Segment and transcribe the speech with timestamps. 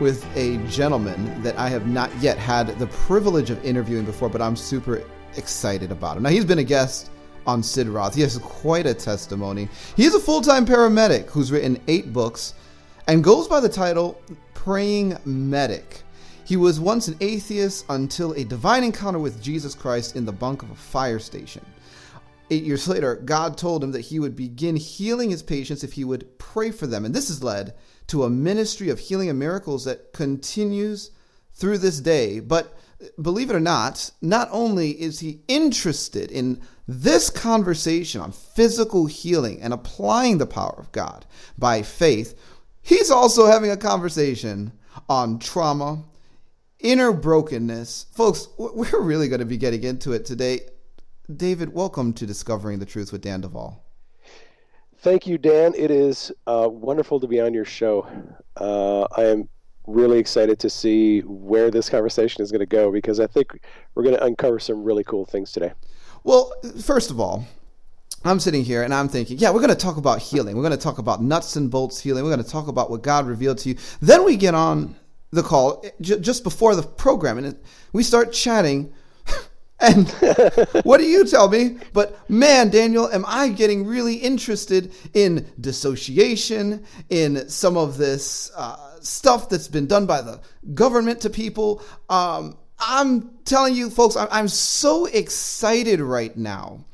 [0.00, 4.42] with a gentleman that I have not yet had the privilege of interviewing before, but
[4.42, 5.02] I'm super
[5.36, 6.22] excited about him.
[6.22, 7.10] Now, he's been a guest
[7.46, 8.14] on Sid Roth.
[8.14, 9.68] He has quite a testimony.
[9.96, 12.54] He is a full time paramedic who's written eight books
[13.06, 14.20] and goes by the title
[14.54, 16.02] Praying Medic.
[16.44, 20.62] He was once an atheist until a divine encounter with Jesus Christ in the bunk
[20.62, 21.64] of a fire station.
[22.50, 26.04] Eight years later, God told him that he would begin healing his patients if he
[26.04, 27.04] would pray for them.
[27.04, 27.74] And this has led
[28.08, 31.10] to a ministry of healing and miracles that continues
[31.54, 32.40] through this day.
[32.40, 32.76] But
[33.20, 39.60] believe it or not, not only is he interested in this conversation on physical healing
[39.60, 41.26] and applying the power of God
[41.58, 42.38] by faith,
[42.82, 44.72] he's also having a conversation
[45.08, 46.04] on trauma,
[46.78, 48.06] inner brokenness.
[48.12, 50.60] Folks, we're really going to be getting into it today.
[51.34, 53.85] David, welcome to Discovering the Truth with Dan Duval.
[54.98, 55.74] Thank you, Dan.
[55.76, 58.08] It is uh, wonderful to be on your show.
[58.56, 59.48] Uh, I am
[59.86, 63.60] really excited to see where this conversation is going to go because I think
[63.94, 65.72] we're going to uncover some really cool things today.
[66.24, 66.52] Well,
[66.82, 67.46] first of all,
[68.24, 70.56] I'm sitting here and I'm thinking, yeah, we're going to talk about healing.
[70.56, 72.24] We're going to talk about nuts and bolts healing.
[72.24, 73.76] We're going to talk about what God revealed to you.
[74.00, 74.96] Then we get on
[75.30, 77.56] the call just before the program and
[77.92, 78.92] we start chatting
[79.80, 80.08] and
[80.84, 81.78] what do you tell me?
[81.92, 89.00] But man, Daniel, am I getting really interested in dissociation, in some of this uh,
[89.00, 90.40] stuff that's been done by the
[90.74, 91.82] government to people?
[92.08, 96.84] Um, I'm telling you, folks, I'm so excited right now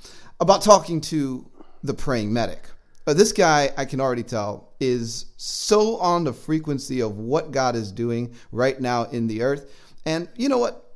[0.41, 1.49] about talking to
[1.83, 2.65] the praying medic.
[3.07, 7.75] Uh, this guy, I can already tell, is so on the frequency of what God
[7.75, 9.73] is doing right now in the earth.
[10.07, 10.92] And you know what?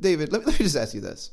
[0.00, 1.30] David, let me, let me just ask you this.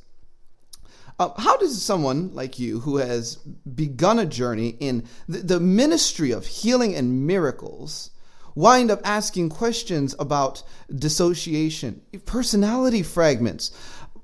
[1.17, 6.31] Uh, how does someone like you, who has begun a journey in the, the ministry
[6.31, 8.11] of healing and miracles,
[8.53, 10.61] wind up asking questions about
[10.93, 13.71] dissociation, personality fragments,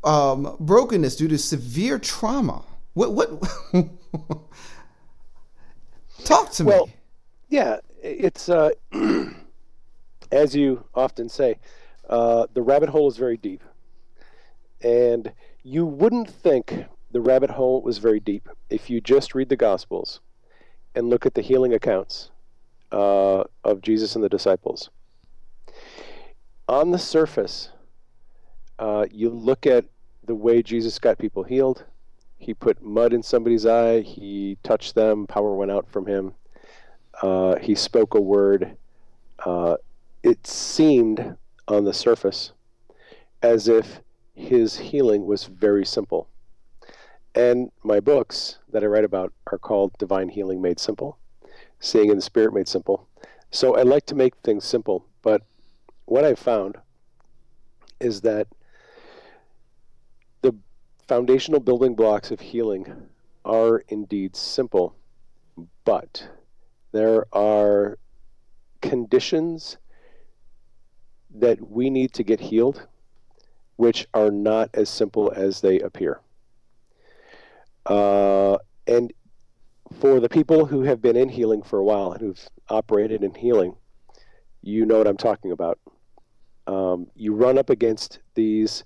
[0.03, 2.63] um, brokenness due to severe trauma?
[2.93, 3.13] What?
[3.13, 3.29] What?
[6.25, 6.93] Talk to me well, me.
[7.49, 8.71] Yeah, it's uh,
[10.31, 11.57] as you often say,
[12.09, 13.63] uh, the rabbit hole is very deep.
[14.83, 15.31] And
[15.63, 20.21] you wouldn't think the rabbit hole was very deep if you just read the Gospels
[20.95, 22.31] and look at the healing accounts
[22.91, 24.89] uh, of Jesus and the disciples.
[26.67, 27.69] On the surface,
[28.79, 29.85] uh, you look at
[30.25, 31.85] the way Jesus got people healed.
[32.37, 36.33] He put mud in somebody's eye, he touched them, power went out from him.
[37.21, 38.77] Uh, he spoke a word.
[39.45, 39.75] Uh,
[40.23, 41.35] it seemed
[41.67, 42.51] on the surface
[43.43, 44.01] as if
[44.33, 46.27] his healing was very simple.
[47.33, 51.17] And my books that I write about are called Divine Healing Made Simple,
[51.79, 53.07] Seeing in the Spirit Made Simple.
[53.51, 55.41] So I like to make things simple, but
[56.05, 56.77] what I've found
[57.99, 58.47] is that
[60.41, 60.55] the
[61.07, 63.09] foundational building blocks of healing
[63.45, 64.95] are indeed simple,
[65.85, 66.27] but
[66.91, 67.97] there are
[68.81, 69.77] conditions
[71.33, 72.87] that we need to get healed
[73.81, 76.19] which are not as simple as they appear.
[77.87, 78.55] Uh,
[78.85, 79.11] and
[79.99, 83.33] for the people who have been in healing for a while and who've operated in
[83.33, 83.75] healing,
[84.61, 85.79] you know what I'm talking about.
[86.67, 88.83] Um, you run up against these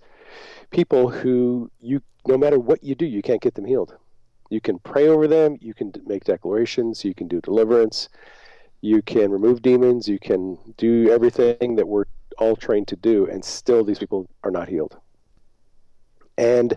[0.71, 3.97] people who you, no matter what you do, you can't get them healed.
[4.49, 8.07] You can pray over them, you can make declarations, you can do deliverance,
[8.79, 12.05] you can remove demons, you can do everything that we're
[12.37, 14.97] all trained to do, and still these people are not healed.
[16.37, 16.75] And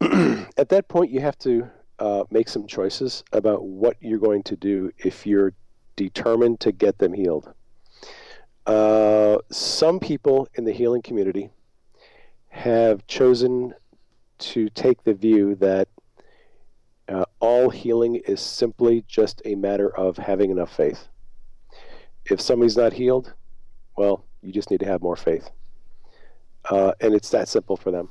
[0.00, 1.68] at that point, you have to
[1.98, 5.52] uh, make some choices about what you're going to do if you're
[5.96, 7.52] determined to get them healed.
[8.66, 11.50] Uh, some people in the healing community
[12.48, 13.72] have chosen
[14.38, 15.88] to take the view that
[17.08, 21.06] uh, all healing is simply just a matter of having enough faith.
[22.24, 23.32] If somebody's not healed,
[23.96, 25.50] well, you just need to have more faith.
[26.68, 28.08] Uh, and it's that simple for them.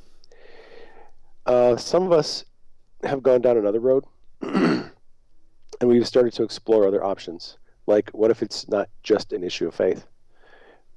[1.46, 2.46] Uh, some of us
[3.04, 4.06] have gone down another road,
[4.42, 4.90] and
[5.82, 7.58] we've started to explore other options.
[7.88, 10.06] Like, what if it's not just an issue of faith?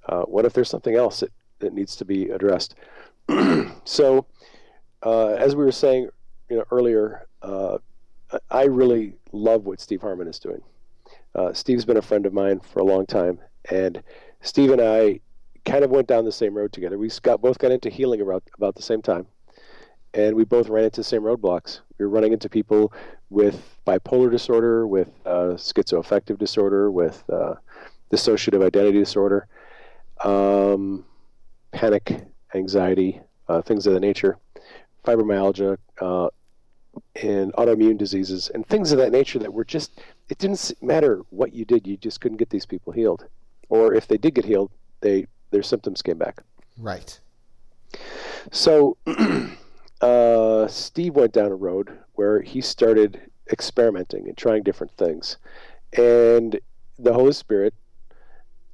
[0.09, 2.77] Uh, what if there's something else that, that needs to be addressed?
[3.85, 4.27] so,
[5.03, 6.09] uh, as we were saying,
[6.49, 7.79] you know, earlier, uh,
[8.51, 10.63] I really love what Steve Harmon is doing.
[11.35, 13.39] Uh, Steve's been a friend of mine for a long time,
[13.71, 14.03] and
[14.41, 15.21] Steve and I
[15.65, 16.99] kind of went down the same road together.
[16.99, 19.27] We got both got into healing about about the same time,
[20.15, 21.81] and we both ran into the same roadblocks.
[21.99, 22.93] We were running into people
[23.31, 27.55] with bipolar disorder, with uh, schizoaffective disorder, with uh,
[28.11, 29.47] dissociative identity disorder,
[30.25, 31.05] um,
[31.73, 32.25] panic,
[32.55, 34.39] anxiety, uh, things of the nature,
[35.05, 36.29] fibromyalgia, uh,
[37.23, 41.53] and autoimmune diseases, and things of that nature that were just, it didn't matter what
[41.53, 43.27] you did, you just couldn't get these people healed.
[43.69, 44.71] Or if they did get healed,
[45.01, 46.43] they their symptoms came back.
[46.77, 47.19] Right.
[48.51, 48.97] So
[50.01, 53.21] uh, Steve went down a road where he started
[53.51, 55.39] experimenting and trying different things.
[55.97, 56.59] And
[56.99, 57.75] the Holy Spirit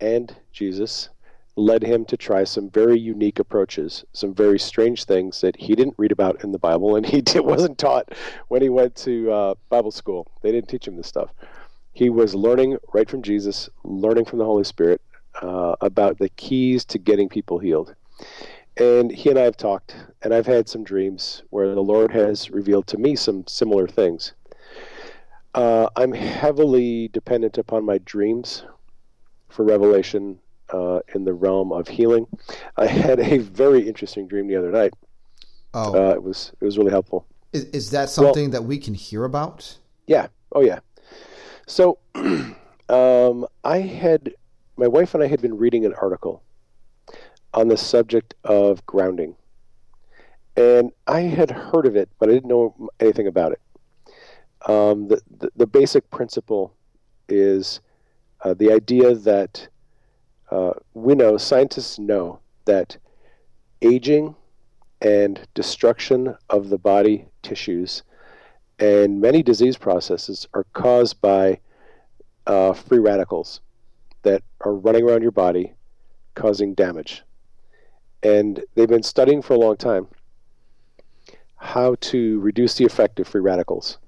[0.01, 1.11] and Jesus
[1.57, 5.95] led him to try some very unique approaches, some very strange things that he didn't
[5.97, 8.13] read about in the Bible and he did, wasn't taught
[8.49, 10.27] when he went to uh, Bible school.
[10.43, 11.31] They didn't teach him this stuff.
[11.95, 15.01] He was learning right from Jesus, learning from the Holy Spirit
[15.41, 17.95] uh, about the keys to getting people healed.
[18.77, 22.51] And he and I have talked, and I've had some dreams where the Lord has
[22.51, 24.33] revealed to me some similar things.
[25.55, 28.65] Uh, I'm heavily dependent upon my dreams
[29.49, 32.27] for revelation uh, in the realm of healing.
[32.77, 34.95] I had a very interesting dream the other night.
[35.75, 37.27] Oh, uh, it was it was really helpful.
[37.53, 39.79] Is, is that something well, that we can hear about?
[40.09, 40.27] Yeah.
[40.53, 40.81] Oh yeah.
[41.67, 44.35] So, um, I had
[44.77, 46.43] my wife and I had been reading an article
[47.53, 49.37] on the subject of grounding.
[50.57, 53.61] And I had heard of it, but I didn't know anything about it.
[54.67, 56.75] Um, the, the, the, basic principle
[57.29, 57.81] is
[58.43, 59.69] uh, the idea that
[60.51, 62.97] uh, we know, scientists know, that
[63.83, 64.35] aging
[65.03, 68.03] and destruction of the body tissues
[68.85, 71.59] and many disease processes are caused by
[72.47, 73.61] uh, free radicals
[74.23, 75.73] that are running around your body
[76.35, 77.23] causing damage
[78.25, 80.09] and they've been studying for a long time
[81.57, 83.99] how to reduce the effect of free radicals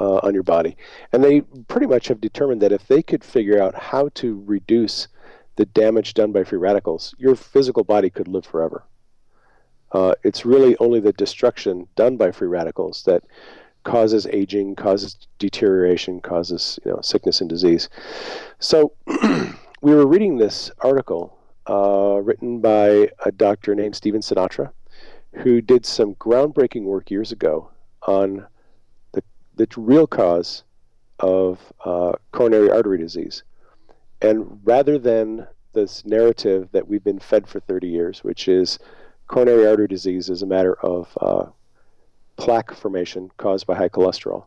[0.00, 0.76] uh, on your body.
[1.12, 5.08] And they pretty much have determined that if they could figure out how to reduce
[5.56, 8.84] the damage done by free radicals, your physical body could live forever.
[9.92, 13.24] Uh, it's really only the destruction done by free radicals that
[13.84, 17.88] causes aging, causes deterioration, causes you know sickness and disease.
[18.58, 18.92] So
[19.82, 21.36] we were reading this article
[21.68, 24.70] uh, written by a doctor named Stephen Sinatra,
[25.32, 27.70] who did some groundbreaking work years ago
[28.02, 28.46] on
[29.12, 29.22] the,
[29.56, 30.64] the real cause
[31.20, 33.42] of uh, coronary artery disease.
[34.22, 38.78] And rather than this narrative that we've been fed for 30 years, which is
[39.28, 41.46] coronary artery disease is a matter of uh,
[42.40, 44.44] plaque formation caused by high cholesterol,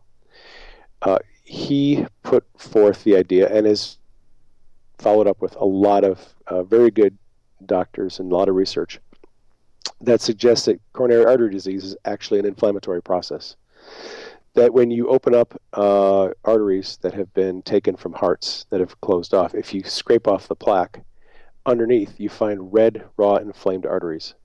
[1.03, 3.97] uh, he put forth the idea and has
[4.97, 7.17] followed up with a lot of uh, very good
[7.65, 8.99] doctors and a lot of research
[10.01, 13.55] that suggests that coronary artery disease is actually an inflammatory process.
[14.55, 18.99] That when you open up uh, arteries that have been taken from hearts that have
[19.01, 21.01] closed off, if you scrape off the plaque,
[21.65, 24.35] underneath you find red, raw, inflamed arteries.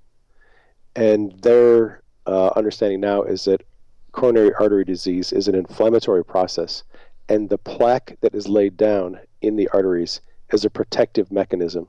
[0.96, 3.64] And they're uh, understanding now is that
[4.12, 6.84] coronary artery disease is an inflammatory process,
[7.28, 10.20] and the plaque that is laid down in the arteries
[10.52, 11.88] is a protective mechanism.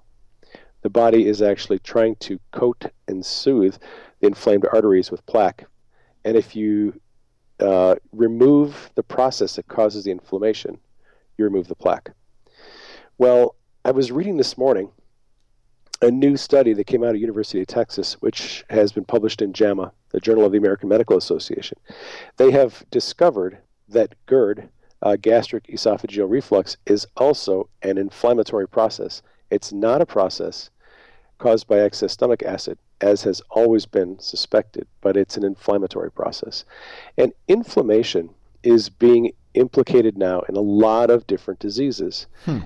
[0.81, 3.75] The body is actually trying to coat and soothe
[4.21, 5.65] the inflamed arteries with plaque.
[6.23, 6.99] And if you
[7.59, 10.77] uh, remove the process that causes the inflammation,
[11.37, 12.11] you remove the plaque.
[13.17, 14.91] Well, I was reading this morning
[16.01, 19.51] a new study that came out of University of Texas, which has been published in
[19.51, 21.77] JAMA, the Journal of the American Medical Association.
[22.37, 24.69] They have discovered that GERD,
[25.01, 29.21] uh, gastric esophageal reflux, is also an inflammatory process.
[29.49, 30.69] It's not a process
[31.37, 36.65] caused by excess stomach acid, as has always been suspected, but it's an inflammatory process.
[37.17, 38.29] And inflammation
[38.61, 42.27] is being implicated now in a lot of different diseases.
[42.45, 42.59] Hmm.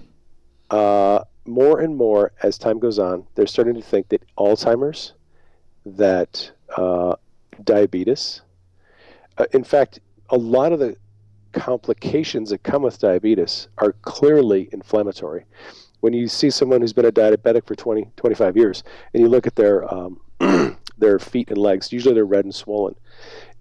[0.69, 5.13] Uh, more and more as time goes on, they're starting to think that Alzheimer's,
[5.85, 7.15] that uh,
[7.63, 8.41] diabetes,
[9.37, 10.95] uh, in fact, a lot of the
[11.53, 15.45] complications that come with diabetes are clearly inflammatory.
[16.01, 18.83] When you see someone who's been a diabetic for 20, 25 years,
[19.13, 20.19] and you look at their um,
[20.97, 22.95] their feet and legs, usually they're red and swollen,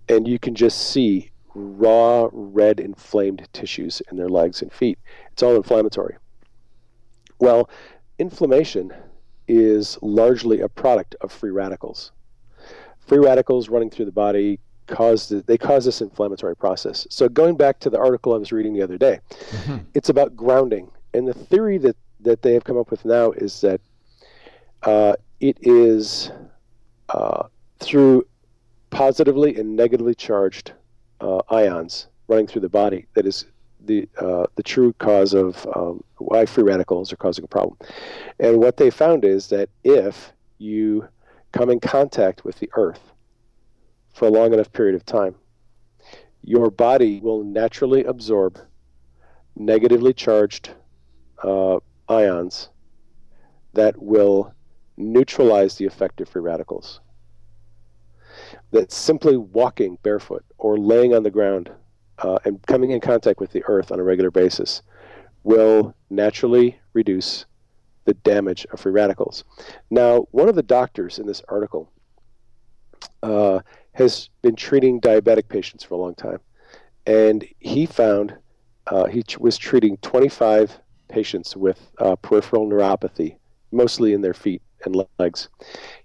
[0.08, 4.98] and you can just see raw red inflamed tissues in their legs and feet.
[5.32, 6.16] It's all inflammatory.
[7.38, 7.68] Well,
[8.18, 8.92] inflammation
[9.48, 12.12] is largely a product of free radicals.
[13.06, 17.06] Free radicals running through the body cause the, they cause this inflammatory process.
[17.10, 19.78] So going back to the article I was reading the other day, mm-hmm.
[19.94, 23.60] it's about grounding, and the theory that that they have come up with now is
[23.62, 23.80] that
[24.84, 26.30] uh, it is
[27.08, 27.44] uh,
[27.80, 28.24] through
[28.90, 30.72] positively and negatively charged
[31.20, 33.46] uh, ions running through the body that is
[33.84, 37.76] the uh, the true cause of um, why free radicals are causing a problem.
[38.38, 41.08] And what they found is that if you
[41.52, 43.12] come in contact with the earth
[44.12, 45.34] for a long enough period of time,
[46.42, 48.58] your body will naturally absorb
[49.56, 50.70] negatively charged
[51.42, 51.78] uh,
[52.08, 52.70] ions
[53.74, 54.52] that will
[54.96, 57.00] neutralize the effect of free radicals.
[58.70, 61.70] That simply walking barefoot or laying on the ground
[62.18, 64.82] uh, and coming in contact with the earth on a regular basis
[65.44, 67.46] will naturally reduce
[68.04, 69.44] the damage of free radicals.
[69.90, 71.90] Now, one of the doctors in this article
[73.22, 73.60] uh,
[73.92, 76.38] has been treating diabetic patients for a long time,
[77.06, 78.36] and he found
[78.86, 83.36] uh, he was treating 25 patients with uh, peripheral neuropathy,
[83.70, 85.48] mostly in their feet and legs.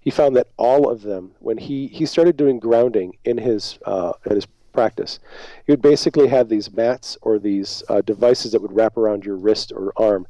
[0.00, 4.12] He found that all of them, when he, he started doing grounding in his uh,
[4.26, 4.46] in his
[4.78, 5.18] practice.
[5.66, 9.36] You would basically have these mats or these uh, devices that would wrap around your
[9.36, 10.24] wrist or arm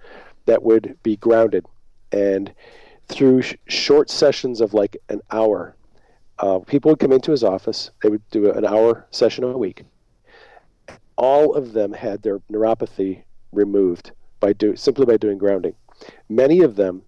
[0.49, 1.67] that would be grounded.
[2.11, 2.53] And
[3.09, 5.77] through sh- short sessions of like an hour,
[6.39, 7.91] uh, people would come into his office.
[8.03, 9.85] They would do an hour session a week.
[11.17, 15.75] All of them had their neuropathy removed by do- simply by doing grounding.
[16.31, 17.03] Many of them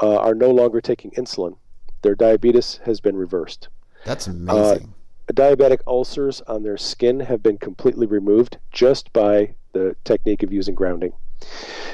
[0.00, 1.56] uh, are no longer taking insulin.
[2.02, 3.68] Their diabetes has been reversed.
[4.04, 4.94] That's amazing.
[5.28, 10.52] Uh, diabetic ulcers on their skin have been completely removed just by the technique of
[10.52, 11.12] using grounding.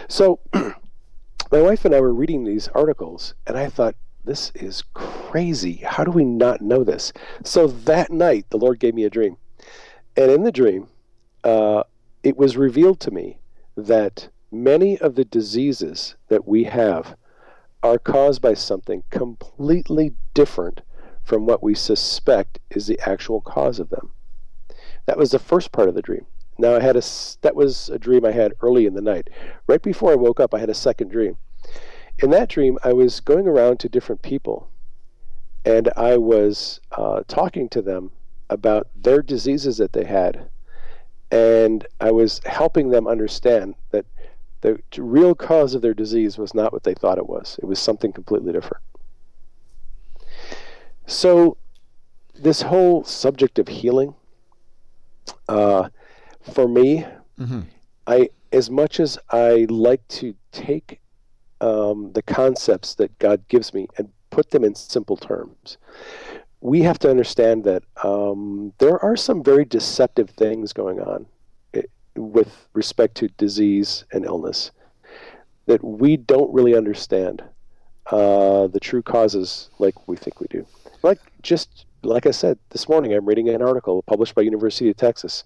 [0.09, 0.41] So,
[1.53, 3.95] my wife and I were reading these articles, and I thought,
[4.25, 5.83] this is crazy.
[5.85, 7.13] How do we not know this?
[7.45, 9.37] So that night, the Lord gave me a dream.
[10.17, 10.89] And in the dream,
[11.45, 11.83] uh,
[12.23, 13.39] it was revealed to me
[13.77, 17.17] that many of the diseases that we have
[17.83, 20.81] are caused by something completely different
[21.23, 24.13] from what we suspect is the actual cause of them.
[25.05, 26.25] That was the first part of the dream.
[26.59, 27.03] Now I had a
[27.41, 29.31] that was a dream I had early in the night.
[29.67, 31.37] Right before I woke up, I had a second dream.
[32.23, 34.69] In that dream, I was going around to different people,
[35.65, 38.13] and I was uh, talking to them
[38.51, 40.49] about their diseases that they had,
[41.31, 44.05] and I was helping them understand that
[44.61, 47.59] the real cause of their disease was not what they thought it was.
[47.63, 48.83] It was something completely different.
[51.07, 51.57] So,
[52.35, 54.15] this whole subject of healing,
[55.49, 55.89] uh,
[56.43, 57.07] for me,
[57.39, 57.61] mm-hmm.
[58.07, 61.01] I as much as I like to take
[61.61, 65.79] um, the concepts that God gives me and put them in simple terms,
[66.61, 71.27] we have to understand that um, there are some very deceptive things going on
[71.75, 71.83] eh,
[72.17, 74.71] with respect to disease and illness
[75.67, 77.43] that we don't really understand
[78.07, 80.67] uh, the true causes like we think we do
[81.03, 84.97] like just like I said this morning, I'm reading an article published by University of
[84.97, 85.45] Texas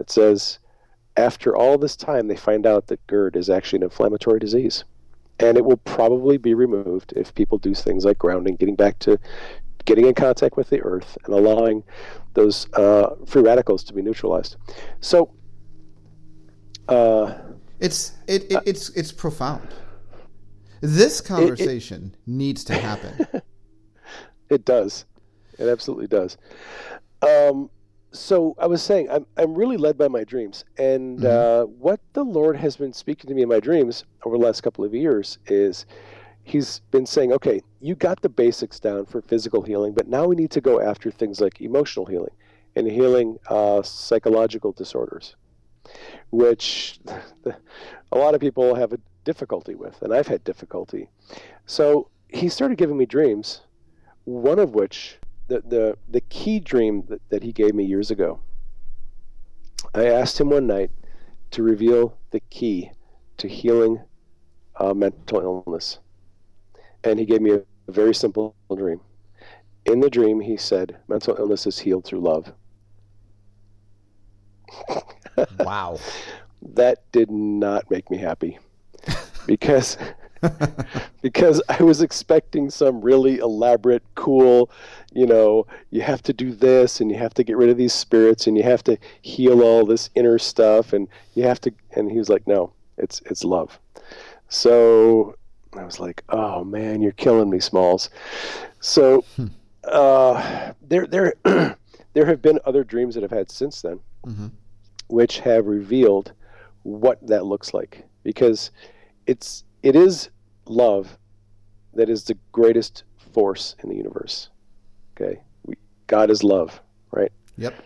[0.00, 0.58] that says
[1.18, 4.84] after all this time, they find out that GERD is actually an inflammatory disease,
[5.38, 9.18] and it will probably be removed if people do things like grounding, getting back to
[9.84, 11.82] getting in contact with the earth and allowing
[12.32, 14.56] those uh, free radicals to be neutralized.
[15.00, 15.30] So,
[16.88, 17.34] uh,
[17.78, 19.68] it's it, it, it's it's profound.
[20.80, 23.26] This conversation it, it, needs to happen.
[24.48, 25.04] it does.
[25.58, 26.38] It absolutely does.
[27.20, 27.68] Um,
[28.12, 31.26] so I was saying I'm I'm really led by my dreams, and mm-hmm.
[31.26, 34.62] uh, what the Lord has been speaking to me in my dreams over the last
[34.62, 35.86] couple of years is
[36.50, 40.34] He's been saying, okay, you got the basics down for physical healing, but now we
[40.34, 42.32] need to go after things like emotional healing
[42.74, 45.36] and healing uh, psychological disorders,
[46.30, 46.98] which
[48.10, 51.08] a lot of people have a difficulty with, and I've had difficulty.
[51.66, 53.60] So he started giving me dreams,
[54.24, 55.19] one of which
[55.50, 58.40] the the, the key dream that, that he gave me years ago.
[59.94, 60.90] I asked him one night
[61.50, 62.92] to reveal the key
[63.38, 64.00] to healing
[64.76, 65.98] uh, mental illness.
[67.02, 69.00] And he gave me a, a very simple dream.
[69.86, 72.52] In the dream, he said, mental illness is healed through love.
[75.58, 75.98] wow.
[76.62, 78.58] that did not make me happy
[79.46, 79.96] because
[81.22, 84.70] because I was expecting some really elaborate, cool,
[85.12, 87.92] you know, you have to do this and you have to get rid of these
[87.92, 92.10] spirits and you have to heal all this inner stuff and you have to and
[92.10, 93.78] he was like, No, it's it's love.
[94.48, 95.36] So
[95.76, 98.10] I was like, Oh man, you're killing me, Smalls.
[98.80, 99.46] So hmm.
[99.84, 101.34] uh there there
[102.12, 104.48] there have been other dreams that I've had since then, mm-hmm.
[105.08, 106.32] which have revealed
[106.82, 108.04] what that looks like.
[108.22, 108.70] Because
[109.26, 110.30] it's it is
[110.66, 111.18] love
[111.94, 114.50] that is the greatest force in the universe.
[115.16, 115.74] Okay, we,
[116.06, 117.32] God is love, right?
[117.56, 117.82] Yep.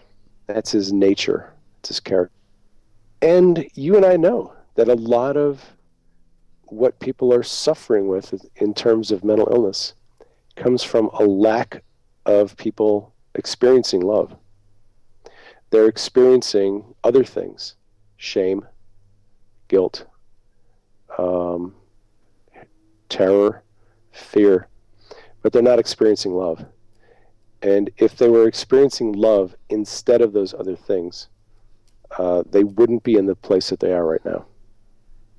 [0.46, 1.52] That's His nature.
[1.80, 2.34] It's His character.
[3.22, 5.62] And you and I know that a lot of
[6.66, 9.94] what people are suffering with in terms of mental illness
[10.56, 11.82] comes from a lack
[12.26, 14.34] of people experiencing love.
[15.70, 17.76] They're experiencing other things
[18.16, 18.64] shame,
[19.68, 20.06] guilt,
[21.18, 21.74] um,
[23.14, 23.62] terror,
[24.10, 24.68] fear,
[25.42, 26.64] but they're not experiencing love.
[27.62, 31.28] And if they were experiencing love instead of those other things,
[32.18, 34.46] uh, they wouldn't be in the place that they are right now.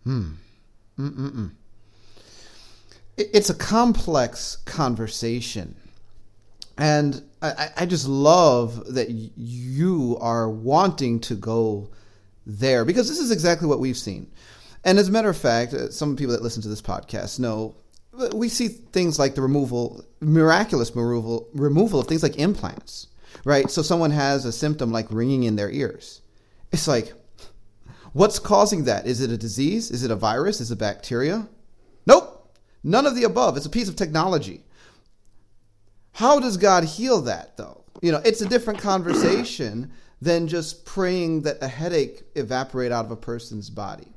[0.04, 0.32] Hmm.
[0.98, 1.52] Mm-mm-mm.
[3.18, 5.76] It's a complex conversation.
[6.78, 11.90] And I, I just love that you are wanting to go
[12.46, 14.32] there because this is exactly what we've seen.
[14.86, 17.76] And as a matter of fact, uh, some people that listen to this podcast know
[18.18, 23.08] uh, we see things like the removal, miraculous removal, removal of things like implants,
[23.44, 23.70] right?
[23.70, 26.22] So someone has a symptom like ringing in their ears.
[26.72, 27.14] It's like,
[28.14, 29.08] what's causing that?
[29.08, 29.90] Is it a disease?
[29.90, 30.62] Is it a virus?
[30.62, 31.48] Is it bacteria?
[32.06, 32.32] Nope.
[32.84, 33.58] None of the above.
[33.58, 34.62] It's a piece of technology.
[36.14, 37.84] How does God heal that, though?
[38.02, 43.12] You know, it's a different conversation than just praying that a headache evaporate out of
[43.12, 44.08] a person's body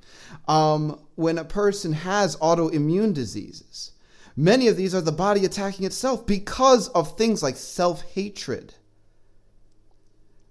[0.47, 3.93] um, when a person has autoimmune diseases.
[4.37, 8.75] Many of these are the body attacking itself because of things like self hatred.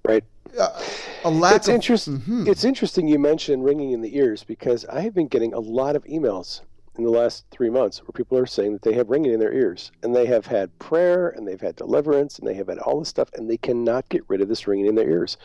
[0.03, 0.23] Right.
[0.57, 0.81] Uh,
[1.23, 2.47] a lack it's, of, interest, mm-hmm.
[2.47, 5.95] it's interesting you mentioned ringing in the ears because I have been getting a lot
[5.95, 6.61] of emails
[6.97, 9.53] in the last three months where people are saying that they have ringing in their
[9.53, 12.99] ears and they have had prayer and they've had deliverance and they have had all
[12.99, 15.37] this stuff and they cannot get rid of this ringing in their ears.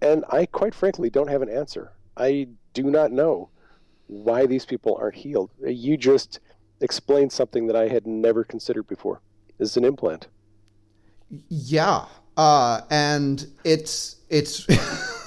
[0.00, 1.92] And I quite frankly don't have an answer.
[2.16, 3.48] I do not know
[4.06, 5.50] why these people aren't healed.
[5.64, 6.40] You just
[6.80, 9.20] explained something that I had never considered before.
[9.58, 10.28] This is an implant.
[11.48, 14.66] Yeah, uh, and it's it's.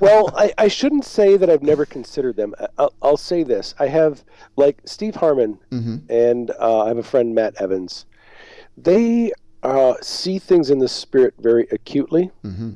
[0.00, 2.54] well, I, I shouldn't say that I've never considered them.
[2.78, 4.24] I'll, I'll say this: I have
[4.56, 5.96] like Steve Harmon mm-hmm.
[6.10, 8.06] and uh, I have a friend Matt Evans.
[8.76, 12.30] They uh, see things in the spirit very acutely.
[12.44, 12.72] Mm-hmm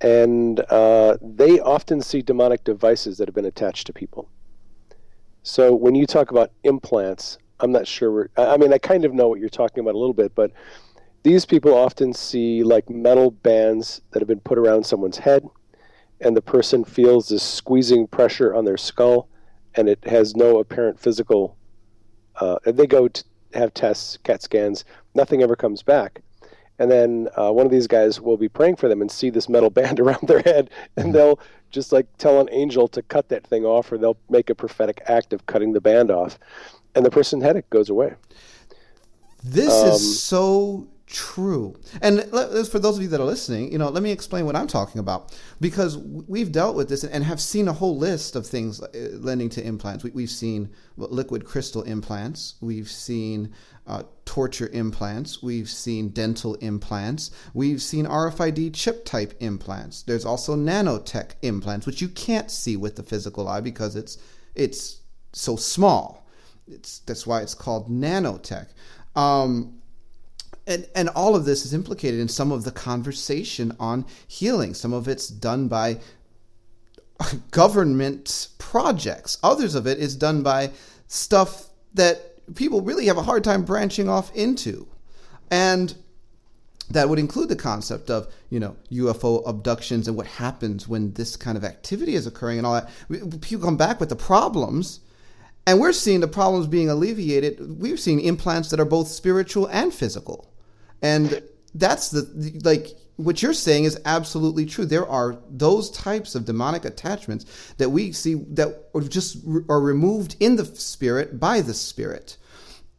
[0.00, 4.28] and uh, they often see demonic devices that have been attached to people.
[5.42, 8.28] So when you talk about implants, I'm not sure.
[8.36, 10.52] I mean, I kind of know what you're talking about a little bit, but
[11.22, 15.48] these people often see like metal bands that have been put around someone's head,
[16.20, 19.28] and the person feels this squeezing pressure on their skull,
[19.74, 21.56] and it has no apparent physical.
[22.40, 23.24] Uh, they go to
[23.54, 26.22] have tests, CAT scans, nothing ever comes back
[26.78, 29.48] and then uh, one of these guys will be praying for them and see this
[29.48, 31.12] metal band around their head and mm-hmm.
[31.12, 34.54] they'll just like tell an angel to cut that thing off or they'll make a
[34.54, 36.38] prophetic act of cutting the band off
[36.94, 38.14] and the person's headache goes away
[39.42, 41.76] this um, is so true.
[42.02, 42.22] And
[42.68, 44.98] for those of you that are listening, you know, let me explain what I'm talking
[44.98, 48.88] about because we've dealt with this and have seen a whole list of things uh,
[49.20, 50.02] lending to implants.
[50.02, 52.56] We, have seen liquid crystal implants.
[52.60, 53.54] We've seen
[53.86, 55.42] uh, torture implants.
[55.42, 57.30] We've seen dental implants.
[57.54, 60.02] We've seen RFID chip type implants.
[60.02, 64.18] There's also nanotech implants, which you can't see with the physical eye because it's
[64.56, 66.26] it's so small.
[66.66, 68.68] It's that's why it's called nanotech.
[69.14, 69.75] Um,
[70.66, 74.74] and and all of this is implicated in some of the conversation on healing.
[74.74, 75.98] Some of it's done by
[77.50, 79.38] government projects.
[79.42, 80.70] Others of it is done by
[81.06, 84.86] stuff that people really have a hard time branching off into.
[85.50, 85.94] And
[86.90, 91.36] that would include the concept of, you know, UFO abductions and what happens when this
[91.36, 93.40] kind of activity is occurring and all that.
[93.40, 95.00] People come back with the problems
[95.66, 97.80] and we're seeing the problems being alleviated.
[97.80, 100.48] We've seen implants that are both spiritual and physical.
[101.06, 101.42] And
[101.74, 102.22] that's the
[102.64, 104.84] like what you're saying is absolutely true.
[104.84, 107.44] There are those types of demonic attachments
[107.78, 109.38] that we see that are just
[109.68, 112.36] are removed in the spirit by the spirit.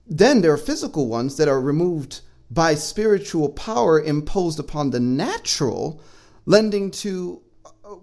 [0.08, 6.02] Then there are physical ones that are removed by spiritual power imposed upon the natural,
[6.46, 7.42] lending to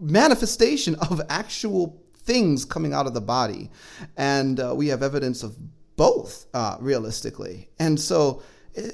[0.00, 3.70] manifestation of actual things coming out of the body.
[4.16, 5.56] And uh, we have evidence of
[5.96, 7.70] both, uh, realistically.
[7.78, 8.42] And so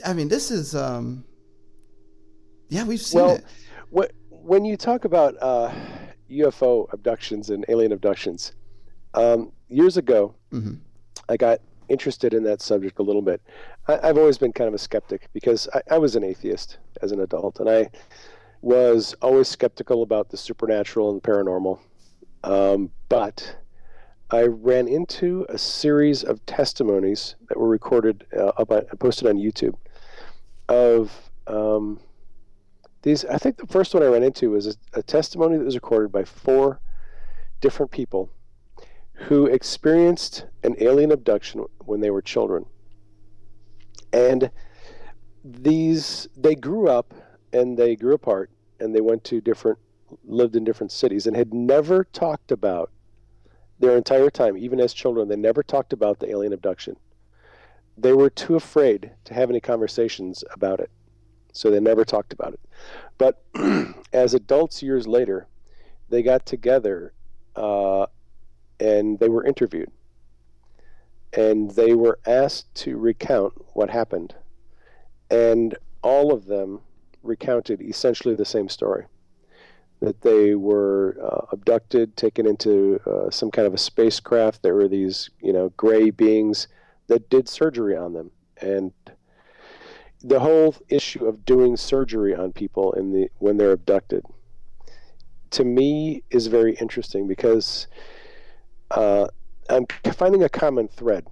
[0.05, 1.25] I mean, this is, um,
[2.69, 3.45] yeah, we've seen well, it.
[3.91, 5.73] What, when you talk about uh,
[6.31, 8.53] UFO abductions and alien abductions,
[9.15, 10.75] um, years ago, mm-hmm.
[11.29, 13.43] I got interested in that subject a little bit.
[13.89, 17.13] I, have always been kind of a skeptic because I, I, was an atheist as
[17.13, 17.91] an adult, and I
[18.61, 21.81] was always skeptical about the supernatural and the paranormal.
[22.45, 23.57] Um, but
[24.33, 29.75] I ran into a series of testimonies that were recorded uh, on, posted on YouTube
[30.69, 32.01] of um,
[33.03, 33.25] these.
[33.25, 36.13] I think the first one I ran into was a, a testimony that was recorded
[36.13, 36.81] by four
[37.61, 38.31] different people
[39.15, 42.65] who experienced an alien abduction when they were children.
[44.13, 44.51] And
[45.45, 47.15] these, they grew up
[47.53, 49.79] and they grew apart and they went to different,
[50.25, 52.91] lived in different cities and had never talked about
[53.81, 56.97] their entire time, even as children, they never talked about the alien abduction.
[57.97, 60.91] They were too afraid to have any conversations about it,
[61.53, 62.61] so they never talked about it.
[63.19, 63.43] But
[64.13, 65.49] as adults years later,
[66.11, 67.13] they got together
[67.57, 68.07] uh,
[68.79, 69.91] and they were interviewed.
[71.33, 74.35] And they were asked to recount what happened.
[75.31, 76.81] And all of them
[77.23, 79.07] recounted essentially the same story
[80.01, 84.63] that they were uh, abducted, taken into uh, some kind of a spacecraft.
[84.63, 86.69] There were these, you know, gray beings
[87.09, 88.93] that did surgery on them, and
[90.23, 94.25] the whole issue of doing surgery on people in the when they're abducted,
[95.51, 97.87] to me, is very interesting because
[98.91, 99.27] uh,
[99.69, 101.27] I'm finding a common thread.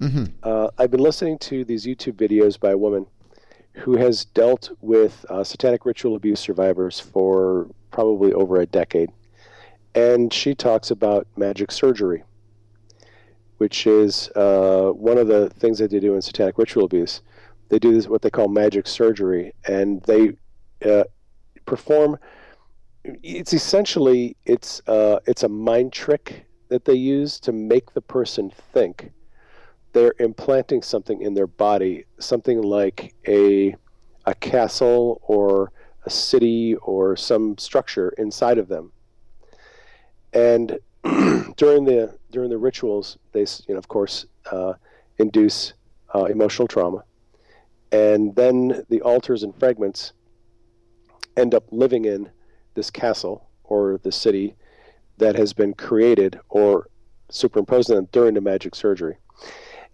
[0.00, 0.24] Mm-hmm.
[0.42, 3.06] Uh, I've been listening to these YouTube videos by a woman
[3.80, 9.10] who has dealt with uh, satanic ritual abuse survivors for probably over a decade.
[9.94, 12.22] And she talks about magic surgery,
[13.58, 17.22] which is uh, one of the things that they do in satanic ritual abuse.
[17.70, 20.34] They do this, what they call magic surgery, and they
[20.84, 21.04] uh,
[21.66, 22.18] perform.
[23.04, 28.52] It's essentially it's uh, it's a mind trick that they use to make the person
[28.72, 29.12] think
[29.92, 33.74] they're implanting something in their body, something like a
[34.26, 35.72] a castle or
[36.04, 38.92] a city or some structure inside of them.
[40.32, 40.78] And
[41.56, 44.74] during the during the rituals, they you know of course uh,
[45.18, 45.72] induce
[46.14, 47.04] uh, emotional trauma,
[47.92, 50.12] and then the alters and fragments
[51.36, 52.30] end up living in
[52.74, 54.54] this castle or the city
[55.18, 56.88] that has been created or
[57.30, 59.16] superimposed on them during the magic surgery.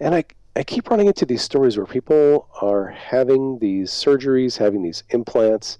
[0.01, 4.83] And I, I keep running into these stories where people are having these surgeries, having
[4.83, 5.79] these implants,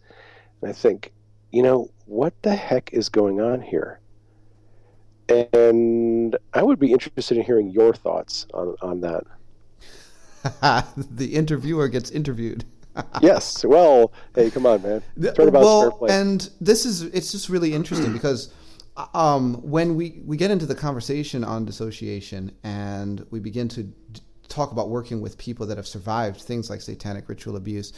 [0.61, 1.13] and I think,
[1.51, 4.01] you know, what the heck is going on here?
[5.29, 9.25] And I would be interested in hearing your thoughts on, on that.
[10.97, 12.65] the interviewer gets interviewed.
[13.21, 13.65] yes.
[13.65, 15.03] Well, hey, come on, man.
[15.35, 18.53] Turn about well, and this is it's just really interesting because
[19.15, 24.21] um, when we, we get into the conversation on dissociation and we begin to d-
[24.49, 27.93] talk about working with people that have survived things like satanic ritual abuse,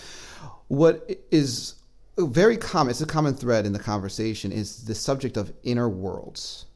[0.68, 1.74] what is
[2.18, 6.66] very common, it's a common thread in the conversation, is the subject of inner worlds.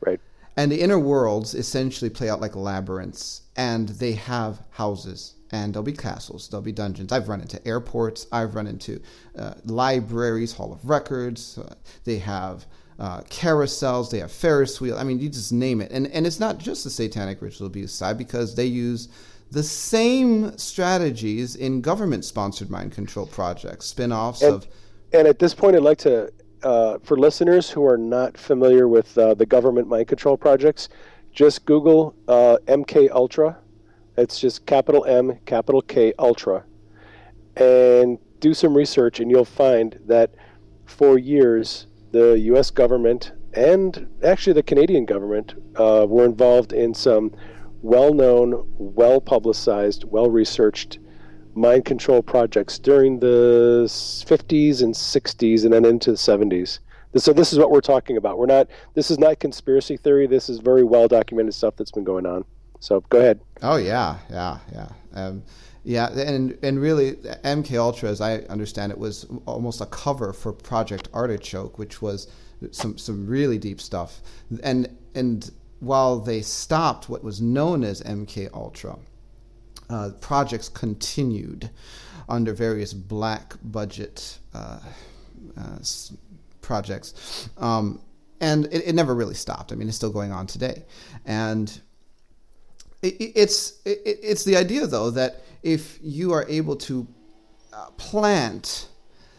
[0.00, 0.20] Right.
[0.56, 5.84] And the inner worlds essentially play out like labyrinths, and they have houses and there'll
[5.84, 7.12] be castles, there'll be dungeons.
[7.12, 9.00] I've run into airports, I've run into
[9.38, 11.58] uh, libraries, Hall of Records.
[11.58, 11.74] Uh,
[12.04, 12.66] they have
[12.98, 14.96] uh, carousels, they have Ferris wheel.
[14.98, 15.90] I mean, you just name it.
[15.90, 19.08] And and it's not just the satanic ritual abuse side because they use
[19.50, 24.66] the same strategies in government-sponsored mind control projects, spin-offs and, of.
[25.12, 26.32] And at this point, I'd like to,
[26.62, 30.88] uh, for listeners who are not familiar with uh, the government mind control projects,
[31.32, 33.58] just Google uh, MK Ultra.
[34.16, 36.64] It's just capital M, capital K Ultra,
[37.56, 40.30] and do some research, and you'll find that
[40.86, 42.70] for years the U.S.
[42.70, 47.34] government and actually the Canadian government uh, were involved in some
[47.82, 50.98] well-known, well-publicized, well-researched
[51.54, 56.80] mind control projects during the 50s and 60s and then into the 70s.
[57.16, 58.36] So this is what we're talking about.
[58.36, 58.68] We're not.
[58.92, 60.26] This is not conspiracy theory.
[60.26, 62.44] This is very well documented stuff that's been going on.
[62.80, 63.40] So go ahead.
[63.62, 65.42] Oh yeah, yeah, yeah, um,
[65.86, 66.08] yeah.
[66.08, 71.08] And and really, MK Ultra, as I understand it, was almost a cover for Project
[71.14, 72.26] Artichoke, which was
[72.72, 74.20] some some really deep stuff.
[74.64, 78.98] And and while they stopped what was known as MK Ultra,
[79.88, 81.70] uh, projects continued
[82.28, 84.80] under various black budget uh,
[85.56, 85.78] uh,
[86.62, 87.48] projects.
[87.58, 88.00] Um,
[88.40, 89.70] and it, it, never really stopped.
[89.70, 90.84] I mean, it's still going on today.
[91.24, 91.80] And
[93.02, 97.08] it's, it's the idea, though, that if you are able to
[97.72, 98.88] uh, plant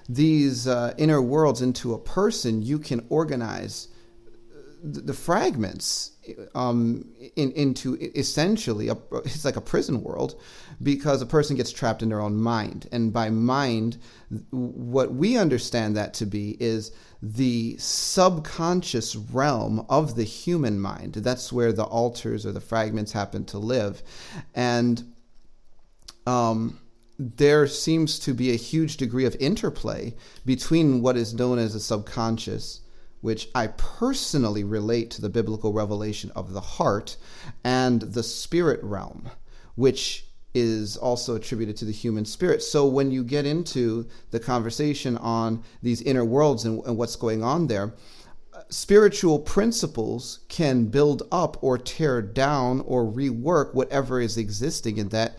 [0.09, 3.87] these uh, inner worlds into a person, you can organize
[4.83, 6.11] the, the fragments
[6.53, 7.05] um,
[7.37, 10.39] in, into essentially a, it's like a prison world
[10.83, 12.89] because a person gets trapped in their own mind.
[12.91, 13.97] And by mind
[14.51, 21.13] what we understand that to be is the subconscious realm of the human mind.
[21.13, 24.03] That's where the alters or the fragments happen to live.
[24.53, 25.13] And
[26.27, 26.79] um,
[27.17, 30.13] there seems to be a huge degree of interplay
[30.45, 32.81] between what is known as the subconscious
[33.21, 37.17] which I personally relate to the biblical revelation of the heart,
[37.63, 39.29] and the spirit realm,
[39.75, 42.63] which is also attributed to the human spirit.
[42.63, 47.43] So when you get into the conversation on these inner worlds and, and what's going
[47.43, 47.93] on there,
[48.69, 55.37] spiritual principles can build up or tear down or rework whatever is existing in that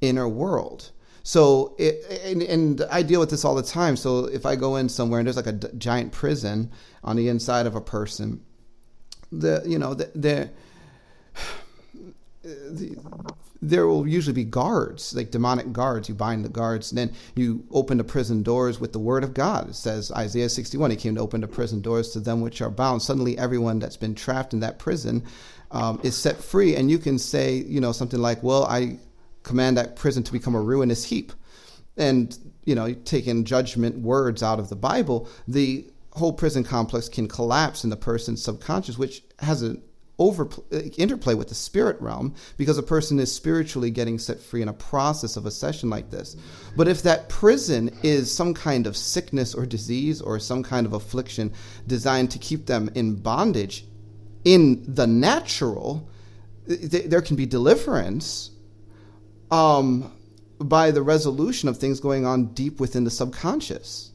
[0.00, 0.90] inner world.
[1.22, 3.96] So, it, and, and, I deal with this all the time.
[3.96, 6.70] So, if I go in somewhere and there's like a d- giant prison
[7.04, 8.42] on the inside of a person,
[9.30, 10.50] the you know the, the,
[12.42, 12.96] the
[13.62, 16.08] there will usually be guards, like demonic guards.
[16.08, 19.34] You bind the guards, and then you open the prison doors with the word of
[19.34, 19.68] God.
[19.68, 22.70] It says Isaiah 61, He came to open the prison doors to them which are
[22.70, 23.02] bound.
[23.02, 25.24] Suddenly, everyone that's been trapped in that prison
[25.70, 28.98] um, is set free, and you can say, you know, something like, "Well, I
[29.42, 31.32] command that prison to become a ruinous heap.
[31.96, 37.28] And, you know, taking judgment words out of the Bible, the whole prison complex can
[37.28, 39.82] collapse in the person's subconscious, which has an
[40.20, 40.48] over
[40.98, 44.72] interplay with the spirit realm because a person is spiritually getting set free in a
[44.72, 46.36] process of a session like this.
[46.76, 50.92] But if that prison is some kind of sickness or disease or some kind of
[50.92, 51.54] affliction
[51.86, 53.86] designed to keep them in bondage,
[54.44, 56.08] in the natural,
[56.68, 58.50] th- there can be deliverance
[59.50, 60.12] um,
[60.58, 64.12] by the resolution of things going on deep within the subconscious.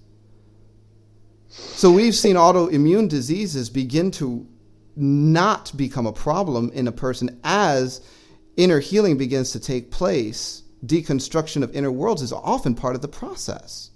[1.48, 4.48] So we've seen autoimmune diseases begin to
[4.96, 8.02] not become a problem in a person as
[8.58, 10.64] inner healing begins to take place.
[10.86, 13.92] Deconstruction of inner worlds is often part of the process.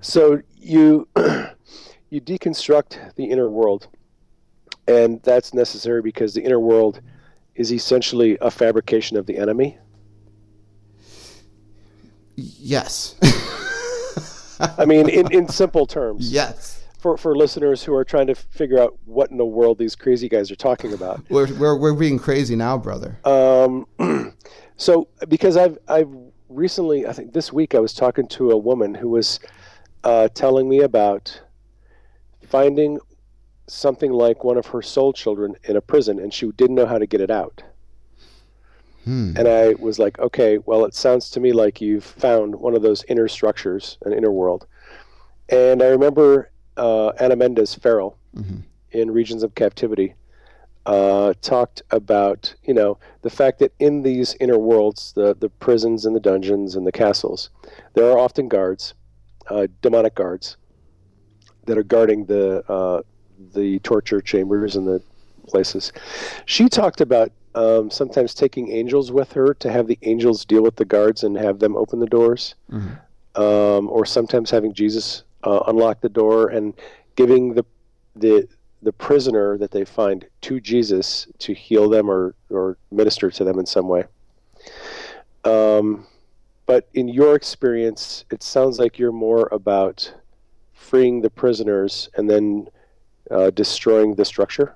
[0.00, 3.88] So you you deconstruct the inner world,
[4.86, 7.00] and that's necessary because the inner world
[7.54, 9.78] is essentially a fabrication of the enemy.
[12.36, 13.16] Yes.
[14.78, 16.32] I mean, in, in simple terms.
[16.32, 16.84] Yes.
[16.98, 20.28] For, for listeners who are trying to figure out what in the world these crazy
[20.28, 21.22] guys are talking about.
[21.28, 23.18] We're, we're, we're being crazy now, brother.
[23.24, 23.86] Um,
[24.76, 26.08] so, because I've, I've
[26.48, 29.40] recently, I think this week, I was talking to a woman who was
[30.04, 31.40] uh, telling me about
[32.48, 32.98] finding
[33.68, 36.98] something like one of her soul children in a prison, and she didn't know how
[36.98, 37.62] to get it out.
[39.06, 39.34] Hmm.
[39.36, 42.82] And I was like, okay, well, it sounds to me like you've found one of
[42.82, 44.66] those inner structures, an inner world.
[45.48, 48.58] And I remember uh, Ana Mendez Ferrell mm-hmm.
[48.90, 50.14] in Regions of Captivity
[50.86, 56.04] uh, talked about, you know, the fact that in these inner worlds, the, the prisons
[56.04, 57.50] and the dungeons and the castles,
[57.94, 58.94] there are often guards,
[59.50, 60.56] uh, demonic guards,
[61.66, 63.02] that are guarding the uh,
[63.52, 65.02] the torture chambers and the
[65.46, 65.92] places.
[66.46, 70.76] She talked about um, sometimes taking angels with her to have the angels deal with
[70.76, 73.42] the guards and have them open the doors, Mm-hmm.
[73.42, 76.74] um, or sometimes having Jesus uh, unlock the door and
[77.16, 77.64] giving the
[78.14, 78.46] the
[78.82, 83.58] the prisoner that they find to Jesus to heal them or or minister to them
[83.58, 84.04] in some way.
[85.44, 86.06] Um,
[86.66, 90.12] but in your experience, it sounds like you're more about
[90.74, 92.68] freeing the prisoners and then
[93.30, 94.74] uh, destroying the structure.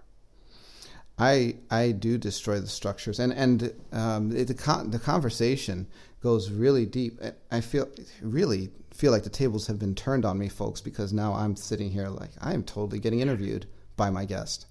[1.21, 5.87] I I do destroy the structures, and and um, it, the con- the conversation
[6.23, 7.21] goes really deep.
[7.51, 7.89] I feel
[8.23, 11.91] really feel like the tables have been turned on me, folks, because now I'm sitting
[11.91, 14.67] here like I am totally getting interviewed by my guest.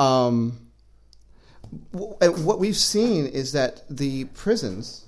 [0.00, 0.68] Um,
[1.92, 5.06] what we've seen is that the prisons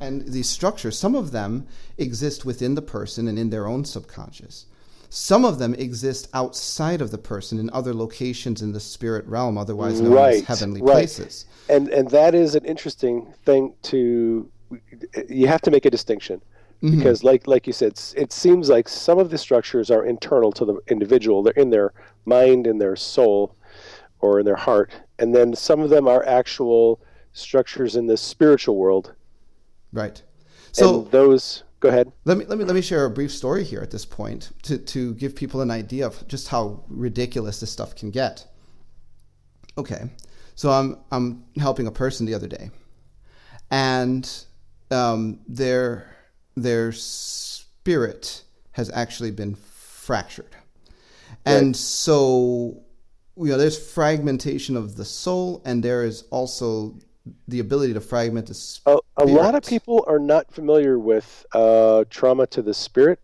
[0.00, 1.66] and these structures, some of them
[1.98, 4.66] exist within the person and in their own subconscious.
[5.10, 9.56] Some of them exist outside of the person in other locations in the spirit realm,
[9.58, 10.92] otherwise known Right, as heavenly right.
[10.92, 11.46] places.
[11.68, 14.48] and and that is an interesting thing to
[15.28, 16.40] you have to make a distinction
[16.82, 16.98] Mm-hmm.
[16.98, 20.64] because like like you said it seems like some of the structures are internal to
[20.66, 21.94] the individual they're in their
[22.26, 23.56] mind in their soul
[24.20, 27.00] or in their heart and then some of them are actual
[27.32, 29.14] structures in the spiritual world
[29.90, 30.22] Right.
[30.72, 32.12] So and those go ahead.
[32.24, 34.78] Let me let me let me share a brief story here at this point to
[34.78, 38.46] to give people an idea of just how ridiculous this stuff can get.
[39.78, 40.10] Okay,
[40.54, 42.70] so I'm I'm helping a person the other day,
[43.70, 44.28] and
[44.90, 46.10] um, their
[46.56, 50.56] their spirit has actually been fractured,
[51.44, 52.82] and so
[53.36, 56.98] you know there's fragmentation of the soul, and there is also
[57.48, 59.00] the ability to fragment the spirit.
[59.16, 63.20] a, a lot of people are not familiar with uh, trauma to the spirit,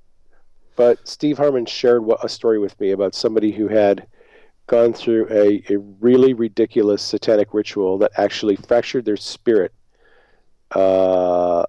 [0.77, 4.07] but Steve Harmon shared a story with me about somebody who had
[4.67, 9.73] gone through a, a really ridiculous satanic ritual that actually fractured their spirit.
[10.71, 11.65] Uh,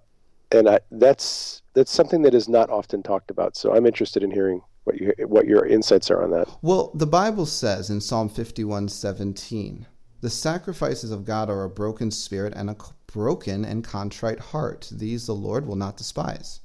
[0.51, 3.57] and I, that's that's something that is not often talked about.
[3.57, 6.47] So I'm interested in hearing what you what your insights are on that.
[6.61, 9.87] Well, the Bible says in Psalm 51 17,
[10.23, 14.89] the sacrifices of God are a broken spirit and a broken and contrite heart.
[14.89, 16.61] These the Lord will not despise.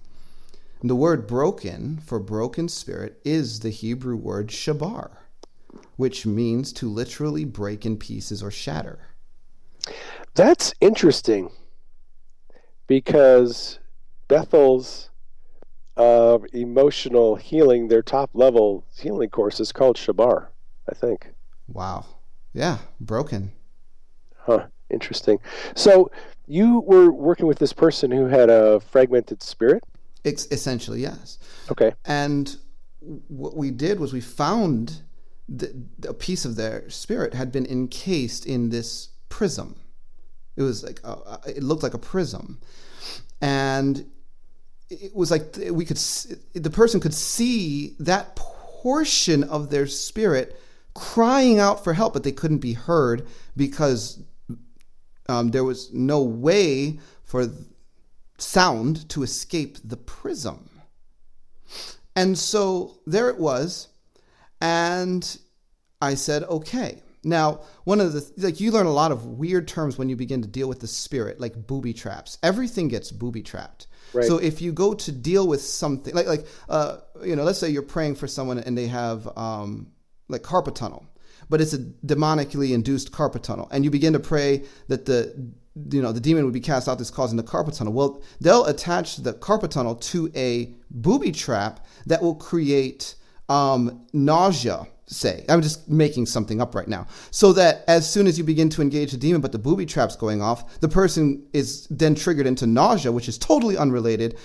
[0.81, 5.11] And the word broken for broken spirit is the Hebrew word shabar,
[5.97, 9.09] which means to literally break in pieces or shatter.
[10.35, 11.51] That's interesting
[12.87, 13.81] because
[14.29, 15.11] Bethel's
[15.97, 20.47] uh, emotional healing, their top level healing course is called Shabar,
[20.89, 21.33] I think.
[21.67, 22.07] Wow.
[22.59, 23.53] Yeah, broken.
[24.37, 25.39] Huh, interesting.
[25.77, 26.11] So
[26.49, 29.85] you were working with this person who had a fragmented spirit?
[30.25, 31.39] Ex- essentially, yes.
[31.71, 31.93] Okay.
[32.05, 32.57] And
[33.29, 35.03] what we did was we found
[35.49, 35.73] that
[36.09, 39.77] a piece of their spirit had been encased in this prism.
[40.57, 42.59] It was like a, it looked like a prism,
[43.41, 44.05] and
[44.91, 45.99] it was like we could
[46.55, 50.61] the person could see that portion of their spirit
[50.99, 54.23] crying out for help, but they couldn't be heard because
[55.29, 57.47] um, there was no way for
[58.39, 60.69] sound to escape the prism.
[62.17, 63.89] And so there it was.
[64.61, 65.39] And
[66.01, 67.03] I said, okay.
[67.25, 70.43] Now, one of the, like, you learn a lot of weird terms when you begin
[70.43, 72.39] to deal with the spirit, like booby traps.
[72.43, 73.87] Everything gets booby trapped.
[74.15, 74.25] Right.
[74.25, 77.69] So if you go to deal with something, like, like, uh, you know, let's say
[77.69, 79.89] you're praying for someone and they have, um,
[80.29, 81.07] like carpal tunnel,
[81.49, 83.69] but it's a demonically induced carpal tunnel.
[83.71, 85.35] And you begin to pray that the,
[85.91, 87.93] you know, the demon would be cast out that's causing the carpal tunnel.
[87.93, 93.15] Well, they'll attach the carpal tunnel to a booby trap that will create
[93.49, 95.45] um, nausea, say.
[95.49, 97.07] I'm just making something up right now.
[97.31, 100.17] So that as soon as you begin to engage the demon, but the booby trap's
[100.17, 104.37] going off, the person is then triggered into nausea, which is totally unrelated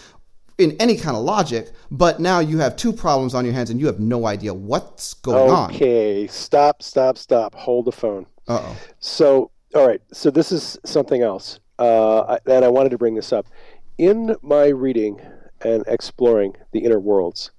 [0.58, 1.72] in any kind of logic.
[1.92, 5.14] But now you have two problems on your hands and you have no idea what's
[5.16, 5.74] going on.
[5.74, 7.56] Okay, stop, stop, stop.
[7.56, 8.26] Hold the phone.
[8.48, 8.78] Uh oh.
[9.00, 10.02] So, all right.
[10.12, 13.48] So this is something else, uh, and I wanted to bring this up.
[13.98, 15.22] In my reading
[15.62, 17.52] and exploring the inner worlds,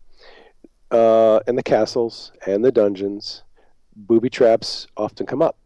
[0.91, 3.45] uh, and the castles and the dungeons,
[3.97, 5.57] booby traps often come up,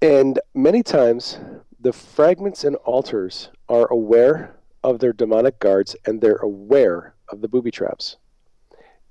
[0.00, 1.38] and many times
[1.80, 7.48] the fragments and alters are aware of their demonic guards and they're aware of the
[7.48, 8.16] booby traps.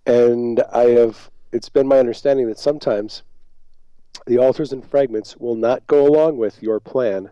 [0.05, 3.23] And I have, it's been my understanding that sometimes
[4.25, 7.31] the alters and fragments will not go along with your plan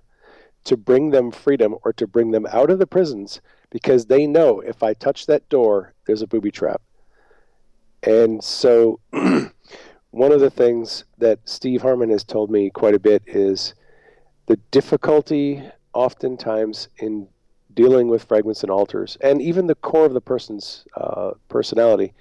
[0.65, 4.59] to bring them freedom or to bring them out of the prisons because they know
[4.61, 6.81] if I touch that door, there's a booby trap.
[8.03, 8.99] And so,
[10.11, 13.73] one of the things that Steve Harmon has told me quite a bit is
[14.45, 15.63] the difficulty
[15.93, 17.27] oftentimes in
[17.76, 22.13] dealing with fragments and alters, and even the core of the person's uh, personality,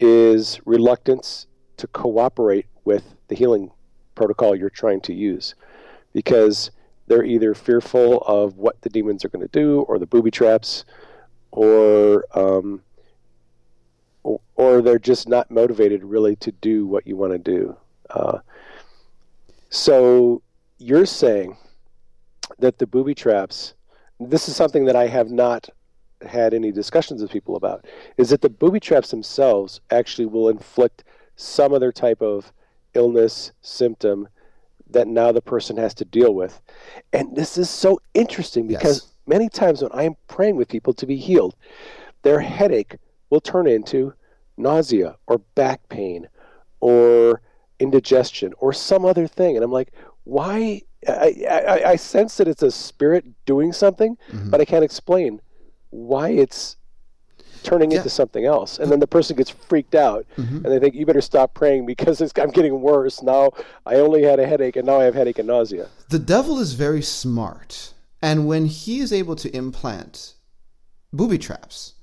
[0.00, 3.70] is reluctance to cooperate with the healing
[4.14, 5.54] protocol you're trying to use
[6.12, 6.70] because
[7.06, 10.84] they're either fearful of what the demons are going to do or the booby traps
[11.50, 12.82] or um,
[14.56, 17.76] or, they're just not motivated really to do what you want to do.
[18.10, 18.38] Uh,
[19.70, 20.42] so
[20.78, 21.56] you're saying
[22.58, 23.74] that the booby traps
[24.20, 25.68] this is something that i have not
[26.22, 27.84] had any discussions with people about
[28.16, 31.04] is that the booby traps themselves actually will inflict
[31.36, 32.52] some other type of
[32.94, 34.28] illness symptom
[34.90, 36.60] that now the person has to deal with.
[37.12, 39.12] And this is so interesting because yes.
[39.26, 41.54] many times when I'm praying with people to be healed,
[42.22, 42.96] their headache
[43.30, 44.14] will turn into
[44.56, 46.28] nausea or back pain
[46.80, 47.40] or
[47.78, 49.56] indigestion or some other thing.
[49.56, 49.92] And I'm like,
[50.24, 50.82] why?
[51.06, 54.50] I, I, I sense that it's a spirit doing something, mm-hmm.
[54.50, 55.40] but I can't explain
[55.90, 56.76] why it's
[57.62, 57.98] turning yeah.
[57.98, 58.78] into something else.
[58.78, 60.56] And then the person gets freaked out mm-hmm.
[60.56, 63.22] and they think, you better stop praying because I'm getting worse.
[63.22, 63.50] Now
[63.86, 65.88] I only had a headache and now I have headache and nausea.
[66.08, 67.94] The devil is very smart.
[68.20, 70.34] And when he is able to implant
[71.12, 71.94] booby traps,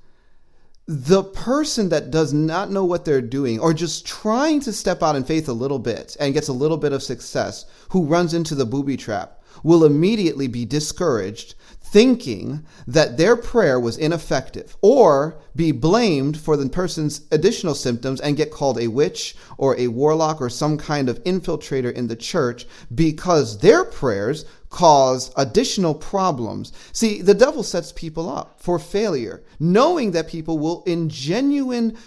[0.88, 5.16] the person that does not know what they're doing or just trying to step out
[5.16, 8.54] in faith a little bit and gets a little bit of success, who runs into
[8.54, 15.72] the booby trap, will immediately be discouraged thinking that their prayer was ineffective or be
[15.72, 20.50] blamed for the person's additional symptoms and get called a witch or a warlock or
[20.50, 24.46] some kind of infiltrator in the church because their prayers
[24.76, 26.74] cause additional problems.
[26.92, 31.98] See, the devil sets people up for failure, knowing that people will, in genuine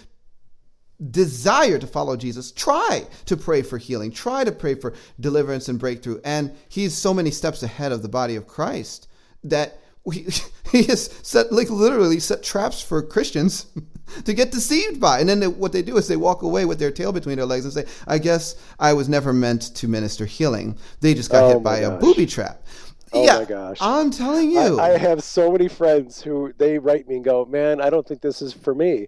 [1.09, 5.79] desire to follow Jesus, try to pray for healing, try to pray for deliverance and
[5.79, 6.21] breakthrough.
[6.23, 9.07] And he's so many steps ahead of the body of Christ
[9.43, 9.79] that
[10.13, 13.65] he has set like literally set traps for Christians
[14.25, 15.19] to get deceived by.
[15.19, 17.45] And then they, what they do is they walk away with their tail between their
[17.45, 20.77] legs and say, "I guess I was never meant to minister healing.
[21.01, 21.93] They just got oh hit by gosh.
[21.93, 22.63] a booby trap."
[23.11, 23.77] Oh yeah, my gosh.
[23.81, 24.79] I'm telling you.
[24.79, 28.07] I, I, have so many friends who they write me and go, "Man, I don't
[28.07, 29.07] think this is for me."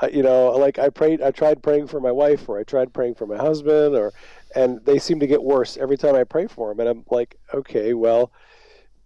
[0.00, 2.92] Uh, you know, like I prayed I tried praying for my wife or I tried
[2.92, 4.12] praying for my husband or
[4.54, 7.38] and they seem to get worse every time I pray for them and I'm like,
[7.54, 8.32] "Okay, well,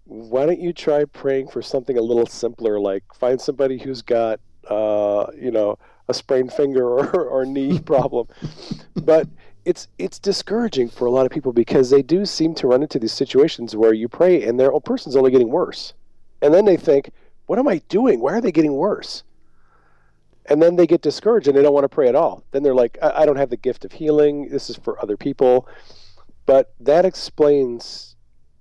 [0.07, 4.41] why don't you try praying for something a little simpler, like find somebody who's got,
[4.69, 8.29] uh, you know, a sprained finger or, or knee problem.
[8.95, 9.29] but
[9.65, 12.99] it's it's discouraging for a lot of people because they do seem to run into
[13.01, 15.93] these situations where you pray and their person's only getting worse,
[16.41, 17.11] and then they think,
[17.47, 18.21] "What am I doing?
[18.21, 19.25] Why are they getting worse?"
[20.49, 22.45] And then they get discouraged and they don't want to pray at all.
[22.53, 24.49] Then they're like, I, I don't have the gift of healing.
[24.49, 25.69] This is for other people."
[26.47, 28.15] But that explains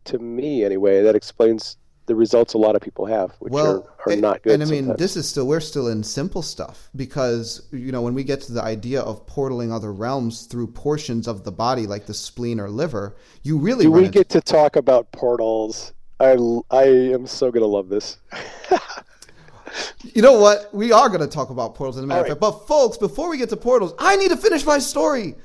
[0.06, 1.78] to me anyway, that explains
[2.08, 4.54] the results a lot of people have, which well, are, are not good.
[4.54, 5.00] And I mean, sometimes.
[5.00, 8.54] this is still we're still in simple stuff because you know when we get to
[8.54, 12.70] the idea of portaling other realms through portions of the body like the spleen or
[12.70, 13.92] liver, you really do.
[13.92, 14.12] we into...
[14.12, 15.94] get to talk about portals.
[16.20, 16.38] I
[16.70, 18.18] I am so gonna love this.
[20.14, 20.74] you know what?
[20.74, 22.40] We are gonna talk about portals in a minute, right.
[22.40, 25.36] but folks, before we get to portals, I need to finish my story.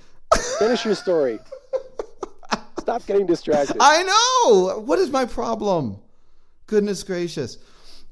[0.58, 1.38] Finish your story.
[2.78, 3.76] Stop getting distracted.
[3.80, 4.80] I know.
[4.80, 5.98] What is my problem?
[6.70, 7.58] Goodness gracious.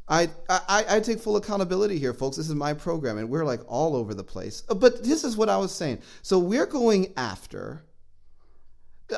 [0.09, 2.37] I, I, I take full accountability here, folks.
[2.37, 4.65] This is my program, and we're like all over the place.
[4.69, 6.03] Uh, but this is what I was saying.
[6.23, 7.85] So we're going after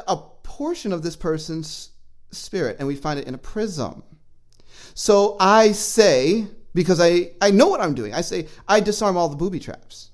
[0.07, 1.89] a portion of this person's
[2.33, 4.03] spirit, and we find it in a prism.
[4.93, 9.31] So I say, because I, I know what I'm doing, I say, I disarm all
[9.31, 10.11] the booby traps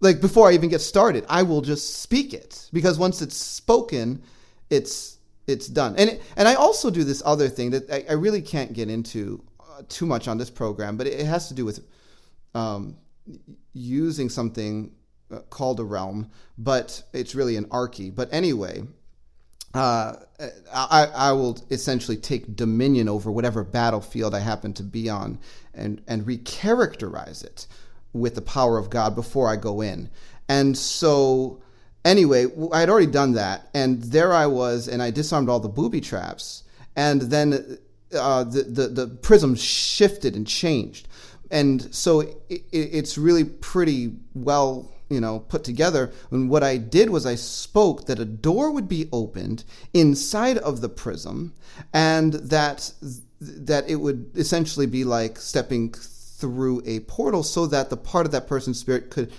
[0.00, 4.22] like before I even get started, I will just speak it because once it's spoken,
[4.70, 5.17] it's
[5.48, 5.96] it's done.
[5.96, 9.42] And and I also do this other thing that I, I really can't get into
[9.58, 11.84] uh, too much on this program, but it, it has to do with
[12.54, 12.96] um,
[13.72, 14.92] using something
[15.30, 18.10] uh, called a realm, but it's really an archy.
[18.10, 18.82] But anyway,
[19.74, 20.16] uh,
[20.72, 25.38] I, I will essentially take dominion over whatever battlefield I happen to be on
[25.74, 27.66] and, and recharacterize it
[28.12, 30.08] with the power of God before I go in.
[30.48, 31.62] And so,
[32.04, 33.68] anyway, I had already done that.
[33.74, 36.64] And there I was, and I disarmed all the booby traps.
[36.96, 37.78] And then
[38.14, 41.08] uh, the, the, the prism shifted and changed.
[41.50, 46.76] And so it, it, it's really pretty well you know put together and what i
[46.76, 51.54] did was i spoke that a door would be opened inside of the prism
[51.94, 52.92] and that
[53.40, 58.32] that it would essentially be like stepping through a portal so that the part of
[58.32, 59.32] that person's spirit could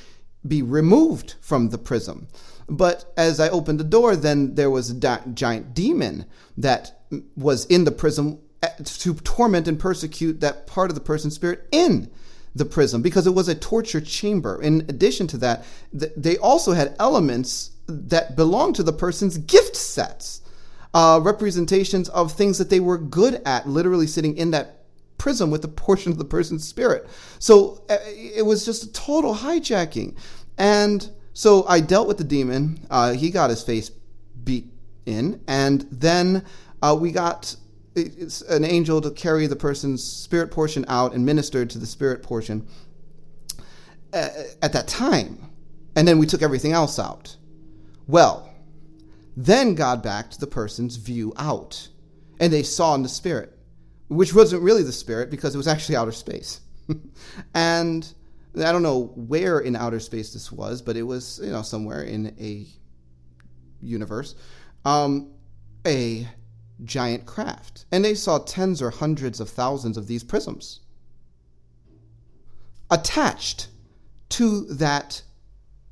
[0.47, 2.27] be removed from the prism.
[2.67, 6.25] But as I opened the door, then there was a giant demon
[6.57, 7.01] that
[7.35, 11.67] was in the prism eh, to torment and persecute that part of the person's spirit
[11.71, 12.11] in
[12.55, 14.61] the prism because it was a torture chamber.
[14.61, 15.65] In addition to that,
[15.97, 20.41] th- they also had elements that belonged to the person's gift sets,
[20.93, 24.78] uh, representations of things that they were good at, literally sitting in that
[25.20, 27.07] prism with a portion of the person's spirit.
[27.38, 30.15] So uh, it was just a total hijacking.
[30.57, 32.88] And so I dealt with the demon.
[32.89, 33.91] Uh, he got his face
[34.43, 34.65] beat
[35.05, 35.41] in.
[35.47, 36.43] And then
[36.82, 37.55] uh, we got
[37.95, 42.67] an angel to carry the person's spirit portion out and minister to the spirit portion
[44.13, 44.30] uh,
[44.61, 45.51] at that time.
[45.95, 47.36] And then we took everything else out.
[48.07, 48.49] Well,
[49.36, 51.89] then God backed the person's view out.
[52.39, 53.57] And they saw in the spirit,
[54.10, 56.62] which wasn't really the spirit because it was actually outer space.
[57.53, 58.14] and
[58.57, 62.03] I don't know where in outer space this was, but it was, you know, somewhere
[62.03, 62.66] in a
[63.82, 64.36] universe.
[64.84, 65.32] Um,
[65.86, 66.28] a
[66.84, 67.86] giant craft.
[67.91, 70.82] And they saw tens or hundreds of thousands of these prisms
[72.89, 73.68] attached
[74.30, 75.22] to that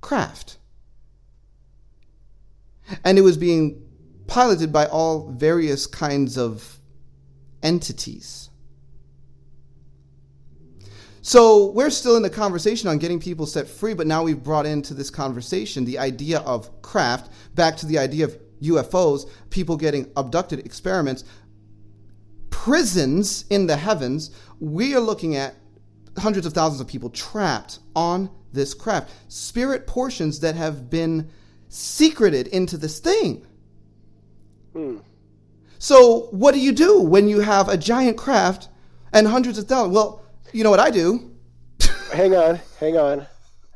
[0.01, 0.57] craft.
[3.03, 3.83] And it was being
[4.27, 6.76] piloted by all various kinds of
[7.67, 8.49] entities.
[11.21, 14.65] So we're still in the conversation on getting people set free, but now we've brought
[14.65, 20.09] into this conversation the idea of craft, back to the idea of UFOs, people getting
[20.15, 21.25] abducted, experiments,
[22.49, 24.31] prisons in the heavens.
[24.61, 25.55] We are looking at
[26.17, 31.29] hundreds of thousands of people trapped on this craft, spirit portions that have been
[31.67, 33.45] secreted into this thing.
[34.71, 34.99] Hmm.
[35.87, 38.67] So, what do you do when you have a giant craft
[39.13, 39.95] and hundreds of thousands?
[39.95, 40.21] Well,
[40.51, 41.31] you know what I do.
[42.11, 43.25] hang on, hang on,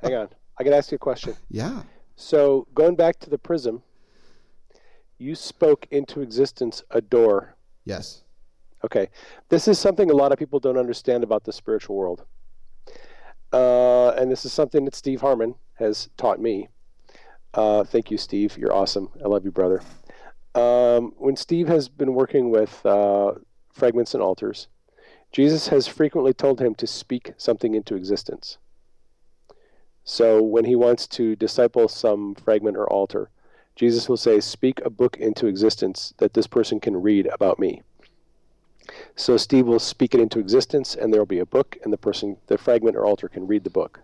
[0.02, 0.28] hang on.
[0.60, 1.38] I can ask you a question.
[1.50, 1.84] Yeah.
[2.18, 3.82] So, going back to the prism,
[5.20, 7.56] you spoke into existence a door.
[7.86, 8.24] Yes.
[8.84, 9.08] Okay.
[9.48, 12.26] This is something a lot of people don't understand about the spiritual world.
[13.54, 16.68] Uh, and this is something that Steve Harmon has taught me.
[17.54, 18.58] Uh, thank you, Steve.
[18.58, 19.08] You're awesome.
[19.24, 19.82] I love you, brother.
[20.54, 23.34] Um, when Steve has been working with uh,
[23.72, 24.68] fragments and alters,
[25.32, 28.58] Jesus has frequently told him to speak something into existence.
[30.04, 33.30] So when he wants to disciple some fragment or alter,
[33.76, 37.82] Jesus will say, Speak a book into existence that this person can read about me.
[39.16, 41.98] So Steve will speak it into existence, and there will be a book, and the
[41.98, 44.02] person, the fragment or alter, can read the book.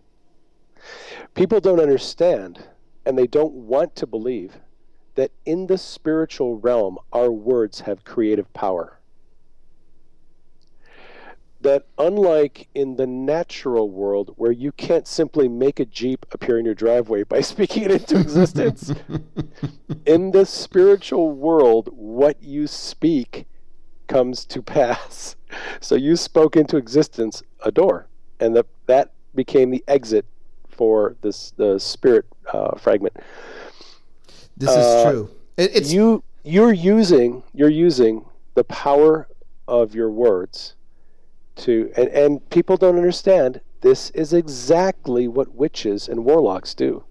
[1.34, 2.64] People don't understand,
[3.06, 4.58] and they don't want to believe,
[5.18, 9.00] that in the spiritual realm, our words have creative power.
[11.60, 16.66] That unlike in the natural world where you can't simply make a jeep appear in
[16.66, 18.94] your driveway by speaking it into existence
[20.06, 23.48] in the spiritual world what you speak
[24.06, 25.36] comes to pass.
[25.82, 28.08] So you spoke into existence a door
[28.40, 30.26] and the, that became the exit
[30.70, 33.18] for this the spirit uh, fragment
[34.58, 39.28] this is uh, true it, it's you you're using you're using the power
[39.68, 40.76] of your words
[41.56, 47.04] to and, and people don't understand this is exactly what witches and warlocks do.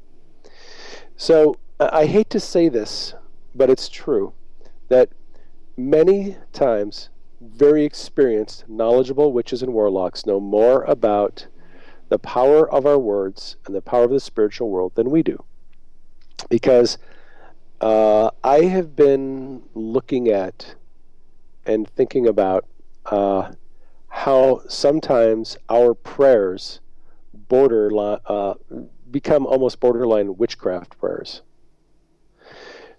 [1.16, 3.14] So I hate to say this,
[3.55, 4.32] but it's true
[4.88, 5.11] that
[5.76, 11.47] many times very experienced, knowledgeable witches and warlocks know more about
[12.09, 15.44] the power of our words and the power of the spiritual world than we do.
[16.49, 16.99] Because
[17.81, 20.74] uh, I have been looking at
[21.66, 22.66] and thinking about
[23.07, 23.53] uh,
[24.09, 26.81] how sometimes our prayers
[27.51, 28.55] uh,
[29.11, 31.43] become almost borderline witchcraft prayers.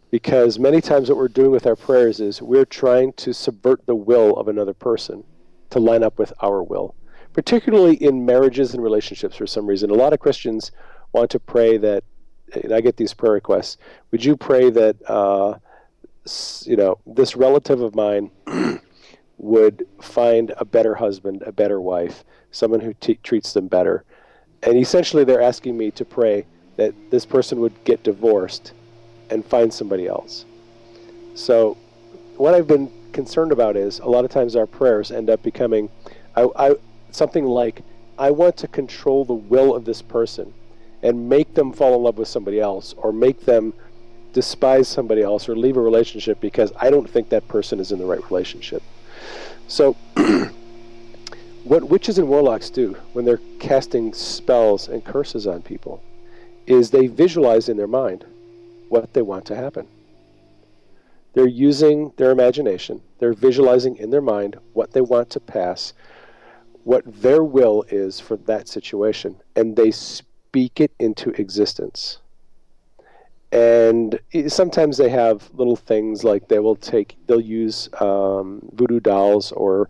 [0.09, 3.95] Because many times what we're doing with our prayers is we're trying to subvert the
[3.95, 5.23] will of another person
[5.69, 6.95] to line up with our will,
[7.33, 9.89] particularly in marriages and relationships for some reason.
[9.89, 10.71] A lot of Christians
[11.11, 12.03] want to pray that,
[12.55, 13.77] I get these prayer requests,
[14.11, 15.55] would you pray that, uh,
[16.65, 18.31] you know, this relative of mine
[19.37, 24.03] would find a better husband, a better wife, someone who t- treats them better.
[24.63, 26.45] And essentially, they're asking me to pray
[26.77, 28.73] that this person would get divorced
[29.29, 30.45] and find somebody else.
[31.35, 31.77] So,
[32.37, 35.89] what I've been concerned about is a lot of times our prayers end up becoming
[36.37, 36.75] I, I,
[37.09, 37.81] something like,
[38.19, 40.53] I want to control the will of this person
[41.03, 43.73] and make them fall in love with somebody else or make them
[44.33, 47.99] despise somebody else or leave a relationship because I don't think that person is in
[47.99, 48.83] the right relationship.
[49.67, 49.93] So,
[51.63, 56.03] what witches and warlocks do when they're casting spells and curses on people
[56.65, 58.25] is they visualize in their mind
[58.89, 59.87] what they want to happen.
[61.33, 65.93] They're using their imagination, they're visualizing in their mind what they want to pass,
[66.83, 69.91] what their will is for that situation, and they
[70.47, 72.19] speak it into existence.
[73.51, 79.51] And sometimes they have little things like they will take, they'll use um, voodoo dolls
[79.51, 79.89] or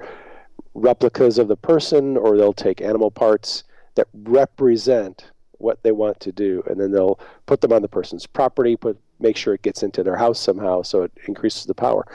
[0.73, 3.63] replicas of the person, or they'll take animal parts
[3.95, 8.27] that represent what they want to do, and then they'll put them on the person's
[8.27, 12.05] property, put make sure it gets into their house somehow, so it increases the power.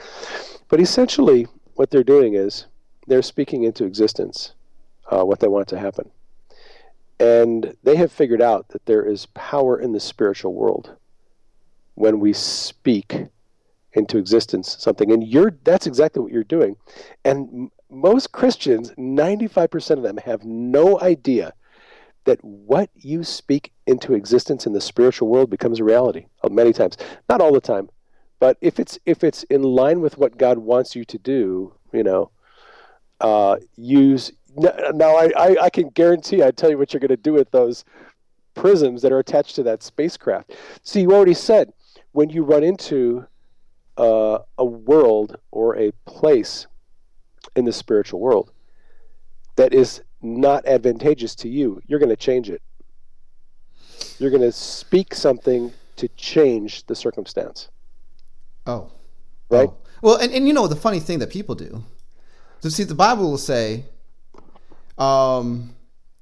[0.69, 2.67] But essentially, what they're doing is
[3.07, 4.53] they're speaking into existence
[5.11, 6.09] uh, what they want to happen,
[7.19, 10.95] and they have figured out that there is power in the spiritual world
[11.95, 13.25] when we speak
[13.93, 16.75] into existence something, and you're that's exactly what you're doing,
[17.23, 21.53] and most Christians, 95% of them, have no idea
[22.25, 26.97] that what you speak into existence in the spiritual world becomes a reality many times.
[27.29, 27.89] Not all the time
[28.43, 32.03] but if it's if it's in line with what god wants you to do you
[32.03, 32.29] know
[33.21, 37.17] uh, use now I, I, I can guarantee i tell you what you're going to
[37.17, 37.85] do with those
[38.55, 41.73] prisms that are attached to that spacecraft see you already said
[42.11, 43.25] when you run into
[43.97, 46.67] uh, a world or a place
[47.55, 48.51] in the spiritual world
[49.55, 52.61] that is not advantageous to you, you're going to change it.
[54.17, 57.69] You're going to speak something to change the circumstance.
[58.65, 58.91] Oh.
[59.49, 59.69] Right?
[59.69, 59.77] Oh.
[60.01, 61.83] Well, and, and you know the funny thing that people do.
[62.61, 63.85] So see, the Bible will say,
[64.97, 65.75] um,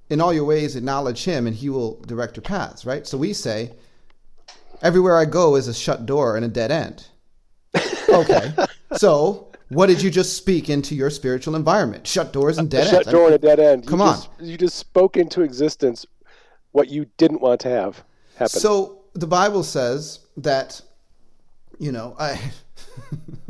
[0.09, 3.07] in all your ways acknowledge him and he will direct your paths, right?
[3.07, 3.71] So we say,
[4.81, 7.07] everywhere I go is a shut door and a dead end.
[8.11, 8.53] Okay.
[8.97, 12.05] so what did you just speak into your spiritual environment?
[12.05, 13.05] Shut doors and dead a ends.
[13.05, 13.87] Shut door and a dead end.
[13.87, 14.15] Come you on.
[14.15, 16.05] Just, you just spoke into existence
[16.73, 18.03] what you didn't want to have
[18.33, 18.59] happen.
[18.59, 20.81] So the Bible says that,
[21.79, 22.37] you know, I.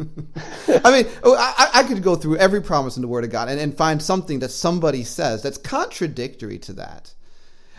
[0.86, 3.50] I mean, oh, I, I could go through every promise in the Word of God
[3.50, 7.14] and, and find something that somebody says that's contradictory to that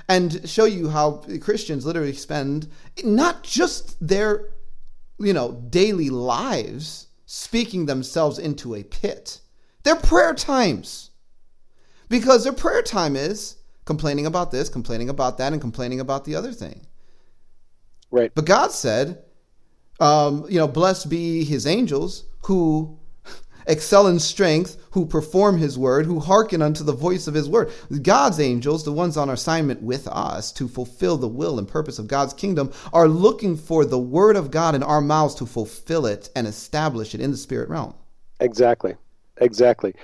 [0.09, 2.69] and show you how Christians literally spend
[3.05, 4.49] not just their,
[5.19, 9.41] you know, daily lives speaking themselves into a pit.
[9.85, 11.11] Their prayer times.
[12.09, 16.35] Because their prayer time is complaining about this, complaining about that, and complaining about the
[16.35, 16.87] other thing.
[18.11, 18.31] Right.
[18.35, 19.25] But God said,
[20.03, 22.99] um, you know, blessed be his angels who
[23.69, 27.71] excel in strength, who perform his word, who hearken unto the voice of his word.
[28.03, 32.09] God's angels, the ones on assignment with us to fulfill the will and purpose of
[32.09, 36.31] God's kingdom, are looking for the word of God in our mouths to fulfill it
[36.35, 37.95] and establish it in the spirit realm.
[38.41, 38.97] Exactly.
[39.37, 39.95] Exactly.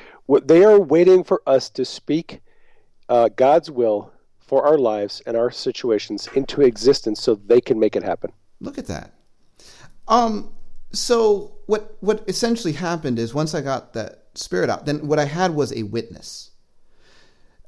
[0.44, 2.40] They are waiting for us to speak
[3.09, 7.96] uh, God's will for our lives and our situations into existence so they can make
[7.96, 8.32] it happen.
[8.61, 9.18] Look at that.
[10.09, 10.51] Um,
[10.93, 15.25] so what what essentially happened is once I got that spirit out, then what I
[15.25, 16.51] had was a witness.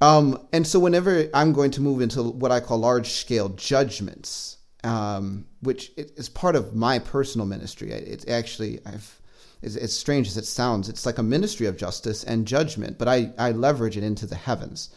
[0.00, 4.56] Um, and so whenever I'm going to move into what I call large scale judgments,
[4.82, 9.20] um, which is part of my personal ministry, it's actually I've
[9.62, 13.08] as, as strange as it sounds, it's like a ministry of justice and judgment, but
[13.08, 14.90] I, I leverage it into the heavens.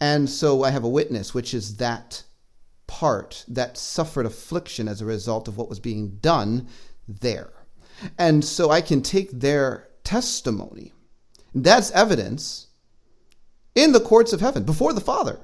[0.00, 2.22] And so I have a witness, which is that
[2.86, 6.68] part that suffered affliction as a result of what was being done
[7.08, 7.52] there.
[8.18, 10.92] And so I can take their testimony.
[11.54, 12.66] That's evidence
[13.74, 15.40] in the courts of heaven before the Father.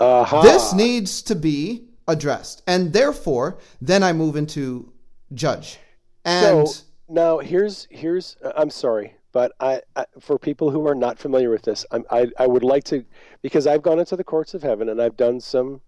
[0.00, 0.42] Uh-huh.
[0.42, 2.62] This needs to be addressed.
[2.66, 4.92] And therefore, then I move into
[5.34, 5.78] judge.
[6.24, 11.18] And so now here's here's I'm sorry, but I, I for people who are not
[11.18, 13.04] familiar with this, I'm, I I would like to
[13.42, 15.80] because I've gone into the courts of heaven and I've done some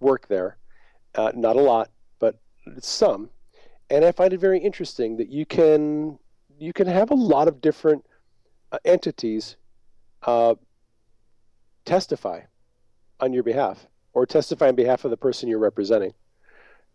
[0.00, 0.56] work there,
[1.14, 2.36] uh, not a lot, but
[2.80, 3.30] some,
[3.92, 6.18] and I find it very interesting that you can
[6.58, 8.04] you can have a lot of different
[8.72, 9.56] uh, entities
[10.22, 10.54] uh,
[11.84, 12.40] testify
[13.20, 16.14] on your behalf or testify on behalf of the person you're representing.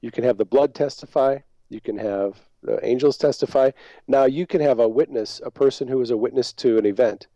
[0.01, 1.39] You can have the blood testify.
[1.69, 3.71] You can have the angels testify.
[4.07, 7.27] Now you can have a witness, a person who is a witness to an event.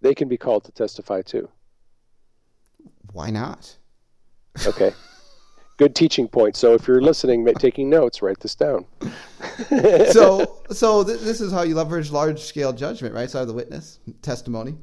[0.00, 1.48] They can be called to testify too.
[3.12, 3.76] Why not?
[4.66, 4.92] Okay.
[5.78, 6.56] Good teaching point.
[6.56, 8.84] So if you're listening, taking notes, write this down.
[10.10, 13.30] so, so th- this is how you leverage large scale judgment, right?
[13.30, 14.74] So I have the witness testimony.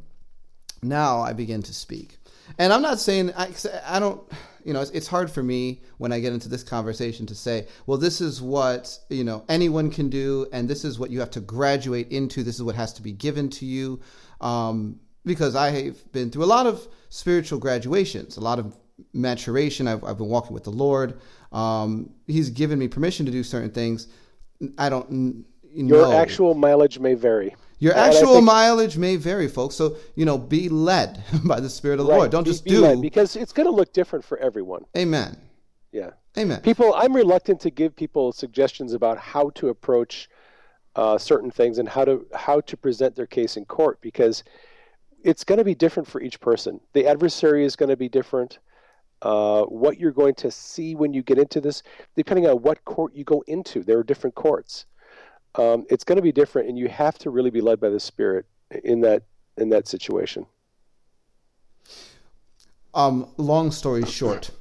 [0.81, 2.17] Now I begin to speak,
[2.59, 3.49] and I'm not saying I,
[3.85, 4.21] I don't.
[4.63, 7.67] You know, it's, it's hard for me when I get into this conversation to say,
[7.85, 11.31] well, this is what you know anyone can do, and this is what you have
[11.31, 12.41] to graduate into.
[12.41, 13.99] This is what has to be given to you,
[14.39, 18.73] um, because I have been through a lot of spiritual graduations, a lot of
[19.13, 19.87] maturation.
[19.87, 21.19] I've, I've been walking with the Lord.
[21.51, 24.07] Um, he's given me permission to do certain things.
[24.77, 26.11] I don't Your know.
[26.17, 27.55] actual mileage may vary.
[27.79, 29.75] Your And actual think- mileage may vary, folks.
[29.75, 32.31] So you know, be led by the Spirit of the Right, Lord.
[32.31, 33.01] Don't be- just be do.
[33.01, 34.85] because it's going to look different for everyone.
[34.97, 35.37] Amen.
[35.91, 36.11] Yeah.
[36.37, 36.59] Amen.
[36.61, 40.29] People, I'm reluctant to give people suggestions about how to approach
[40.97, 44.43] uh, certain things and how to how to present their case in court because
[45.23, 46.79] it's going to be different for each person.
[46.93, 48.59] The adversary is going to be different.
[49.21, 51.81] Uh, what you're going to see when you get into this,
[52.15, 54.85] depending on what court you go into, there are different courts.
[55.55, 57.99] Um, it's going to be different, and you have to really be led by the
[57.99, 58.45] Spirit
[58.83, 59.23] in that
[59.57, 60.45] in that situation.
[62.93, 64.51] Um, long story short,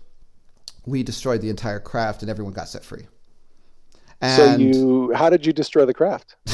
[0.87, 3.07] we destroyed the entire craft and everyone got set free.
[4.21, 4.37] And...
[4.37, 6.37] So you, how did you destroy the craft?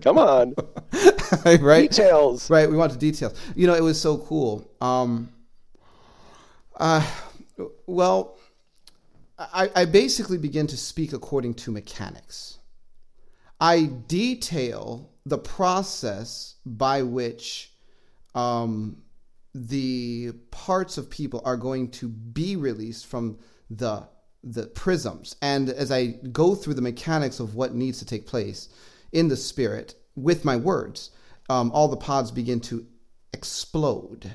[0.00, 0.54] Come on,
[1.60, 1.90] right?
[1.90, 2.48] details.
[2.48, 3.38] Right, we want the details.
[3.54, 4.70] You know, it was so cool.
[4.80, 5.28] Um,
[6.80, 7.06] uh,
[7.86, 8.38] well,
[9.38, 12.58] I, I basically begin to speak according to mechanics.
[13.60, 17.72] I detail the process by which
[18.34, 19.02] um,
[19.54, 24.08] the parts of people are going to be released from the
[24.42, 25.36] the prisms.
[25.42, 28.70] And as I go through the mechanics of what needs to take place
[29.12, 31.10] in the spirit with my words,
[31.50, 32.86] um, all the pods begin to
[33.34, 34.34] explode,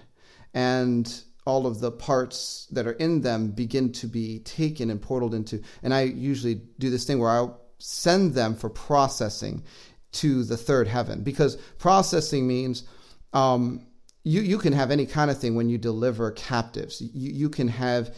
[0.54, 5.34] and all of the parts that are in them begin to be taken and portaled
[5.34, 5.62] into.
[5.84, 9.64] And I usually do this thing where I'll send them for processing
[10.14, 12.84] to the third heaven because processing means
[13.34, 13.86] um,
[14.24, 17.02] you you can have any kind of thing when you deliver captives.
[17.02, 18.16] You you can have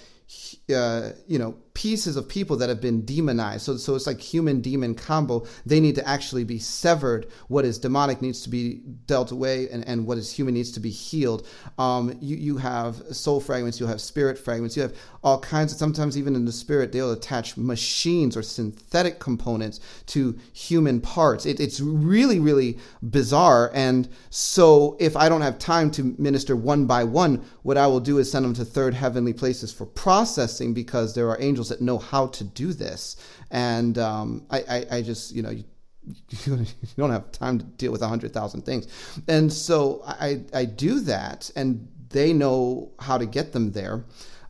[0.73, 3.61] uh, you know pieces of people that have been demonized.
[3.61, 5.45] So so it's like human demon combo.
[5.63, 7.27] They need to actually be severed.
[7.49, 10.79] What is demonic needs to be dealt away, and, and what is human needs to
[10.79, 11.45] be healed.
[11.77, 13.79] Um, you you have soul fragments.
[13.79, 14.75] You have spirit fragments.
[14.75, 15.77] You have all kinds of.
[15.77, 21.45] Sometimes even in the spirit, they'll attach machines or synthetic components to human parts.
[21.45, 23.69] It, it's really really bizarre.
[23.75, 27.99] And so if I don't have time to minister one by one, what I will
[27.99, 31.81] do is send them to third heavenly places for processing because there are angels that
[31.81, 33.17] know how to do this.
[33.51, 35.63] And um, I, I, I just, you know, you,
[36.45, 36.65] you
[36.97, 38.87] don't have time to deal with a hundred thousand things.
[39.27, 44.05] And so I, I do that and they know how to get them there.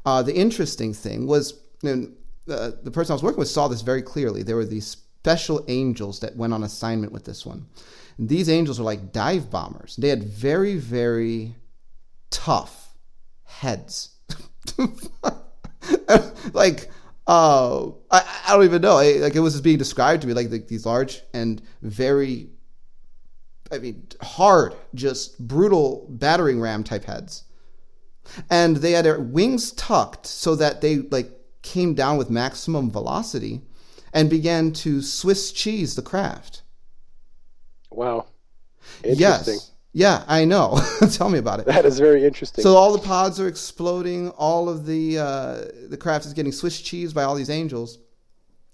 [0.05, 2.07] Uh, the interesting thing was, know,
[2.49, 4.43] uh, the person I was working with saw this very clearly.
[4.43, 7.67] There were these special angels that went on assignment with this one.
[8.17, 9.95] And these angels were like dive bombers.
[9.97, 11.55] They had very, very
[12.29, 12.93] tough
[13.43, 14.11] heads.
[16.53, 16.89] like,
[17.27, 18.97] uh, I, I don't even know.
[18.97, 22.49] I, like it was just being described to me like the, these large and very,
[23.71, 27.43] I mean, hard, just brutal battering ram type heads.
[28.49, 33.61] And they had their wings tucked so that they like came down with maximum velocity
[34.13, 36.61] and began to Swiss cheese the craft.
[37.91, 38.27] Wow.
[39.03, 39.53] Interesting.
[39.55, 39.71] Yes.
[39.97, 40.79] Yeah, I know.
[41.13, 41.65] Tell me about it.
[41.65, 42.61] That is very interesting.
[42.61, 44.29] So all the pods are exploding.
[44.29, 47.97] All of the uh, the craft is getting Swiss cheese by all these angels,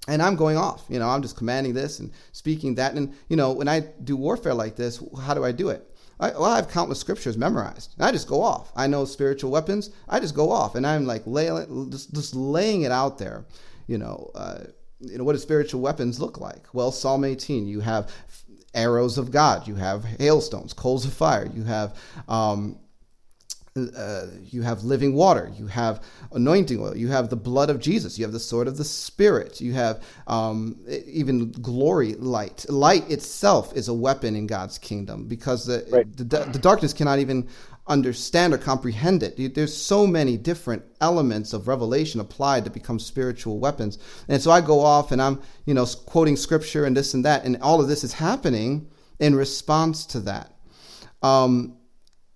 [0.09, 0.83] and I'm going off.
[0.89, 2.95] You know, I'm just commanding this and speaking that.
[2.95, 5.89] And you know, when I do warfare like this, how do I do it?
[6.19, 7.95] I, well, I have countless scriptures memorized.
[8.01, 8.73] I just go off.
[8.75, 9.91] I know spiritual weapons.
[10.09, 11.47] I just go off, and I'm like lay,
[11.89, 13.45] just, just laying it out there.
[13.87, 14.65] You know, uh,
[14.99, 16.67] you know what do spiritual weapons look like?
[16.73, 17.65] Well, Psalm 18.
[17.65, 18.11] You have
[18.73, 19.67] arrows of God.
[19.67, 21.49] You have hailstones, coals of fire.
[21.53, 21.97] You have
[22.27, 22.77] um,
[23.75, 25.51] uh, you have living water.
[25.57, 26.95] You have anointing oil.
[26.95, 28.19] You have the blood of Jesus.
[28.19, 29.59] You have the sword of the Spirit.
[29.61, 32.65] You have um, even glory light.
[32.69, 36.17] Light itself is a weapon in God's kingdom because the, Right.
[36.17, 37.47] the, the darkness cannot even
[37.87, 39.53] understand or comprehend it.
[39.55, 43.97] There's so many different elements of revelation applied to become spiritual weapons.
[44.29, 47.43] And so I go off and I'm, you know, quoting scripture and this and that,
[47.43, 50.53] and all of this is happening in response to that.
[51.21, 51.77] Um,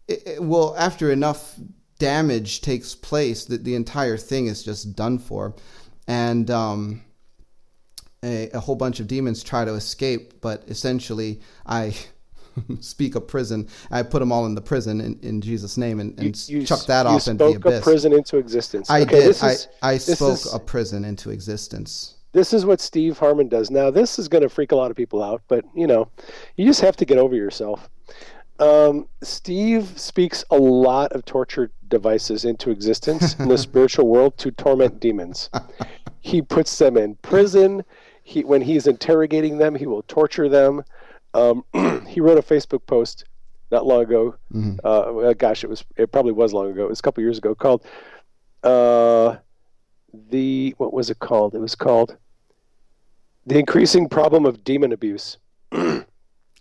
[0.08, 1.56] it, it- well, after enough
[2.00, 5.56] damage takes place, that the entire thing is just done for,
[6.08, 7.04] and um,
[8.24, 11.96] a, a whole bunch of demons try to escape, but essentially I.
[12.80, 13.68] speak of prison.
[13.92, 16.86] I put them all in the prison in, in Jesus' name and, and you, chuck
[16.88, 18.90] that you off into the spoke a prison into existence.
[18.90, 19.30] I Okay, did.
[19.30, 22.16] This is, I, I spoke is- a prison into existence.
[22.34, 23.70] this is what Steve Harmon does.
[23.72, 26.10] Now, this is going to freak a lot of people out, but you know,
[26.56, 27.90] you just have to get over yourself.
[28.60, 34.52] Um, Steve speaks a lot of torture devices into existence in the spiritual world to
[34.52, 35.50] torment demons.
[36.22, 37.84] He puts them in prison.
[38.24, 40.84] He, when he's interrogating them, he will torture them.
[41.38, 41.64] Um,
[42.08, 43.26] he wrote a Facebook post
[43.72, 44.36] not long ago.
[44.84, 46.86] Uh, gosh, it was it probably was long ago.
[46.86, 47.86] It was a couple years ago called
[48.64, 49.38] uh,
[50.30, 51.54] the what was it called?
[51.54, 52.18] It was called
[53.46, 55.38] the increasing problem of demon abuse.
[55.72, 56.04] oh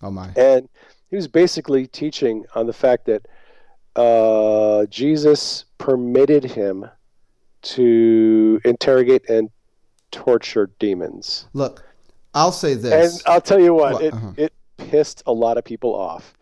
[0.03, 0.31] my!
[0.37, 0.69] And
[1.09, 3.27] he was basically teaching on the fact that
[3.97, 6.87] uh, Jesus permitted him
[7.63, 9.51] to interrogate and
[10.11, 11.47] torture demons.
[11.53, 11.85] Look,
[12.35, 14.05] I'll say this, and I'll tell you what, what?
[14.05, 14.33] It, uh-huh.
[14.37, 14.53] it
[14.91, 16.35] pissed a lot of people off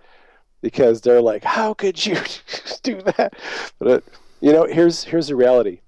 [0.60, 2.16] because they're like, "How could you
[2.82, 3.34] do that?"
[3.78, 4.00] But uh,
[4.40, 5.80] you know, here's here's the reality: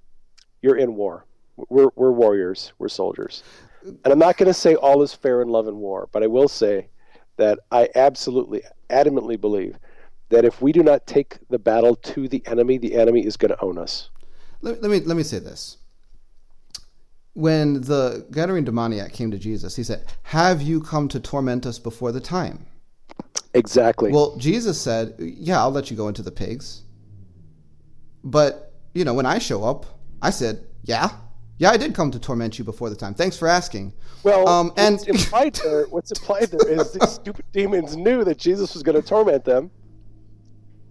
[0.62, 1.24] you're in war.
[1.68, 2.72] We're we're warriors.
[2.78, 3.42] We're soldiers.
[3.82, 6.26] And I'm not going to say all is fair in love and war, but I
[6.26, 6.88] will say
[7.36, 9.78] that I absolutely, adamantly believe
[10.30, 13.50] that if we do not take the battle to the enemy, the enemy is going
[13.50, 14.10] to own us.
[14.60, 15.76] Let, let me let me say this.
[17.36, 21.78] When the Gadarene demoniac came to Jesus, he said, "Have you come to torment us
[21.78, 22.64] before the time?"
[23.52, 24.10] Exactly.
[24.10, 26.84] Well, Jesus said, "Yeah, I'll let you go into the pigs."
[28.24, 29.84] But you know, when I show up,
[30.22, 31.10] I said, "Yeah,
[31.58, 33.12] yeah, I did come to torment you before the time.
[33.12, 33.92] Thanks for asking.
[34.22, 38.38] Well, um, and what's implied there, what's implied there is these stupid demons knew that
[38.38, 39.70] Jesus was going to torment them.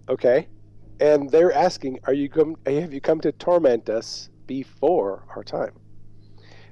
[0.08, 0.46] Okay,
[1.00, 2.54] and they're asking, "Are you come?
[2.66, 5.72] Have you come to torment us before our time?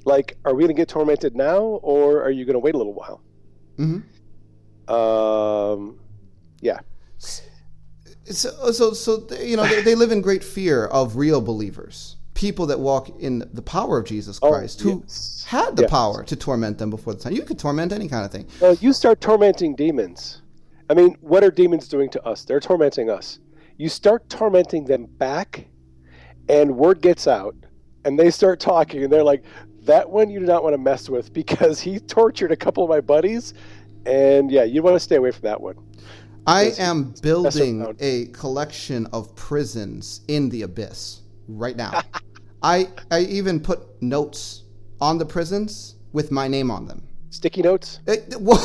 [0.04, 2.78] Like, are we going to get tormented now, or are you going to wait a
[2.78, 3.22] little while?"
[3.78, 4.94] Mm-hmm.
[4.94, 5.98] Um,
[6.60, 6.80] yeah.
[7.18, 12.66] So, so, so you know, they, they live in great fear of real believers people
[12.66, 15.44] that walk in the power of Jesus oh, Christ oh, who yes.
[15.48, 15.90] had the yes.
[15.90, 17.32] power to torment them before the time.
[17.32, 18.46] You could torment any kind of thing.
[18.60, 20.42] Well, you start tormenting demons.
[20.90, 22.44] I mean, what are demons doing to us?
[22.44, 23.38] They're tormenting us.
[23.78, 25.66] You start tormenting them back,
[26.48, 27.56] and word gets out,
[28.04, 29.44] and they start talking, and they're like,
[29.84, 32.90] that one you do not want to mess with because he tortured a couple of
[32.90, 33.54] my buddies,
[34.06, 35.76] and yeah, you want to stay away from that one.
[36.46, 42.02] I am building a collection of prisons in the abyss right now.
[42.62, 44.62] I I even put notes
[45.00, 47.06] on the prisons with my name on them.
[47.30, 48.00] Sticky notes?
[48.06, 48.58] Eh, it, well,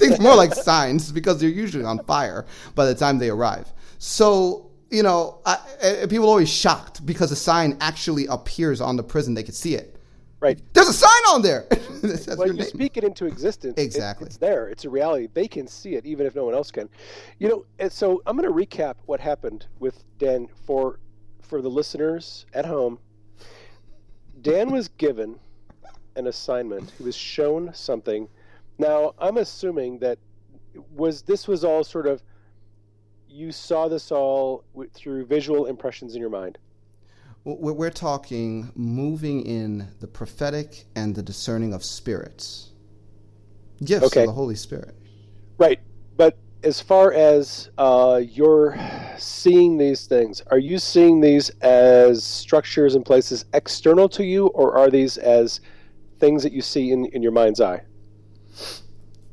[0.00, 3.72] it's more like signs because they're usually on fire by the time they arrive.
[3.98, 8.96] So you know, I, I, people are always shocked because a sign actually appears on
[8.96, 9.98] the prison; they can see it.
[10.42, 10.60] Right.
[10.72, 11.66] There's a sign on there.
[12.36, 12.66] well, you name.
[12.66, 13.78] speak it into existence.
[13.78, 14.24] Exactly.
[14.24, 14.68] It, it's there.
[14.68, 15.28] It's a reality.
[15.32, 16.88] They can see it, even if no one else can.
[17.38, 20.98] You know, and so I'm going to recap what happened with Dan for
[21.42, 22.98] for the listeners at home,
[24.40, 25.38] Dan was given
[26.16, 26.90] an assignment.
[26.98, 28.26] He was shown something.
[28.78, 30.18] Now, I'm assuming that
[30.96, 32.20] was this was all sort of
[33.28, 36.58] you saw this all through visual impressions in your mind.
[37.44, 42.70] We're talking moving in the prophetic and the discerning of spirits,
[43.84, 44.20] gifts okay.
[44.20, 44.94] of the Holy Spirit.
[45.58, 45.80] Right,
[46.16, 48.78] but as far as uh, you're
[49.18, 54.78] seeing these things, are you seeing these as structures and places external to you, or
[54.78, 55.60] are these as
[56.20, 57.82] things that you see in, in your mind's eye?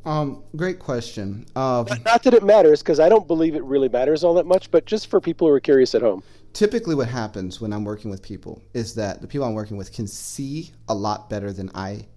[0.04, 1.46] Um, great question.
[1.56, 4.48] Uh, not, not, that it matters, because I don't believe it really matters all that
[4.48, 6.24] much, but just for people who are curious at home.
[6.54, 9.94] Typically, what happens when I'm working with people is that the people I'm working with
[9.94, 12.08] can see a lot better than I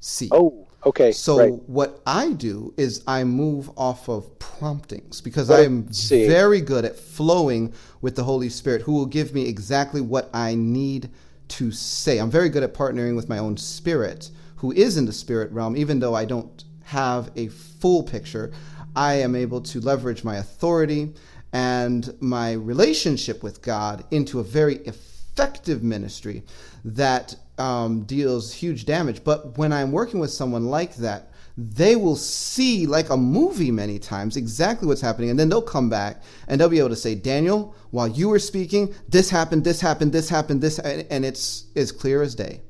[0.00, 0.28] see.
[0.32, 1.12] Oh, Okay.
[1.12, 1.52] So right.
[1.68, 6.84] what I do is I move off of promptings because oh, I am very good
[6.84, 11.10] at flowing with the Holy Spirit who will give me exactly what I need
[11.48, 12.18] to say.
[12.18, 15.76] I'm very good at partnering with my own spirit who is in the spirit realm
[15.76, 18.52] even though I don't have a full picture.
[18.94, 21.14] I am able to leverage my authority
[21.52, 26.42] and my relationship with God into a very effective ministry
[26.84, 29.22] that um, deals huge damage.
[29.22, 33.98] But when I'm working with someone like that, they will see like a movie many
[33.98, 37.14] times exactly what's happening and then they'll come back and they'll be able to say
[37.14, 41.92] daniel while you were speaking this happened this happened this happened this and it's as
[41.92, 42.62] clear as day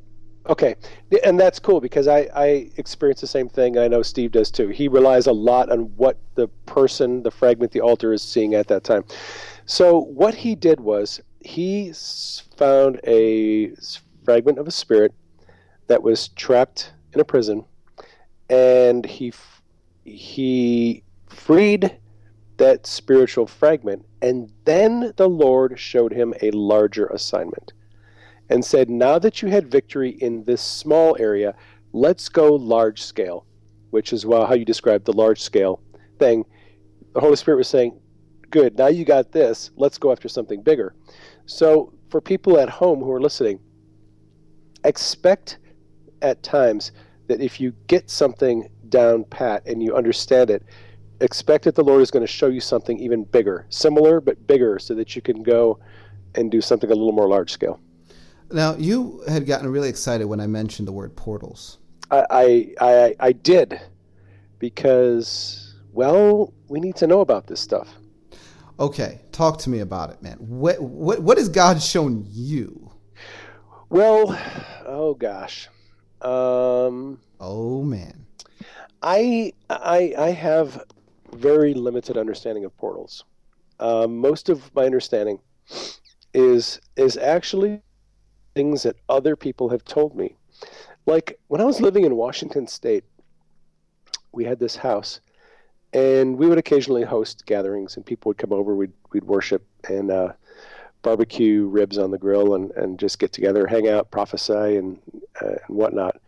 [0.48, 0.76] okay.
[1.24, 3.78] And that's cool because i i experience the same thing.
[3.78, 4.68] I know steve does too.
[4.68, 8.68] He relies a lot on what the person the fragment the alter is seeing at
[8.68, 9.04] that time.
[9.66, 11.92] So what he did was he
[12.56, 13.72] found a
[14.24, 15.12] fragment of a spirit
[15.86, 17.64] that was trapped in a prison,
[18.48, 19.32] and he
[20.04, 21.98] he freed
[22.56, 27.72] that spiritual fragment, and then the Lord showed him a larger assignment,
[28.48, 31.54] and said, "Now that you had victory in this small area,
[31.92, 33.46] let's go large scale,"
[33.90, 35.80] which is well how you describe the large scale
[36.18, 36.44] thing.
[37.14, 38.00] The Holy Spirit was saying,
[38.50, 39.70] "Good, now you got this.
[39.76, 40.94] Let's go after something bigger."
[41.46, 43.58] So, for people at home who are listening
[44.84, 45.58] expect
[46.20, 46.92] at times
[47.28, 50.62] that if you get something down pat and you understand it,
[51.20, 54.78] expect that the Lord is going to show you something even bigger, similar but bigger,
[54.78, 55.78] so that you can go
[56.34, 57.80] and do something a little more large scale.
[58.52, 61.78] Now, you had gotten really excited when I mentioned the word portals.
[62.10, 63.80] I, I, I, did
[64.58, 67.88] because, well, we need to know about this stuff.
[68.78, 70.36] Okay, talk to me about it, man.
[70.38, 72.90] What what what has God shown you?
[73.88, 74.38] Well,
[74.84, 75.68] oh gosh,
[76.20, 78.24] um, Oh man.
[79.02, 80.84] I I I have
[81.32, 83.24] very limited understanding of portals.
[83.80, 85.40] Um, most of my understanding
[86.32, 87.82] is is actually
[88.54, 90.36] things that other people have told me.
[91.06, 93.04] Like when I was living in Washington State,
[94.32, 95.20] we had this house,
[95.92, 98.74] and we would occasionally host gatherings, and people would come over.
[98.74, 100.32] We'd we'd worship and uh,
[101.02, 104.98] barbecue ribs on the grill, and, and just get together, hang out, prophesy, and
[105.40, 106.20] uh, and whatnot.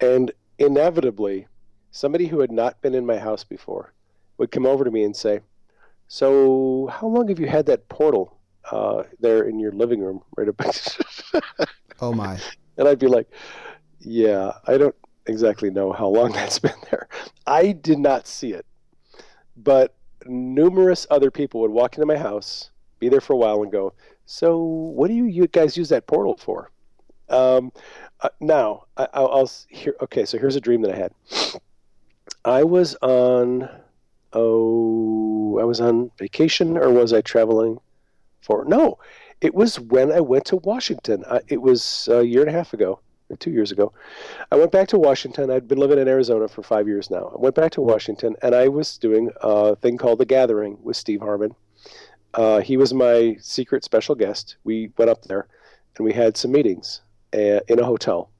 [0.00, 1.46] And inevitably,
[1.90, 3.92] somebody who had not been in my house before
[4.38, 5.40] would come over to me and say,
[6.08, 8.38] "So, how long have you had that portal
[8.70, 10.60] uh, there in your living room, right up?"
[12.00, 12.36] Oh my.
[12.76, 13.28] and I'd be like,
[14.00, 14.94] "Yeah, I don't
[15.26, 17.08] exactly know how long that's been there.
[17.46, 18.66] I did not see it,
[19.56, 19.94] but
[20.26, 23.94] numerous other people would walk into my house, be there for a while, and go,
[24.26, 26.70] "So, what do you, you guys use that portal for?"
[27.28, 27.72] Um,
[28.20, 29.96] uh, now, I, I'll, I'll here.
[30.02, 31.12] Okay, so here's a dream that I had.
[32.44, 33.68] I was on,
[34.32, 37.78] oh, I was on vacation, or was I traveling
[38.42, 38.64] for?
[38.66, 38.98] No,
[39.40, 41.24] it was when I went to Washington.
[41.30, 43.00] I, it was a year and a half ago,
[43.38, 43.92] two years ago.
[44.50, 45.50] I went back to Washington.
[45.50, 47.32] I'd been living in Arizona for five years now.
[47.34, 50.96] I went back to Washington, and I was doing a thing called The Gathering with
[50.96, 51.54] Steve Harmon.
[52.34, 54.56] Uh, he was my secret special guest.
[54.64, 55.48] We went up there,
[55.96, 57.02] and we had some meetings
[57.34, 58.30] uh, in a hotel,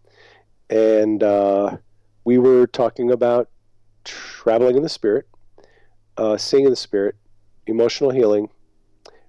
[0.71, 1.77] and uh,
[2.25, 3.49] we were talking about
[4.05, 5.27] traveling in the spirit,
[6.17, 7.17] uh, seeing in the spirit,
[7.67, 8.49] emotional healing.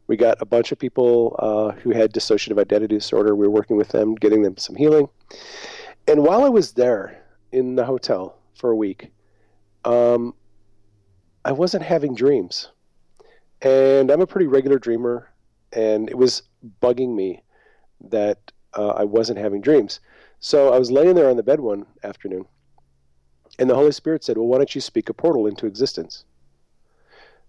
[0.08, 3.36] We got a bunch of people uh, who had dissociative identity disorder.
[3.36, 5.08] We were working with them, getting them some healing.
[6.08, 9.12] And while I was there in the hotel for a week,
[9.86, 10.34] um,
[11.46, 12.70] I wasn't having dreams.
[13.62, 15.32] And I'm a pretty regular dreamer,
[15.72, 16.44] and it was
[16.82, 17.44] bugging me
[18.10, 20.02] that uh, I wasn't having dreams.
[20.40, 22.46] So I was laying there on the bed one afternoon,
[23.60, 26.26] and the Holy Spirit said, Well, why don't you speak a portal into existence?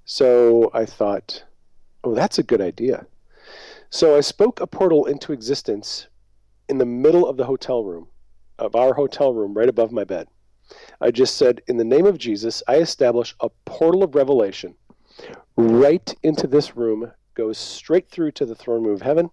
[0.04, 1.42] So I thought,
[2.04, 3.06] Oh, that's a good idea.
[3.88, 6.06] So I spoke a portal into existence
[6.68, 8.08] in the middle of the hotel room,
[8.58, 10.28] of our hotel room, right above my bed.
[11.00, 14.74] I just said, In the name of Jesus, I establish a portal of revelation
[15.56, 19.30] right into this room, goes straight through to the throne room of heaven,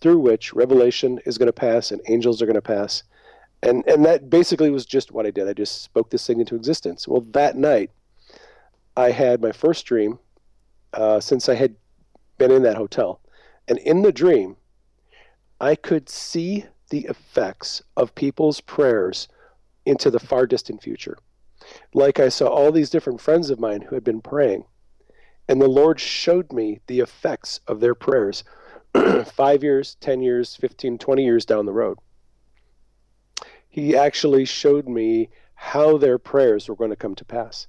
[0.00, 3.02] through which revelation is going to pass and angels are going to pass.
[3.62, 5.48] And, and that basically was just what I did.
[5.48, 7.08] I just spoke this thing into existence.
[7.08, 7.90] Well, that night,
[8.96, 10.18] I had my first dream
[10.92, 11.76] uh, since I had
[12.38, 13.20] been in that hotel.
[13.68, 14.56] And in the dream,
[15.60, 19.28] I could see the effects of people's prayers
[19.86, 21.16] into the far distant future.
[21.94, 24.64] Like I saw all these different friends of mine who had been praying,
[25.48, 28.44] and the Lord showed me the effects of their prayers
[29.26, 31.98] five years, 10 years, 15, 20 years down the road.
[33.68, 37.66] He actually showed me how their prayers were going to come to pass.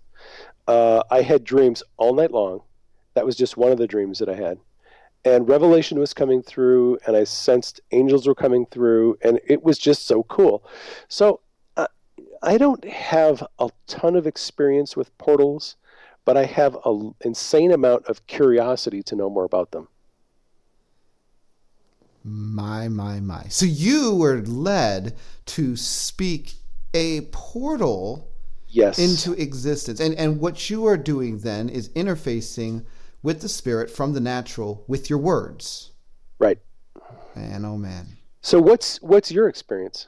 [0.68, 2.62] Uh, I had dreams all night long.
[3.14, 4.60] That was just one of the dreams that I had.
[5.26, 9.78] And revelation was coming through, and I sensed angels were coming through, and it was
[9.78, 10.66] just so cool.
[11.08, 11.40] So
[11.78, 11.88] uh,
[12.42, 15.78] I don't have a ton of experience with portals,
[16.26, 19.88] but I have an insane amount of curiosity to know more about them.
[22.26, 23.44] My, my, my.
[23.50, 25.16] So you were led
[25.48, 26.54] to speak
[26.94, 28.30] a portal
[28.68, 28.98] Yes.
[28.98, 30.00] into existence.
[30.00, 32.86] And and what you are doing then is interfacing
[33.24, 35.92] with the spirit from the natural with your words.
[36.40, 36.60] right.
[37.36, 38.18] Man, oh man.
[38.42, 40.08] So what's what's your experience?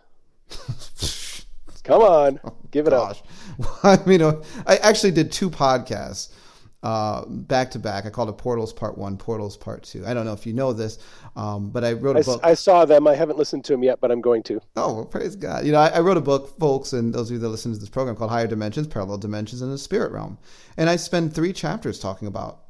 [1.83, 2.39] Come on,
[2.71, 3.09] give it up.
[3.09, 3.23] Gosh.
[3.57, 6.31] Well, I mean, uh, I actually did two podcasts
[6.83, 8.05] uh, back to back.
[8.05, 10.05] I called it Portals Part One, Portals Part Two.
[10.05, 10.99] I don't know if you know this,
[11.35, 12.41] um, but I wrote I, a s- book.
[12.43, 13.07] I saw them.
[13.07, 14.61] I haven't listened to them yet, but I'm going to.
[14.75, 15.65] Oh, well, praise God.
[15.65, 17.79] You know, I, I wrote a book, folks, and those of you that listen to
[17.79, 20.37] this program called Higher Dimensions, Parallel Dimensions in the Spirit Realm.
[20.77, 22.64] And I spend three chapters talking about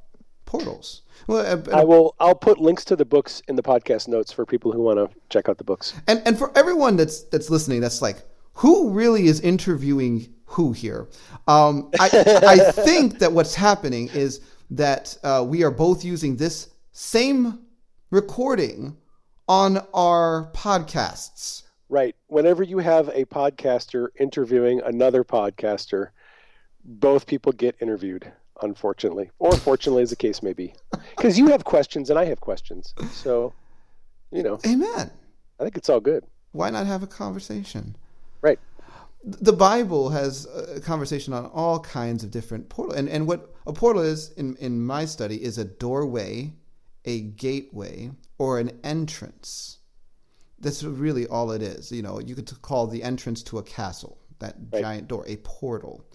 [0.46, 1.02] portals.
[1.28, 2.16] Well, uh, I will.
[2.20, 5.18] I'll put links to the books in the podcast notes for people who want to
[5.30, 5.94] check out the books.
[6.08, 8.18] and and for everyone that's that's listening, that's like,
[8.54, 11.08] who really is interviewing who here?
[11.48, 12.10] Um, I
[12.48, 14.42] I think that what's happening is
[14.72, 17.60] that uh, we are both using this same
[18.12, 18.98] recording
[19.48, 21.64] on our podcasts.
[21.90, 22.16] Right.
[22.28, 26.10] Whenever you have a podcaster interviewing another podcaster,
[26.84, 28.32] both people get interviewed.
[28.62, 30.74] Unfortunately, or fortunately, as the case may be,
[31.16, 32.94] because you have questions and I have questions.
[33.12, 33.54] So,
[34.32, 35.12] you know, Amen.
[35.60, 36.24] I think it's all good.
[36.54, 37.98] Why not have a conversation?
[38.42, 38.58] Right.
[39.26, 42.98] The Bible has a conversation on all kinds of different portals.
[42.98, 46.54] And, and what a portal is, in, in my study, is a doorway,
[47.04, 49.80] a gateway, or an entrance.
[50.60, 51.92] That's really all it is.
[51.92, 54.82] You know, you could call the entrance to a castle, that Right.
[54.82, 56.06] giant door, a portal.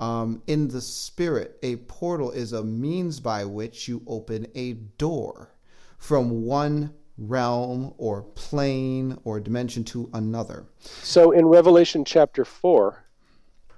[0.00, 5.54] Um, in the spirit, a portal is a means by which you open a door
[5.98, 10.66] from one realm or plane or dimension to another.
[10.80, 13.04] So in Revelation chapter 4,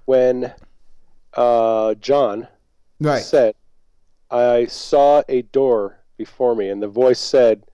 [0.07, 0.53] when
[1.35, 2.49] uh, John
[3.01, 3.23] Right.
[3.23, 3.55] said,
[4.31, 7.65] I saw a door before me, and the voice said,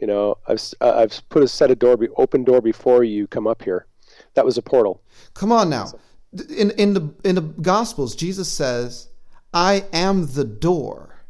[0.00, 3.26] You know, I've, uh, I've put a set of door, be, open door before you
[3.26, 3.86] come up here.
[4.34, 5.02] That was a portal.
[5.34, 5.92] Come on now.
[6.48, 9.08] In in the in the Gospels, Jesus says,
[9.52, 11.24] "I am the door,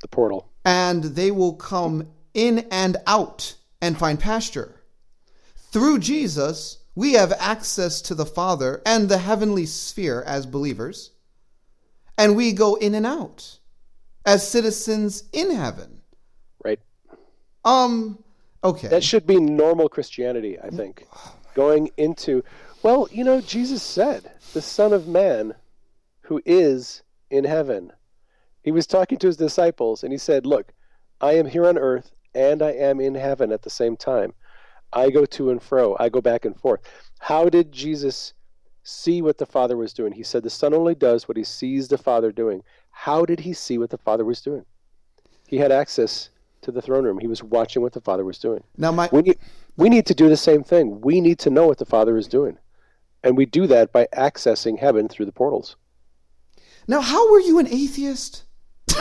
[0.00, 0.48] The portal.
[0.64, 4.80] and they will come in and out and find pasture."
[5.72, 11.10] Through Jesus, we have access to the Father and the heavenly sphere as believers,
[12.18, 13.58] and we go in and out
[14.24, 16.02] as citizens in heaven.
[16.64, 16.80] Right.
[17.64, 18.22] Um.
[18.64, 18.88] Okay.
[18.88, 21.06] That should be normal Christianity, I think.
[21.54, 22.42] Going into,
[22.82, 25.54] well, you know, Jesus said, the Son of Man
[26.22, 27.92] who is in heaven.
[28.62, 30.72] He was talking to his disciples and he said, Look,
[31.20, 34.34] I am here on earth and I am in heaven at the same time.
[34.92, 36.80] I go to and fro, I go back and forth.
[37.18, 38.34] How did Jesus
[38.82, 40.12] see what the Father was doing?
[40.12, 42.62] He said, The Son only does what he sees the Father doing.
[42.90, 44.64] How did he see what the Father was doing?
[45.48, 46.30] He had access
[46.62, 48.62] to the throne room, he was watching what the Father was doing.
[48.76, 49.38] now, my We need,
[49.76, 51.00] we need to do the same thing.
[51.00, 52.56] We need to know what the Father is doing.
[53.22, 55.76] And we do that by accessing heaven through the portals.
[56.86, 58.44] now, how were you an atheist?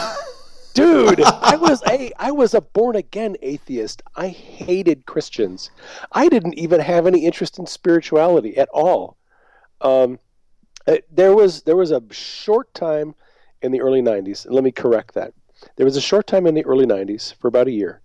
[0.74, 4.02] Dude, I was a I was a born again atheist.
[4.16, 5.70] I hated Christians.
[6.14, 9.18] I didn't even have any interest in spirituality at all.
[9.82, 10.20] Um,
[10.88, 13.16] uh, there was there was a short time
[13.62, 14.48] in the early 90s.
[14.50, 15.34] Let me correct that.
[15.76, 18.02] There was a short time in the early 90s for about a year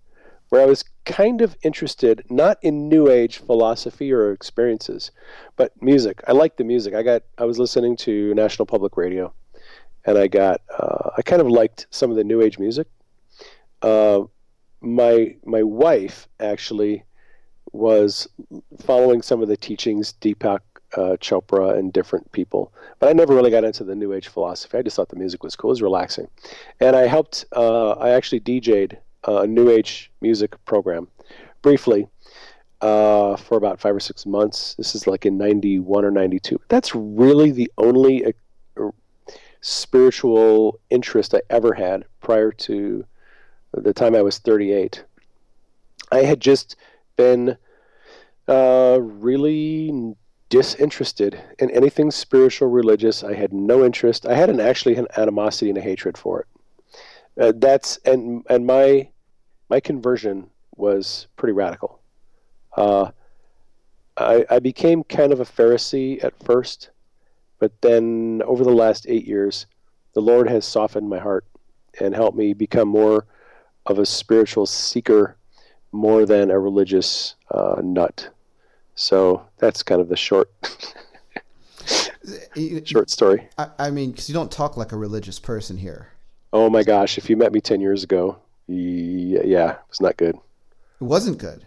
[0.49, 5.11] where I was kind of interested not in new age philosophy or experiences,
[5.55, 6.21] but music.
[6.27, 6.93] I liked the music.
[6.93, 9.33] I got I was listening to National Public Radio
[10.07, 12.87] and I got uh, I kind of liked some of the new age music.
[13.81, 14.21] Uh,
[14.81, 17.03] my my wife actually
[17.73, 18.27] was
[18.79, 20.61] following some of the teachings Deepak
[20.95, 24.77] uh, Chopra and different people, but I never really got into the new age philosophy.
[24.77, 26.29] I just thought the music was cool, it was relaxing,
[26.79, 27.45] and I helped.
[27.55, 31.07] Uh, I actually DJ'd a new age music program
[31.61, 32.07] briefly
[32.81, 34.75] uh, for about five or six months.
[34.75, 36.59] This is like in '91 or '92.
[36.69, 38.31] That's really the only uh,
[39.61, 43.05] spiritual interest I ever had prior to
[43.73, 45.03] the time I was 38.
[46.11, 46.75] I had just
[47.15, 47.57] been
[48.47, 50.15] uh, really
[50.49, 53.23] disinterested in anything spiritual, religious.
[53.23, 54.25] I had no interest.
[54.25, 56.47] I had an actually an animosity and a hatred for it.
[57.39, 59.09] Uh, that's and and my
[59.69, 61.99] my conversion was pretty radical.
[62.75, 63.11] Uh,
[64.17, 66.89] I, I became kind of a Pharisee at first,
[67.59, 69.67] but then over the last eight years,
[70.13, 71.45] the Lord has softened my heart
[71.99, 73.25] and helped me become more
[73.85, 75.37] of a spiritual seeker
[75.91, 78.29] more than a religious uh, nut.
[78.95, 80.51] So that's kind of the short
[82.83, 83.47] short story.
[83.57, 86.09] I, I mean, because you don't talk like a religious person here.
[86.53, 88.37] Oh my gosh, if you met me 10 years ago,
[88.67, 90.35] yeah, it was not good.
[90.35, 91.65] It wasn't good.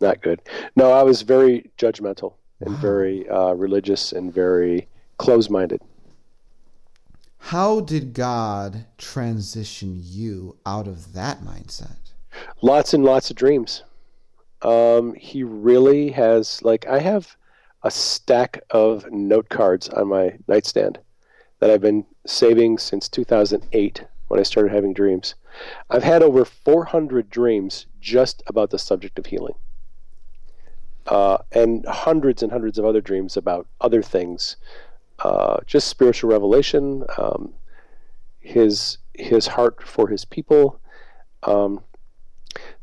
[0.00, 0.40] Not good.
[0.74, 4.88] No, I was very judgmental and very uh, religious and very
[5.18, 5.80] close minded.
[7.38, 11.96] How did God transition you out of that mindset?
[12.62, 13.82] lots and lots of dreams.
[14.62, 17.36] Um, he really has like I have
[17.82, 20.98] a stack of note cards on my nightstand
[21.58, 25.34] that I've been saving since 2008 when I started having dreams.
[25.90, 29.56] I've had over 400 dreams just about the subject of healing,
[31.06, 34.56] uh, and hundreds and hundreds of other dreams about other things,
[35.18, 37.52] uh, just spiritual revelation, um,
[38.40, 40.80] his his heart for his people.
[41.42, 41.82] Um,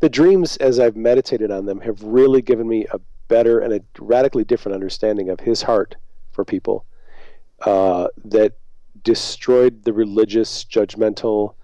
[0.01, 3.81] the dreams, as I've meditated on them, have really given me a better and a
[3.97, 5.95] radically different understanding of His heart
[6.31, 6.85] for people
[7.65, 8.58] uh, that
[9.03, 11.55] destroyed the religious, judgmental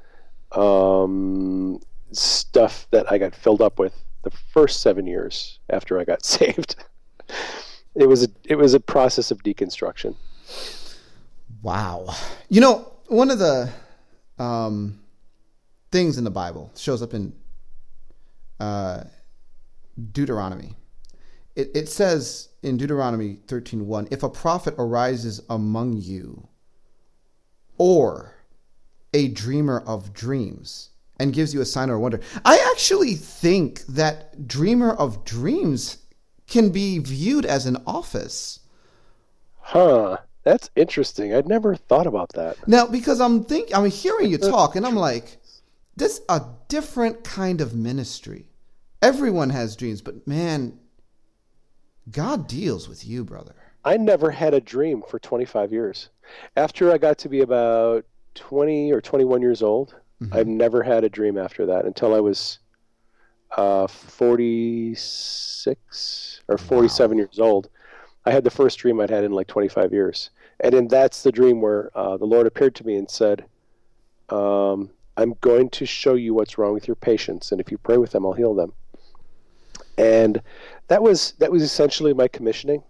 [0.51, 1.79] um,
[2.11, 3.93] stuff that I got filled up with
[4.23, 6.75] the first seven years after I got saved.
[7.95, 10.15] it was a, it was a process of deconstruction.
[11.61, 12.13] Wow.
[12.49, 13.69] You know, one of the
[14.37, 14.99] um,
[15.91, 17.33] things in the Bible shows up in
[18.59, 19.03] uh,
[20.11, 20.75] Deuteronomy.
[21.55, 26.47] it, it says in Deuteronomy 13:1, if a prophet arises among you,
[27.77, 28.35] or
[29.13, 30.89] a dreamer of dreams,
[31.19, 32.19] and gives you a sign or a wonder.
[32.43, 35.97] I actually think that dreamer of dreams
[36.47, 38.59] can be viewed as an office.
[39.59, 40.17] Huh.
[40.43, 41.33] That's interesting.
[41.33, 42.67] I'd never thought about that.
[42.67, 45.39] Now, because I'm think I'm hearing you talk, and I'm like,
[45.95, 48.47] this a different kind of ministry.
[49.01, 50.77] Everyone has dreams, but man,
[52.11, 53.55] God deals with you, brother.
[53.83, 56.09] I never had a dream for 25 years.
[56.55, 60.33] After I got to be about 20 or 21 years old, mm-hmm.
[60.33, 62.59] I've never had a dream after that until I was
[63.57, 67.21] uh, 46 or 47 wow.
[67.21, 67.69] years old.
[68.25, 70.31] I had the first dream I'd had in like 25 years.
[70.59, 73.45] And then that's the dream where uh, the Lord appeared to me and said,
[74.29, 77.97] um, I'm going to show you what's wrong with your patients, and if you pray
[77.97, 78.73] with them, I'll heal them.
[79.97, 80.41] And
[80.87, 82.83] that was that was essentially my commissioning.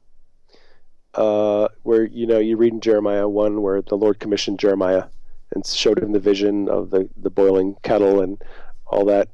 [1.15, 5.05] Uh, where you know you read in Jeremiah one where the Lord commissioned Jeremiah
[5.53, 8.41] and showed him the vision of the the boiling kettle and
[8.87, 9.29] all that.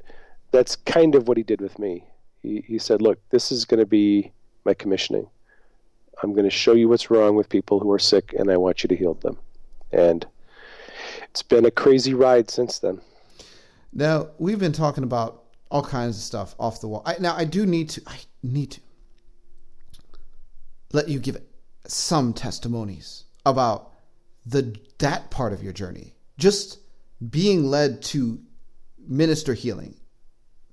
[0.52, 2.04] That's kind of what he did with me.
[2.40, 4.32] He he said, "Look, this is going to be
[4.64, 5.28] my commissioning.
[6.22, 8.84] I'm going to show you what's wrong with people who are sick, and I want
[8.84, 9.36] you to heal them."
[9.90, 10.24] And
[11.24, 13.00] it's been a crazy ride since then.
[13.92, 17.02] Now we've been talking about all kinds of stuff off the wall.
[17.04, 18.02] I, now I do need to.
[18.06, 18.80] I need to
[20.92, 21.36] let you give
[21.86, 23.92] some testimonies about
[24.46, 26.14] the that part of your journey.
[26.38, 26.78] Just
[27.30, 28.40] being led to
[28.98, 29.96] minister healing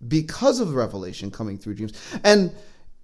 [0.08, 1.94] because of revelation coming through dreams.
[2.24, 2.52] And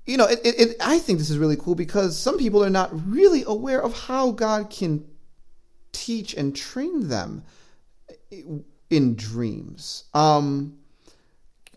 [0.05, 2.69] you know, it, it, it, I think this is really cool because some people are
[2.69, 5.03] not really aware of how God can
[5.91, 7.43] teach and train them
[8.89, 10.03] in dreams.
[10.13, 10.77] Um,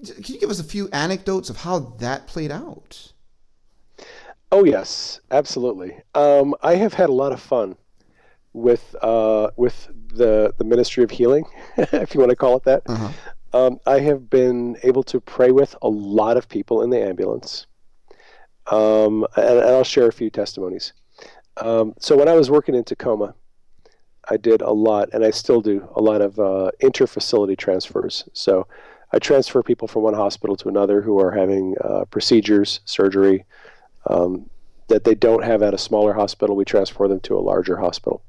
[0.05, 3.13] can you give us a few anecdotes of how that played out?
[4.51, 5.99] Oh yes, absolutely.
[6.15, 7.77] Um, I have had a lot of fun
[8.55, 11.45] with uh, with the the Ministry of Healing,
[11.77, 12.83] if you want to call it that.
[12.87, 13.13] Uh-huh.
[13.53, 17.67] Um, I have been able to pray with a lot of people in the ambulance,
[18.71, 20.93] um, and, and, I'll share a few testimonies.
[21.57, 23.35] Um, so when I was working in Tacoma,
[24.31, 28.29] I did a lot, and I still do a lot of uh, interfacility transfers.
[28.35, 28.67] So
[29.13, 33.47] I transfer people from one hospital to another who are having uh, procedures, surgery
[34.09, 34.51] um,
[34.89, 36.57] that they don't have at a smaller hospital.
[36.57, 38.23] We transfer them to a larger hospital.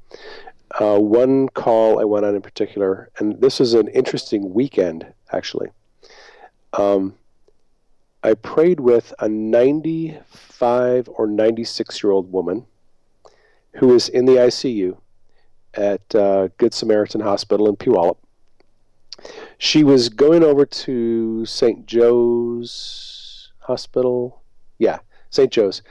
[0.78, 5.70] Uh, one call I went on in particular, and this was an interesting weekend actually.
[6.74, 7.14] Um,
[8.22, 12.66] I prayed with a 95 or 96 year old woman
[13.76, 14.96] who was in the ICU
[15.74, 18.18] at uh, Good Samaritan Hospital in Puyallup.
[19.58, 21.86] She was going over to St.
[21.86, 24.42] Joe's Hospital.
[24.78, 24.98] Yeah,
[25.30, 25.50] St.
[25.50, 25.82] Joe's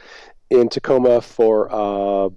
[0.49, 2.29] in Tacoma for a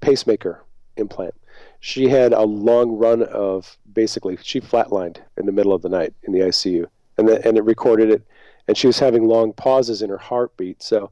[0.00, 0.64] pacemaker
[0.96, 1.34] implant.
[1.80, 6.12] She had a long run of basically, she flatlined in the middle of the night
[6.24, 8.22] in the ICU, and, the, and it recorded it.
[8.68, 10.82] And she was having long pauses in her heartbeat.
[10.82, 11.10] So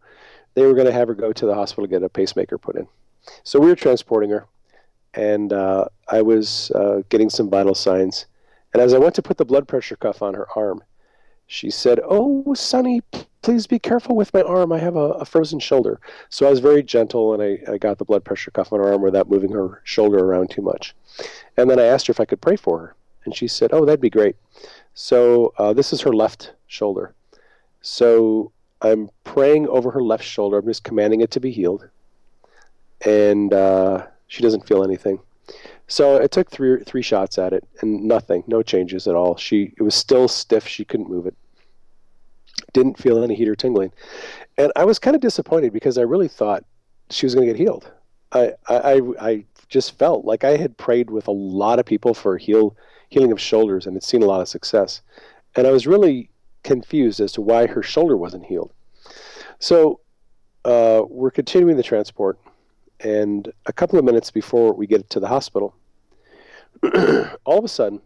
[0.55, 2.77] they were going to have her go to the hospital to get a pacemaker put
[2.77, 2.87] in.
[3.43, 4.47] So we were transporting her,
[5.15, 8.27] and uh, I was uh, getting some vital signs
[8.73, 10.83] and as I went to put the blood pressure cuff on her arm,
[11.49, 13.01] she said, Oh, Sonny,
[13.41, 14.70] please be careful with my arm.
[14.70, 15.99] I have a, a frozen shoulder.
[16.29, 18.93] So I was very gentle and I, I, got the blood pressure cuff on her
[18.93, 20.95] arm without moving her shoulder around too much.
[21.57, 22.95] And then I asked her if I could pray for her.
[23.25, 24.37] And she said, Oh, that'd be great.
[24.93, 27.15] So uh, this is her left shoulder.
[27.81, 28.53] So
[28.83, 30.59] I'm praying over her left shoulder.
[30.59, 31.89] I'm just commanding it to be healed.
[33.07, 35.19] And uh, she doesn't feel anything.
[35.89, 39.36] So I took three three shots at it and nothing, no changes at all.
[39.36, 40.69] She it was still stiff.
[40.69, 41.35] She couldn't move it.
[42.74, 43.93] Didn't feel any heat or tingling,
[44.59, 46.65] and I was kind of disappointed because I really thought
[47.09, 47.90] she was going to get healed.
[48.32, 52.36] I, I I just felt like I had prayed with a lot of people for
[52.36, 52.77] heal
[53.09, 55.01] healing of shoulders and had seen a lot of success,
[55.56, 56.28] and I was really
[56.65, 58.73] confused as to why her shoulder wasn't healed.
[59.59, 60.01] So
[60.66, 62.39] uh, we're continuing the transport
[63.01, 65.74] and a couple of minutes before we get to the hospital,
[67.44, 68.00] all of a sudden,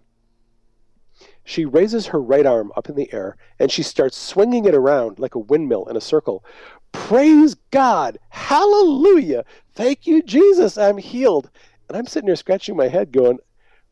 [1.44, 5.18] she raises her right arm up in the air and she starts swinging it around
[5.18, 6.44] like a windmill in a circle.
[6.92, 8.18] Praise God!
[8.28, 9.44] Hallelujah!
[9.74, 10.78] Thank you, Jesus!
[10.78, 11.50] I'm healed.
[11.88, 13.38] And I'm sitting there scratching my head going,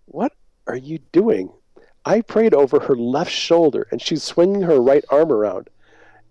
[0.06, 0.32] What
[0.66, 1.52] are you doing?
[2.04, 5.68] I prayed over her left shoulder and she's swinging her right arm around.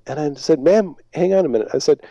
[0.08, 1.70] And I said, Ma'am, hang on a minute.
[1.74, 2.02] I said,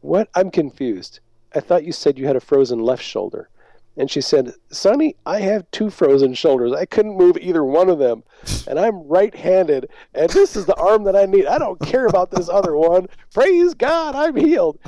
[0.00, 0.28] What?
[0.34, 1.20] I'm confused.
[1.54, 3.48] I thought you said you had a frozen left shoulder.
[3.96, 6.72] And she said, Sonny, I have two frozen shoulders.
[6.72, 8.22] I couldn't move either one of them.
[8.66, 9.90] And I'm right handed.
[10.14, 11.46] And this is the arm that I need.
[11.46, 13.08] I don't care about this other one.
[13.34, 14.78] Praise God, I'm healed.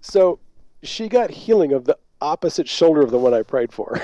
[0.00, 0.38] So
[0.82, 4.00] she got healing of the opposite shoulder of the one I prayed for.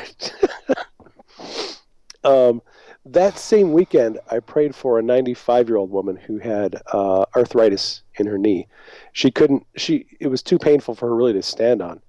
[2.25, 2.63] um,
[3.07, 8.03] that same weekend, I prayed for a 95 year old woman who had uh, arthritis
[8.15, 8.69] in her knee.
[9.13, 12.01] She couldn't, she, it was too painful for her really to stand on.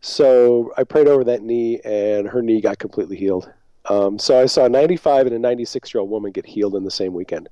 [0.00, 3.50] So I prayed over that knee, and her knee got completely healed.
[3.88, 6.84] Um, so I saw a 95 and a 96 year old woman get healed in
[6.84, 7.48] the same weekend.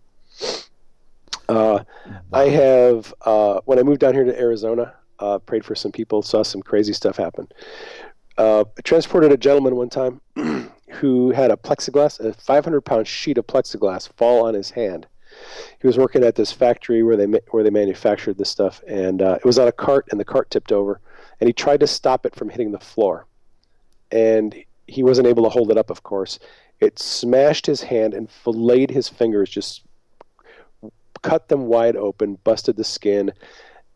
[1.48, 1.84] Uh,
[2.32, 6.22] I have, uh, when I moved down here to Arizona, uh, prayed for some people,
[6.22, 7.48] saw some crazy stuff happen.
[8.36, 10.20] Uh, transported a gentleman one time
[10.90, 15.06] who had a plexiglass, a 500 pound sheet of plexiglass fall on his hand.
[15.80, 19.36] He was working at this factory where they where they manufactured this stuff, and uh,
[19.36, 21.00] it was on a cart, and the cart tipped over,
[21.40, 23.26] and he tried to stop it from hitting the floor,
[24.10, 24.54] and
[24.86, 25.90] he wasn't able to hold it up.
[25.90, 26.38] Of course,
[26.80, 29.82] it smashed his hand and filleted his fingers, just
[31.22, 33.32] cut them wide open, busted the skin,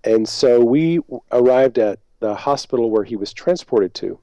[0.05, 1.01] and so we
[1.33, 4.19] arrived at the hospital where he was transported to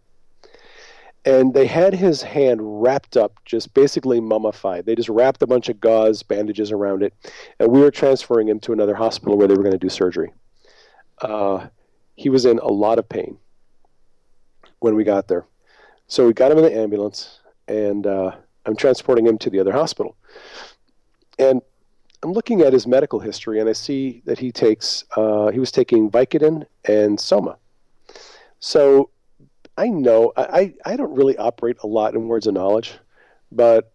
[1.26, 4.86] and they had his hand wrapped up, just basically mummified.
[4.86, 7.14] They just wrapped a bunch of gauze bandages around it,
[7.60, 10.32] and we were transferring him to another hospital where they were going to do surgery.
[11.22, 11.68] Uh,
[12.16, 13.38] he was in a lot of pain
[14.80, 15.46] when we got there,
[16.08, 18.32] so we got him in the ambulance, and uh,
[18.66, 20.16] I'm transporting him to the other hospital.
[21.38, 21.62] And
[22.24, 25.72] I'm looking at his medical history, and I see that he takes uh, he was
[25.72, 27.58] taking Vicodin and Soma.
[28.60, 29.10] So
[29.78, 32.94] I know I, I don't really operate a lot in words of knowledge,
[33.52, 33.92] but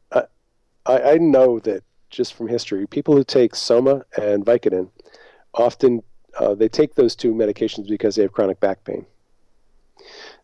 [0.87, 4.91] I, I know that just from history, people who take Soma and Vicodin
[5.55, 6.03] often
[6.41, 9.05] uh, they take those two medications because they have chronic back pain.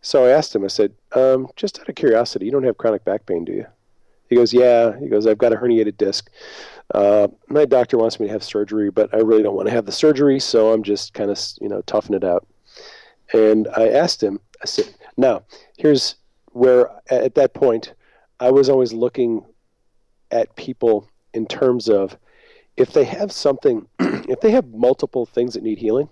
[0.03, 3.05] So I asked him, I said, um, just out of curiosity, you don't have chronic
[3.05, 3.67] back pain, do you?
[4.29, 4.99] He goes, yeah.
[4.99, 6.31] He goes, I've got a herniated disc.
[6.95, 9.87] Uh, my doctor wants me to have surgery, but I really don't want to have
[9.87, 12.47] the surgery, so I'm just kind of, you know, toughing it out.
[13.33, 15.45] And I asked him, I said, now,
[15.79, 16.17] here's
[16.53, 17.95] where at that point
[18.39, 19.45] I was always looking
[20.31, 22.17] at people in terms of
[22.77, 26.09] if they have something, if they have multiple things that need healing,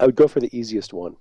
[0.00, 1.16] I would go for the easiest one.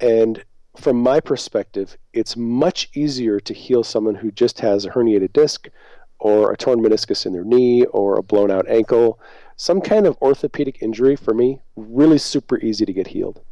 [0.00, 0.44] And
[0.76, 5.68] from my perspective, it's much easier to heal someone who just has a herniated disc
[6.18, 9.20] or a torn meniscus in their knee or a blown out ankle.
[9.56, 13.42] Some kind of orthopedic injury for me, really super easy to get healed.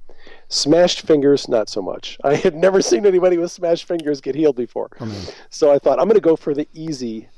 [0.49, 2.19] Smashed fingers, not so much.
[2.25, 4.91] I had never seen anybody with smashed fingers get healed before.
[5.01, 7.29] Oh, so I thought I'm going to go for the easy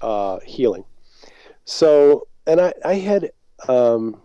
[0.00, 0.84] uh, healing.
[1.64, 3.30] So, and I, I had,
[3.68, 4.20] um,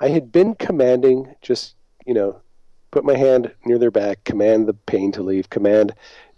[0.00, 1.74] I had been commanding just,
[2.06, 2.40] you know,
[2.90, 5.94] put my hand near their back, command the pain to leave, command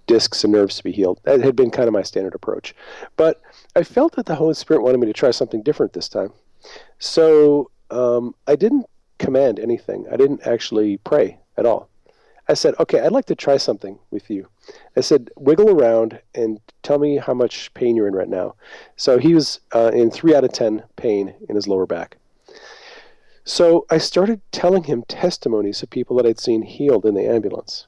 [0.07, 1.21] discs and nerves to be healed.
[1.25, 2.75] That had been kind of my standard approach.
[3.17, 3.41] But
[3.75, 6.33] I felt that the Holy Spirit wanted me to try something different this time.
[6.99, 8.87] So um, I didn't
[9.19, 10.07] command anything.
[10.11, 11.89] I didn't actually pray at all.
[12.49, 14.49] I said, okay, I'd like to try something with you.
[14.97, 18.55] I said, wiggle around and tell me how much pain you're in right now.
[18.97, 22.17] So he was uh, in three out of 10 pain in his lower back.
[23.45, 27.87] So I started telling him testimonies of people that I'd seen healed in the ambulance.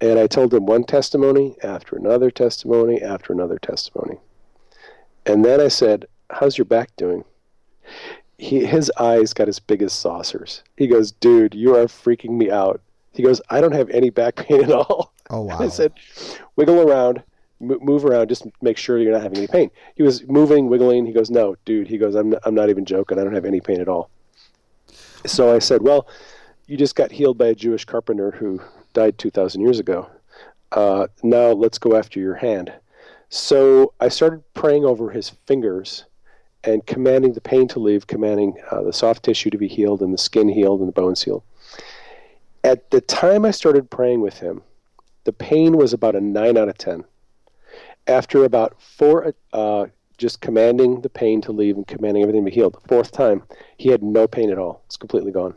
[0.00, 4.18] And I told him one testimony after another testimony after another testimony.
[5.24, 7.24] And then I said, How's your back doing?
[8.38, 10.62] he, his eyes got as big as saucers.
[10.76, 12.80] He goes, dude, you are freaking me out.
[13.12, 15.13] He goes, I don't have any back pain at all.
[15.30, 15.58] Oh wow!
[15.58, 15.92] I said,
[16.56, 17.22] wiggle around,
[17.60, 19.70] move around, just make sure you're not having any pain.
[19.94, 21.06] He was moving, wiggling.
[21.06, 21.88] He goes, no, dude.
[21.88, 23.18] He goes, I'm not, I'm not even joking.
[23.18, 24.10] I don't have any pain at all.
[25.26, 26.06] So I said, well,
[26.66, 28.60] you just got healed by a Jewish carpenter who
[28.92, 30.08] died 2,000 years ago.
[30.72, 32.72] Uh, now let's go after your hand.
[33.30, 36.04] So I started praying over his fingers
[36.62, 40.12] and commanding the pain to leave, commanding uh, the soft tissue to be healed and
[40.12, 41.42] the skin healed and the bones healed.
[42.62, 44.62] At the time I started praying with him,
[45.24, 47.04] the pain was about a 9 out of 10.
[48.06, 49.86] After about four, uh,
[50.18, 53.42] just commanding the pain to leave and commanding everything to be healed, the fourth time,
[53.78, 54.82] he had no pain at all.
[54.86, 55.54] It's completely gone.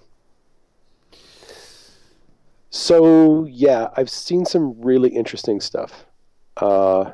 [2.69, 6.05] So, yeah, I've seen some really interesting stuff
[6.57, 7.11] uh,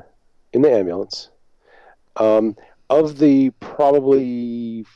[0.52, 1.30] in the ambulance.
[2.16, 2.56] Um,
[2.90, 4.86] of the probably,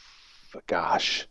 [0.67, 1.27] gosh,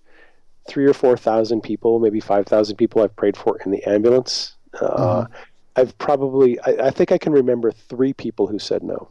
[0.68, 4.56] three or four thousand people, maybe five thousand people I've prayed for in the ambulance.
[4.74, 5.34] Uh, mm-hmm.
[5.78, 9.10] I've probably, I, I, think I can remember three people who said no.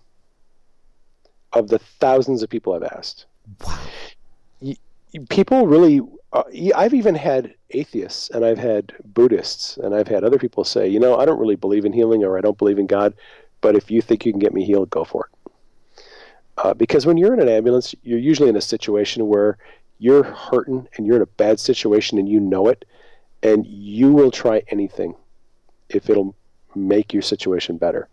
[1.52, 3.26] Of the thousands of people I've asked,
[3.64, 3.78] wow.
[5.30, 6.01] people really
[6.32, 6.43] uh,
[6.74, 11.01] I've even had atheists and I've had Buddhists and I've had other people say, you
[11.01, 13.14] know, I don't really believe in healing or I don't believe in God,
[13.60, 15.52] but if you think you can get me healed, go for it.
[16.59, 19.56] Uh, because when you're in an ambulance, you're usually in a situation where
[19.98, 22.84] you're hurting and you're in a bad situation and you know it,
[23.43, 25.14] and you will try anything
[25.88, 26.34] if it'll
[26.77, 28.09] make your situation better.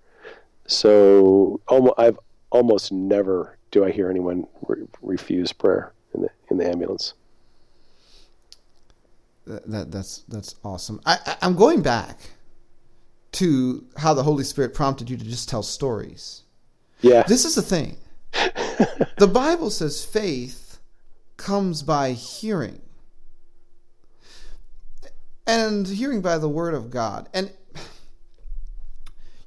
[0.68, 2.20] So almost, I've
[2.52, 7.14] almost never do I hear anyone re- refuse prayer in the in the ambulance.
[9.46, 11.02] That, that that's that's awesome.
[11.06, 12.20] I, I I'm going back
[13.34, 16.44] to how the Holy Spirit prompted you to just tell stories.
[17.02, 17.24] Yeah.
[17.24, 17.98] This is the thing.
[19.18, 20.80] the Bible says faith
[21.38, 22.82] comes by hearing.
[25.46, 27.28] And hearing by the word of God.
[27.34, 27.52] And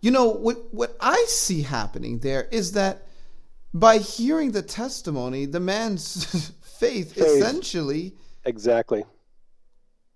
[0.00, 3.06] you know what what I see happening there is that
[3.72, 6.24] by hearing the testimony, the man's
[6.60, 7.18] faith, faith.
[7.18, 8.14] essentially
[8.44, 9.04] exactly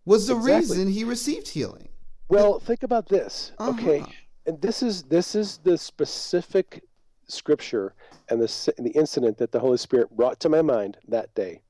[0.04, 0.60] was the exactly.
[0.60, 1.88] reason he received healing.
[2.28, 3.52] Well, think about this.
[3.58, 3.70] Uh-huh.
[3.72, 4.04] Okay,
[4.46, 6.82] and this is this is the specific
[7.26, 7.94] scripture
[8.28, 11.60] and the the incident that the Holy Spirit brought to my mind that day.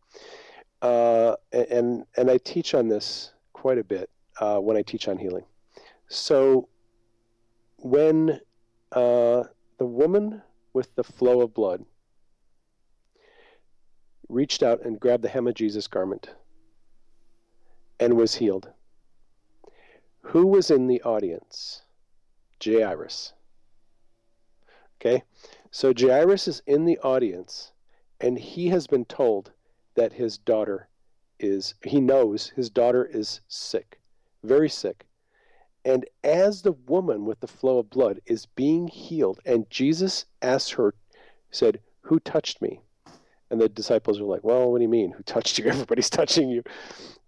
[0.83, 4.11] Uh, and and I teach on this quite a bit
[4.41, 5.45] uh, when I teach on healing.
[6.09, 6.69] So
[7.81, 8.41] when
[8.93, 9.45] uh,
[9.79, 10.43] the woman
[10.73, 11.85] with the flow of blood
[14.29, 16.31] reached out and grabbed the hem of Jesus' garment
[17.99, 18.71] and was healed
[20.23, 21.83] who was in the audience?
[22.65, 23.33] Jairus.
[25.01, 25.23] Okay,
[25.71, 27.73] so Jairus is in the audience,
[28.21, 29.53] and he has been told
[29.95, 30.89] that his daughter
[31.39, 33.99] is, he knows his daughter is sick,
[34.45, 35.07] very sick.
[35.85, 40.73] And as the woman with the flow of blood is being healed, and Jesus asked
[40.73, 40.95] her,
[41.51, 42.81] said, Who touched me?
[43.51, 45.13] And the disciples were like, Well, what do you mean?
[45.13, 45.65] Who touched you?
[45.67, 46.63] Everybody's touching you.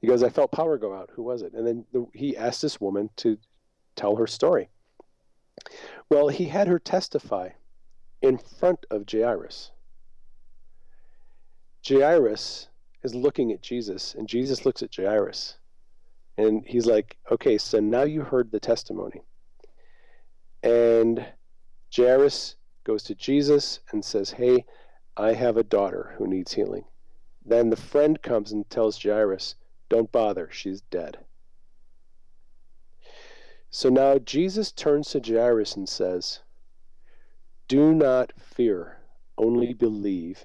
[0.01, 1.11] He goes, I felt power go out.
[1.15, 1.53] Who was it?
[1.55, 3.39] And then the, he asked this woman to
[3.97, 4.69] tell her story.
[6.09, 7.51] Well, he had her testify
[8.20, 9.73] in front of Jairus.
[11.87, 12.69] Jairus
[13.03, 15.57] is looking at Jesus, and Jesus looks at Jairus.
[16.43, 19.23] And he's like, Okay, so now you heard the testimony.
[20.62, 21.24] And
[21.94, 24.64] Jairus goes to Jesus and says, Hey,
[25.16, 26.85] I have a daughter who needs healing.
[27.44, 29.55] Then the friend comes and tells Jairus,
[29.89, 31.19] don't bother, she's dead.
[33.70, 36.40] So now Jesus turns to Jairus and says,
[37.69, 38.98] Do not fear,
[39.39, 40.44] only believe,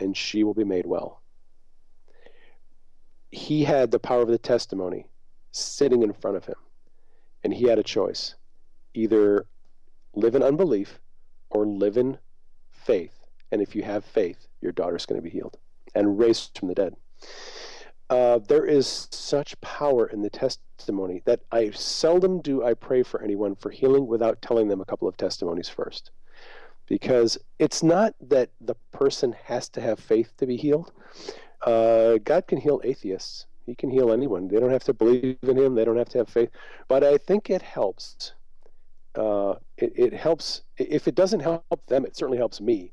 [0.00, 1.22] and she will be made well.
[3.30, 5.06] He had the power of the testimony
[5.58, 6.56] sitting in front of him,
[7.44, 8.34] and he had a choice
[8.94, 9.46] either
[10.14, 11.00] live in unbelief
[11.50, 12.18] or live in
[12.72, 13.14] faith.
[13.52, 15.58] And if you have faith, your daughter's going to be healed
[15.94, 16.94] and raised from the dead
[18.10, 23.22] uh, there is such power in the testimony that I seldom do I pray for
[23.22, 26.10] anyone for healing without telling them a couple of testimonies first.
[26.86, 30.90] Because it's not that the person has to have faith to be healed.
[31.66, 33.44] Uh, God can heal atheists.
[33.68, 34.48] He can heal anyone.
[34.48, 35.74] They don't have to believe in Him.
[35.74, 36.48] They don't have to have faith.
[36.88, 38.32] But I think it helps.
[39.14, 40.62] Uh, it, it helps.
[40.78, 42.92] If it doesn't help them, it certainly helps me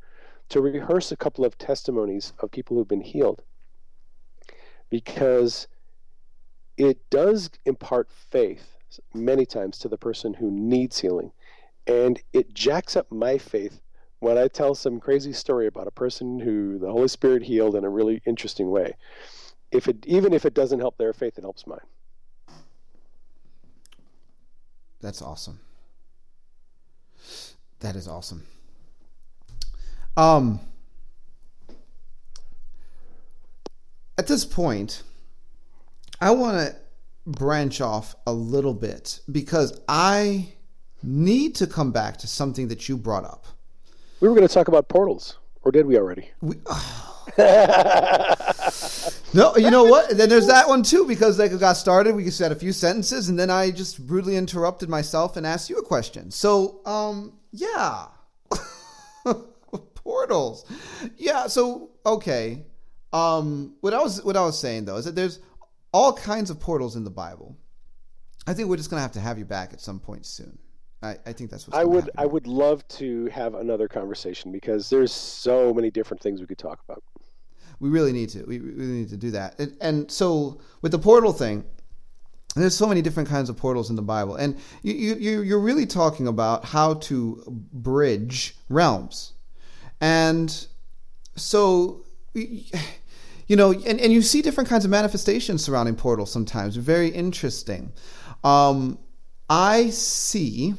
[0.49, 3.41] to rehearse a couple of testimonies of people who've been healed
[4.89, 5.68] because
[6.77, 8.76] it does impart faith
[9.14, 11.31] many times to the person who needs healing.
[11.88, 13.81] And it jacks up my faith
[14.19, 17.85] when I tell some crazy story about a person who the Holy Spirit healed in
[17.85, 18.95] a really interesting way.
[19.72, 21.80] If it even if it doesn't help their faith, it helps mine.
[25.02, 25.60] That's awesome.
[27.82, 28.46] That is awesome.
[30.18, 30.60] Um
[34.18, 35.04] at this point,
[36.22, 36.76] I want to
[37.26, 40.54] branch off a little bit because I
[41.04, 43.46] need to come back to something that you brought up.
[44.22, 46.30] We were going to talk about portals, or did we already?
[46.42, 47.12] We, oh.
[49.34, 50.18] no, you know what?
[50.18, 53.30] Then there's that one too because like it got started, we said a few sentences,
[53.30, 56.32] and then I just brutally interrupted myself and asked you a question.
[56.32, 58.07] So, um, yeah,
[59.95, 60.65] portals.
[61.18, 61.48] Yeah.
[61.48, 62.65] So, okay.
[63.14, 65.40] Um, what I was what I was saying though is that there's
[65.94, 67.57] all kinds of portals in the Bible.
[68.48, 70.57] I think we're just gonna have to have you back at some point soon.
[71.02, 72.14] I, I think that's what I would happen.
[72.18, 76.57] I would love to have another conversation because there's so many different things we could
[76.57, 77.03] talk about.
[77.80, 78.43] We really need to.
[78.45, 79.60] We really need to do that.
[79.60, 81.64] And, and so with the portal thing,
[82.56, 85.85] there's so many different kinds of portals in the Bible, and you, you you're really
[85.85, 87.43] talking about how to
[87.73, 89.34] bridge realms,
[89.99, 90.68] and
[91.35, 96.77] so you know, and, and you see different kinds of manifestations surrounding portals sometimes.
[96.77, 97.91] Very interesting.
[98.43, 98.99] Um,
[99.49, 100.76] I see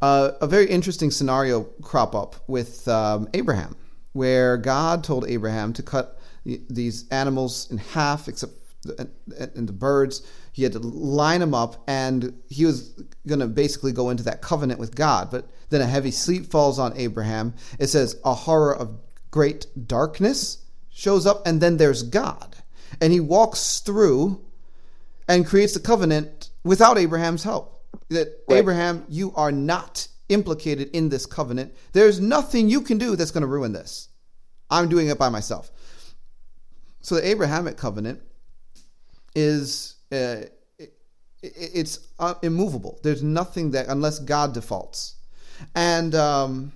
[0.00, 3.76] uh, a very interesting scenario crop up with um, Abraham,
[4.12, 8.54] where God told Abraham to cut these animals in half, except
[9.38, 10.26] and the birds.
[10.52, 14.40] He had to line them up, and he was going to basically go into that
[14.42, 15.30] covenant with God.
[15.30, 17.54] But then a heavy sleep falls on Abraham.
[17.78, 18.98] It says a horror of
[19.30, 22.56] great darkness shows up, and then there's God,
[23.00, 24.40] and he walks through
[25.28, 27.84] and creates the covenant without Abraham's help.
[28.08, 28.58] That right.
[28.58, 31.74] Abraham, you are not implicated in this covenant.
[31.92, 34.08] There's nothing you can do that's going to ruin this.
[34.70, 35.70] I'm doing it by myself.
[37.00, 38.20] So the Abrahamic covenant
[39.34, 40.44] is uh,
[40.78, 40.92] it,
[41.42, 42.98] it's uh, immovable.
[43.02, 45.16] There's nothing that unless God defaults.
[45.74, 46.72] And um,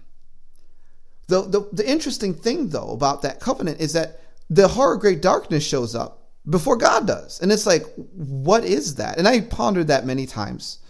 [1.28, 4.20] the, the the interesting thing though about that covenant is that
[4.50, 9.16] the horror great darkness shows up before God does, and it's like, what is that?
[9.16, 10.80] And I pondered that many times,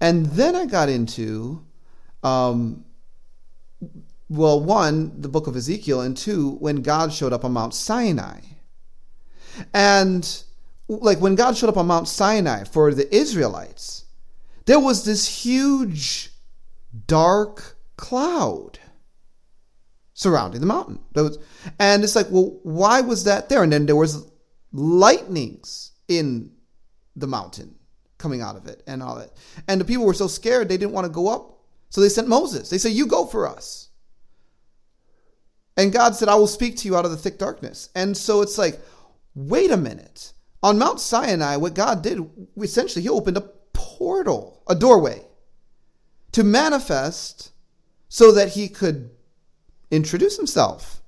[0.00, 1.62] and then I got into,
[2.22, 2.84] um,
[4.28, 8.40] well, one the book of Ezekiel, and two when God showed up on Mount Sinai,
[9.72, 10.42] and
[10.88, 14.04] like when God showed up on Mount Sinai for the Israelites,
[14.66, 16.30] there was this huge
[17.06, 18.78] dark cloud
[20.14, 20.98] surrounding the mountain.
[21.78, 23.62] And it's like, well, why was that there?
[23.62, 24.28] And then there was
[24.72, 26.52] lightnings in
[27.14, 27.76] the mountain
[28.18, 29.30] coming out of it and all that.
[29.68, 31.57] And the people were so scared they didn't want to go up.
[31.90, 32.70] So they sent Moses.
[32.70, 33.88] They said, You go for us.
[35.78, 37.88] And God said, I will speak to you out of the thick darkness.
[37.94, 38.80] And so it's like,
[39.36, 40.32] wait a minute.
[40.60, 42.18] On Mount Sinai, what God did,
[42.60, 45.24] essentially, He opened a portal, a doorway,
[46.32, 47.52] to manifest
[48.08, 49.10] so that He could
[49.92, 51.00] introduce Himself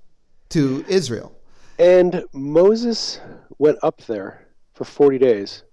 [0.50, 1.36] to Israel.
[1.80, 3.20] And Moses
[3.58, 5.64] went up there for 40 days,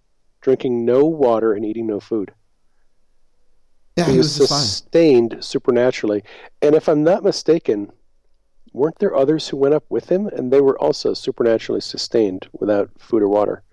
[0.42, 2.32] drinking no water and eating no food.
[3.98, 5.42] Yeah, he, was, was sustained fine.
[5.42, 6.24] supernaturally.
[6.62, 7.92] And if I'm not mistaken,
[8.72, 12.92] weren't there others who went up with him and they were also supernaturally sustained without
[13.00, 13.64] food or water?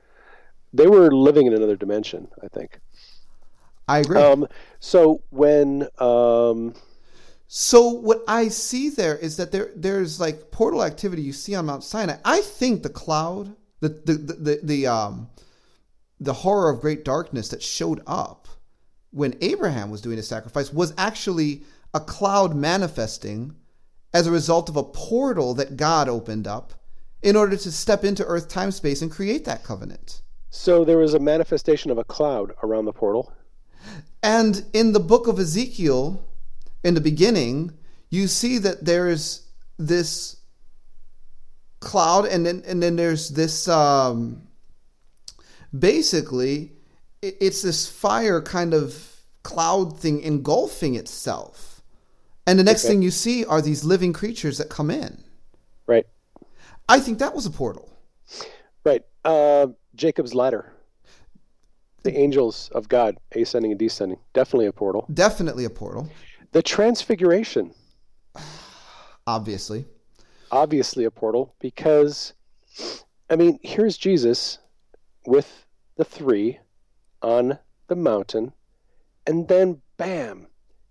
[0.73, 2.81] They were living in another dimension, I think.
[3.87, 4.19] I agree.
[4.19, 4.49] Um,
[4.81, 6.75] so when um,
[7.47, 11.67] so what I see there is that there there's like portal activity you see on
[11.67, 12.17] Mount Sinai.
[12.25, 15.29] I think the cloud, the the the, the, the um
[16.19, 18.49] the horror of great darkness that showed up
[19.15, 21.63] when Abraham was doing his sacrifice was actually
[21.95, 23.55] a cloud manifesting
[24.13, 26.75] as a result of a portal that God opened up
[27.23, 30.21] in order to step into earth time space and create that covenant.
[30.51, 33.33] So there was a manifestation of a cloud around the portal.
[34.23, 36.25] And in the book of Ezekiel,
[36.83, 37.73] in the beginning,
[38.11, 39.47] you see that there's
[39.79, 40.37] this
[41.81, 44.49] cloud and then and then there's this um,
[45.77, 46.74] basically
[47.41, 49.11] it's this fire kind of
[49.43, 51.75] cloud thing engulfing itself
[52.47, 52.95] and the next okay.
[52.95, 55.23] thing you see are these living creatures that come in.
[55.87, 56.07] Right.
[56.89, 57.91] I think that was a portal.
[58.85, 59.03] Right.
[59.25, 60.73] Uh, Jacob's ladder.
[62.03, 64.19] The angels of God ascending and descending.
[64.35, 65.07] Definitely a portal.
[65.13, 66.11] Definitely a portal.
[66.53, 67.73] The transfiguration.
[69.27, 69.87] Obviously.
[70.51, 72.35] Obviously a portal because,
[73.31, 74.59] I mean, here's Jesus
[75.27, 76.59] with the three
[77.25, 78.53] on the mountain,
[79.27, 80.47] and then bam,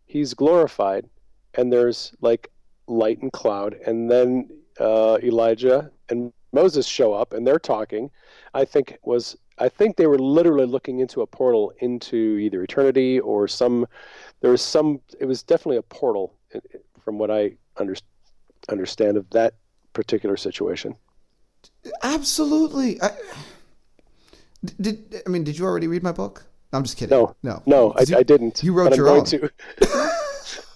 [0.05, 1.07] he's glorified
[1.55, 2.49] and there's like
[2.87, 4.49] light and cloud, and then
[4.79, 8.09] uh, Elijah and Moses show up, and they're talking.
[8.53, 13.19] I think was I think they were literally looking into a portal into either eternity
[13.19, 13.85] or some.
[14.41, 14.99] There was some.
[15.19, 16.33] It was definitely a portal,
[17.03, 17.95] from what I under,
[18.69, 19.55] understand of that
[19.93, 20.95] particular situation.
[22.01, 23.01] Absolutely.
[23.01, 23.11] I,
[24.79, 25.43] did I mean?
[25.43, 26.45] Did you already read my book?
[26.71, 27.17] I'm just kidding.
[27.17, 28.63] No, no, no, I, you, I, didn't.
[28.63, 29.25] You wrote your own.
[29.25, 29.33] Folks,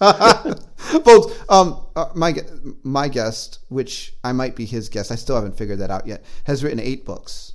[1.48, 2.36] um, uh, my
[2.84, 6.24] my guest, which I might be his guest, I still haven't figured that out yet,
[6.44, 7.54] has written eight books,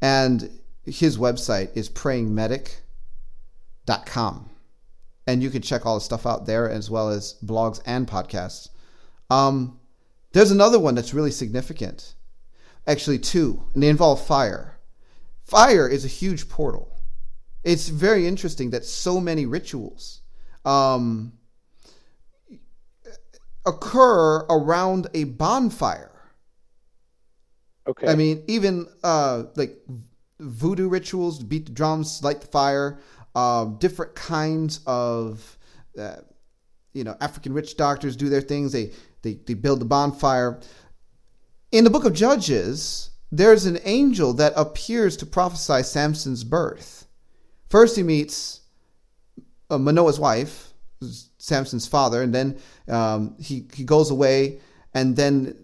[0.00, 0.50] and
[0.84, 4.50] his website is prayingmedic.com,
[5.26, 8.70] and you can check all the stuff out there as well as blogs and podcasts.
[9.30, 9.78] Um,
[10.32, 12.16] there's another one that's really significant,
[12.86, 14.78] actually two, and they involve fire.
[15.44, 16.96] Fire is a huge portal.
[17.64, 20.22] It's very interesting that so many rituals.
[20.64, 21.34] Um,
[23.64, 26.10] occur around a bonfire.
[27.86, 28.08] Okay.
[28.08, 29.76] I mean, even uh, like
[30.40, 33.00] voodoo rituals, beat the drums, light the fire,
[33.34, 35.58] uh, different kinds of,
[35.98, 36.16] uh,
[36.92, 38.72] you know, African witch doctors do their things.
[38.72, 38.92] They,
[39.22, 40.60] they, they build the bonfire.
[41.70, 47.06] in the book of Judges, there's an angel that appears to prophesy Samson's birth.
[47.70, 48.60] First, he meets
[49.70, 50.74] uh, Manoah's wife,
[51.38, 54.60] Samson's father, and then um, he, he goes away,
[54.92, 55.56] and then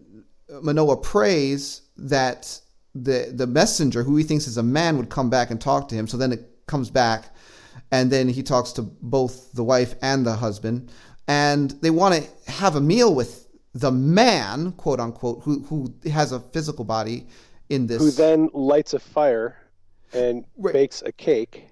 [0.62, 2.58] Manoah prays that
[2.94, 5.94] the, the messenger, who he thinks is a man, would come back and talk to
[5.94, 6.08] him.
[6.08, 7.34] So then it comes back,
[7.92, 10.90] and then he talks to both the wife and the husband,
[11.28, 16.32] and they want to have a meal with the man, quote unquote, who, who has
[16.32, 17.26] a physical body
[17.68, 17.98] in this.
[18.02, 19.56] Who then lights a fire
[20.12, 20.72] and Right.
[20.72, 21.68] bakes a cake.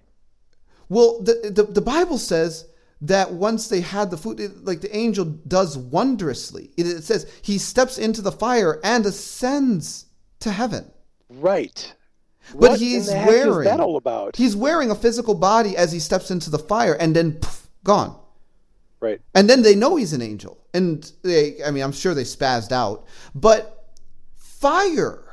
[0.88, 2.66] Well, the, the the Bible says
[3.02, 6.70] that once they had the food, it- like the angel does wondrously.
[6.76, 10.06] It, it says he steps into the fire and ascends
[10.40, 10.90] to heaven.
[11.28, 11.92] Right.
[12.52, 14.36] But what he's in the heck wearing is that all about?
[14.36, 18.16] He's wearing a physical body as he steps into the fire, and then poof, gone.
[19.00, 19.20] right.
[19.34, 22.70] And then they know he's an angel, and they, I mean, I'm sure they spazzed
[22.70, 23.04] out.
[23.34, 23.90] But
[24.36, 25.24] fire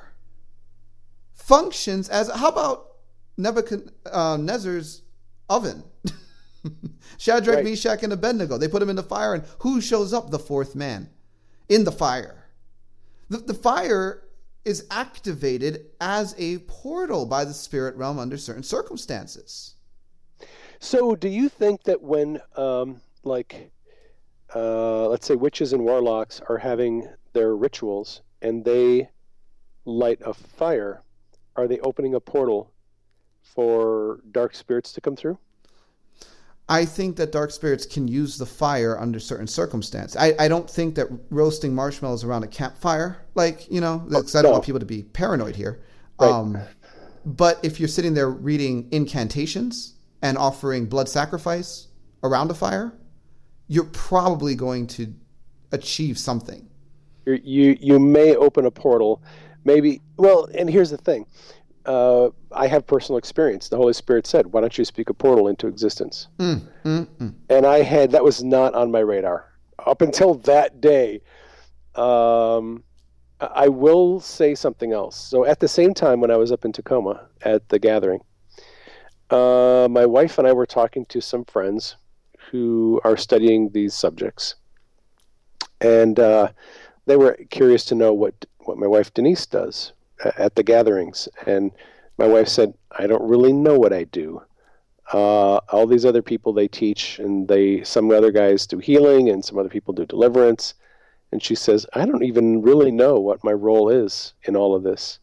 [1.45, 2.87] functions as how about
[3.37, 5.01] Nebuchadnezzar's
[5.49, 5.83] oven?
[7.17, 7.65] Shadrach, Right.
[7.65, 8.57] Meshach, and Abednego.
[8.57, 10.29] They put him in the fire, and who shows up?
[10.29, 11.09] The fourth man
[11.69, 12.45] in the fire.
[13.29, 14.23] The, the fire
[14.65, 19.75] is activated as a portal by the spirit realm under certain circumstances.
[20.79, 23.71] So, do you think that when, um, like,
[24.55, 29.09] uh, let's say witches and warlocks are having their rituals and they
[29.85, 31.01] light a fire,
[31.55, 32.71] are they opening a portal
[33.41, 35.37] for dark spirits to come through?
[36.69, 40.15] I think that dark spirits can use the fire under certain circumstances.
[40.15, 44.41] I, I don't think that roasting marshmallows around a campfire, like, you know, because I
[44.41, 44.53] don't no.
[44.53, 45.83] want people to be paranoid here.
[46.19, 46.31] Right.
[46.31, 46.57] Um,
[47.25, 51.87] but if you're sitting there reading incantations and offering blood sacrifice
[52.23, 52.93] around a fire,
[53.67, 55.13] you're probably going to
[55.73, 56.69] achieve something.
[57.25, 59.21] You're, you you may open a portal,
[59.63, 60.01] maybe.
[60.17, 61.25] Well, and here's the thing.
[61.85, 63.69] Uh, I have personal experience.
[63.69, 67.33] The Holy Spirit said, "Why don't you speak a portal into existence?" Mm, mm, mm.
[67.49, 69.49] and I had that was not on my radar
[69.85, 71.21] up until that day.
[71.95, 72.83] Um,
[73.39, 75.17] I I will say something else.
[75.17, 78.21] So at the same time, when I was up in Tacoma at the gathering,
[79.29, 81.97] uh, my wife and I were talking to some friends
[82.51, 84.55] who are studying these subjects,
[85.81, 86.49] and uh,
[87.05, 89.93] they were curious to know what what my wife Denise does
[90.37, 91.27] at the gatherings.
[91.45, 91.71] And
[92.17, 94.43] my wife said, "I don't really know what I do."
[95.11, 99.43] uh, all these other people they teach and they some other guys do healing and
[99.43, 100.75] some other people do deliverance
[101.31, 104.83] and she says i don't even really know what my role is in all of
[104.83, 105.19] this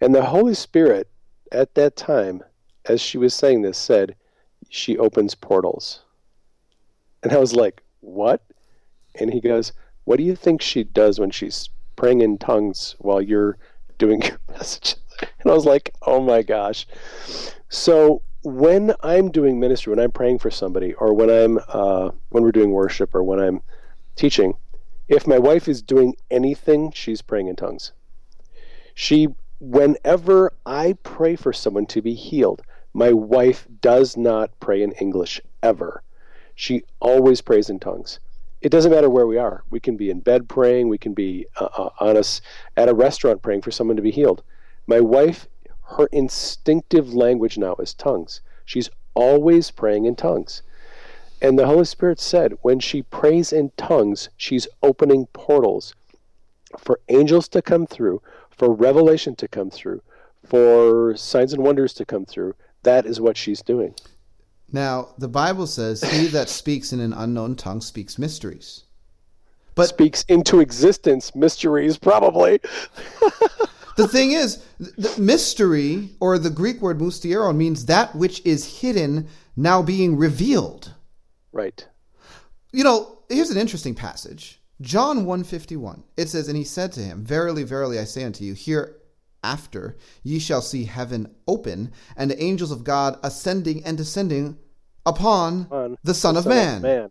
[0.00, 1.08] and the holy spirit
[1.52, 2.42] at that time
[2.86, 4.14] as she was saying this said
[4.70, 6.02] she opens portals
[7.22, 8.42] and i was like what
[9.16, 9.72] and he goes
[10.04, 13.58] what do you think she does when she's praying in tongues while you're
[13.98, 16.86] doing your message and i was like oh my gosh
[17.68, 22.44] so when I'm doing ministry, when I'm praying for somebody, or when I'm uh, when
[22.44, 23.62] we're doing worship, or when I'm
[24.16, 24.54] teaching,
[25.08, 27.92] if my wife is doing anything, she's praying in tongues.
[28.94, 29.28] She,
[29.60, 32.62] whenever I pray for someone to be healed,
[32.92, 36.02] my wife does not pray in English ever.
[36.54, 38.20] She always prays in tongues.
[38.64, 39.62] It doesn't matter where we are.
[39.70, 40.88] We can be in bed praying.
[40.88, 42.40] We can be uh, uh, on us
[42.76, 44.42] at a restaurant praying for someone to be healed.
[44.86, 45.46] My wife
[45.96, 48.40] her instinctive language now is tongues.
[48.64, 50.62] She's always praying in tongues.
[51.42, 55.94] And the Holy Spirit said when she prays in tongues, she's opening portals
[56.78, 60.00] for angels to come through, for revelation to come through,
[60.42, 62.54] for signs and wonders to come through.
[62.82, 63.94] That is what she's doing.
[64.74, 68.82] Now, the Bible says, He that speaks in an unknown tongue speaks mysteries.
[69.76, 72.60] But Speaks into existence mysteries, probably.
[73.96, 79.28] the thing is, the mystery, or the Greek word mysterio, means that which is hidden
[79.56, 80.92] now being revealed.
[81.52, 81.86] Right.
[82.72, 84.60] You know, here's an interesting passage.
[84.80, 86.02] John 151.
[86.16, 90.40] It says, And he said to him, Verily, verily, I say unto you, hereafter ye
[90.40, 94.58] shall see heaven open, and the angels of God ascending and descending
[95.06, 96.82] upon On the Son, of, man.
[96.82, 97.10] Man.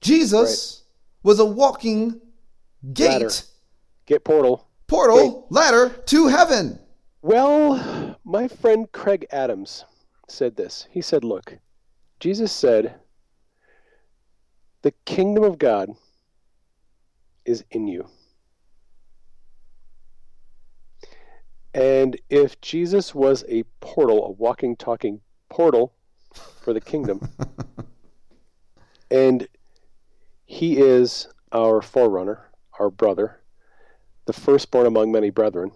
[0.00, 0.82] Jesus
[1.22, 2.20] was a walking
[2.92, 3.30] gate, Ladder.
[4.06, 4.68] Get portal.
[4.86, 6.78] portal, ladder to heaven.
[7.22, 9.84] Well, my friend Craig Adams
[10.28, 10.86] said this.
[10.90, 11.58] He said, Look,
[12.20, 13.00] Jesus said,
[14.82, 15.90] the kingdom of God
[17.44, 18.06] is in you.
[21.74, 25.95] And if Jesus was a portal, a walking, talking portal
[26.60, 27.28] for the kingdom,
[29.10, 29.48] and
[30.44, 33.40] he is our forerunner, our brother,
[34.26, 35.72] the firstborn among many brethren.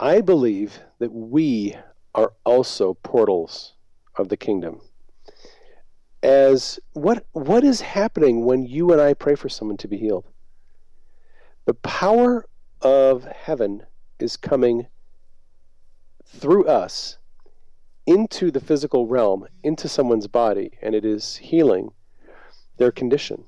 [0.00, 1.76] I believe that we
[2.14, 3.74] are also portals
[4.16, 4.80] of the kingdom.
[6.22, 10.26] As what what is happening when you and I pray for someone to be healed?
[11.64, 12.46] The power
[12.80, 13.84] of heaven
[14.18, 14.86] is coming
[16.24, 17.18] through us
[18.08, 21.92] into the physical realm, into someone's body, and it is healing
[22.78, 23.44] their condition.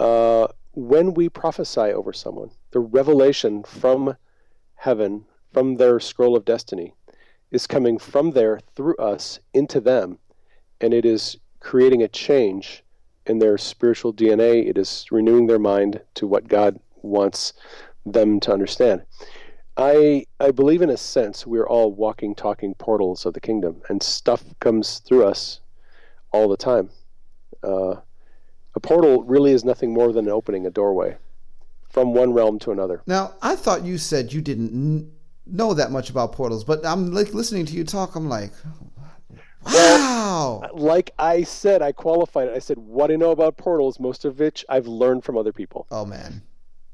[0.00, 4.16] Uh, when we prophesy over someone, the revelation from
[4.74, 6.92] heaven, from their scroll of destiny,
[7.52, 10.18] is coming from there through us into them,
[10.80, 12.82] and it is creating a change
[13.26, 14.66] in their spiritual DNA.
[14.66, 17.52] It is renewing their mind to what God wants
[18.04, 19.02] them to understand.
[19.76, 24.02] I I believe in a sense we're all walking, talking portals of the kingdom, and
[24.02, 25.60] stuff comes through us
[26.32, 26.90] all the time.
[27.62, 27.96] Uh,
[28.74, 31.16] a portal really is nothing more than opening a doorway
[31.88, 33.02] from one realm to another.
[33.06, 35.12] Now, I thought you said you didn't n-
[35.46, 38.14] know that much about portals, but I'm like listening to you talk.
[38.14, 38.52] I'm like,
[39.64, 40.60] wow.
[40.62, 42.54] Well, like I said, I qualified it.
[42.54, 45.86] I said what I know about portals, most of which I've learned from other people.
[45.90, 46.42] Oh man.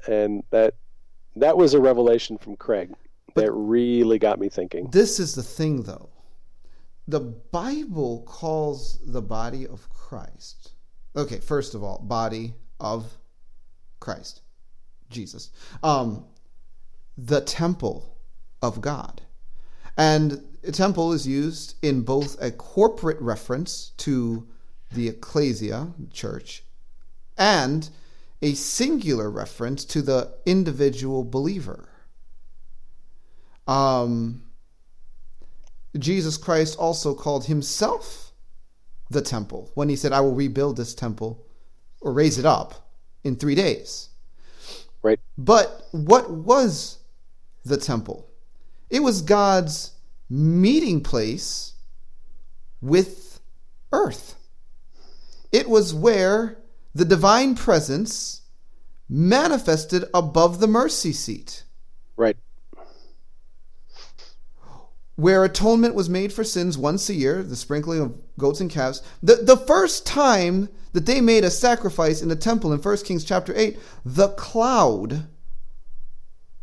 [0.07, 0.75] And that
[1.35, 2.93] that was a revelation from Craig
[3.33, 4.89] but that really got me thinking.
[4.91, 6.09] This is the thing though.
[7.07, 10.73] The Bible calls the body of Christ.
[11.15, 13.17] Okay, first of all, body of
[13.99, 14.41] Christ.
[15.09, 15.51] Jesus.
[15.83, 16.25] Um
[17.17, 18.17] the temple
[18.61, 19.21] of God.
[19.97, 24.47] And a temple is used in both a corporate reference to
[24.91, 26.63] the ecclesia, church,
[27.37, 27.89] and
[28.41, 31.89] a singular reference to the individual believer.
[33.67, 34.43] Um,
[35.97, 38.31] Jesus Christ also called himself
[39.09, 41.45] the temple when he said, I will rebuild this temple
[42.01, 42.91] or raise it up
[43.23, 44.09] in three days.
[45.01, 45.19] Right.
[45.37, 46.99] But what was
[47.65, 48.29] the temple?
[48.89, 49.91] It was God's
[50.29, 51.73] meeting place
[52.81, 53.39] with
[53.91, 54.35] earth.
[55.51, 56.58] It was where
[56.93, 58.41] the divine presence
[59.07, 61.63] manifested above the mercy seat.
[62.15, 62.37] Right.
[65.15, 69.01] Where atonement was made for sins once a year, the sprinkling of goats and calves.
[69.21, 73.23] The, the first time that they made a sacrifice in the temple in 1 Kings
[73.23, 75.27] chapter 8, the cloud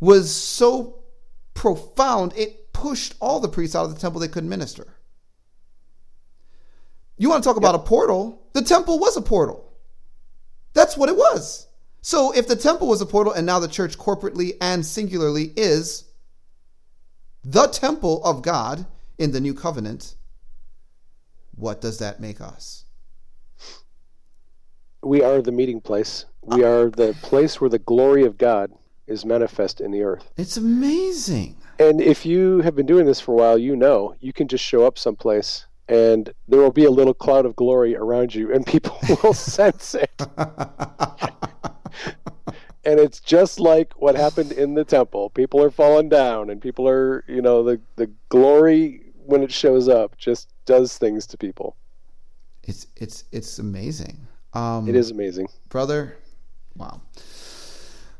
[0.01, 1.03] was so
[1.55, 4.87] profound, it pushed all the priests out of the temple they couldn't minister.
[7.17, 8.43] You want to talk about a portal?
[8.53, 9.66] The temple was a portal.
[10.77, 11.69] That's what it was.
[12.03, 16.05] So if the temple was a portal and now the church corporately and singularly is
[17.43, 18.85] the temple of God
[19.17, 20.17] in the new covenant,
[21.55, 22.85] what does that make us?
[25.03, 26.27] We are the meeting place.
[26.43, 28.71] We are the place where the glory of God
[29.07, 30.31] is manifest in the earth.
[30.37, 31.57] It's amazing.
[31.79, 34.65] And if you have been doing this for a while, you know you can just
[34.65, 38.67] show up someplace and there will be a little cloud of glory around you, and
[38.67, 40.11] people will sense it.
[42.85, 45.31] and it's just like what happened in the temple.
[45.31, 49.89] People are falling down, and people are, you know, the the glory when it shows
[49.89, 51.77] up just does things to people.
[52.65, 54.27] It's it's it's amazing.
[54.55, 56.17] Um, it is amazing, brother.
[56.75, 57.01] Wow.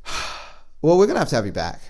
[0.83, 1.81] Well, we're gonna have to have you back.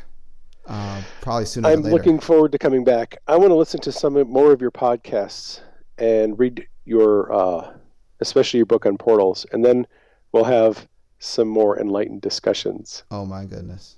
[0.67, 1.69] Uh, probably sooner.
[1.69, 3.19] I'm looking forward to coming back.
[3.27, 5.61] I want to listen to some more of your podcasts
[5.99, 7.73] and read your, uh,
[8.21, 9.87] especially your book on portals, and then
[10.33, 10.89] we'll have
[11.19, 13.05] some more enlightened discussions.
[13.11, 13.97] Oh my goodness,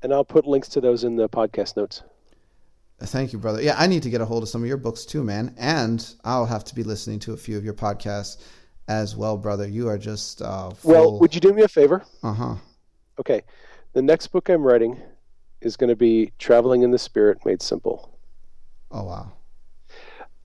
[0.00, 2.02] And I'll put links to those in the podcast notes.
[3.00, 3.62] Thank you, brother.
[3.62, 5.54] Yeah, I need to get a hold of some of your books too, man.
[5.56, 8.38] And I'll have to be listening to a few of your podcasts
[8.88, 9.68] as well, brother.
[9.68, 10.90] You are just uh, full...
[10.90, 11.20] well.
[11.20, 12.04] Would you do me a favor?
[12.22, 12.54] Uh huh.
[13.18, 13.42] Okay,
[13.92, 15.00] the next book I'm writing
[15.60, 18.10] is going to be "Traveling in the Spirit Made Simple."
[18.90, 19.32] Oh wow.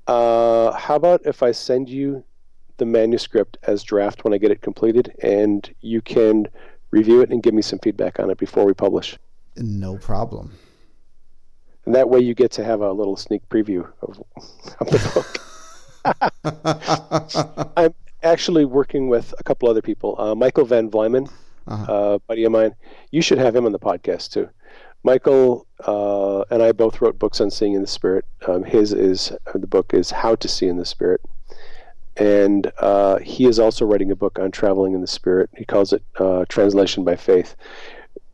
[0.05, 2.23] Uh, how about if I send you
[2.77, 6.47] the manuscript as draft when I get it completed, and you can
[6.91, 9.17] review it and give me some feedback on it before we publish?
[9.55, 10.57] No problem
[11.85, 14.21] and that way you get to have a little sneak preview of,
[14.79, 15.39] of the book.
[17.77, 20.19] I'm actually working with a couple other people.
[20.19, 21.29] Uh, Michael Van Vlymen,
[21.67, 21.91] uh-huh.
[21.91, 22.75] uh, buddy of mine.
[23.11, 24.49] You should have him on the podcast too.
[25.03, 28.25] Michael uh, and I both wrote books on seeing in the spirit.
[28.47, 31.21] Um, his is the book is How to See in the Spirit,
[32.15, 35.49] and uh, he is also writing a book on traveling in the spirit.
[35.57, 37.55] He calls it uh, Translation by Faith.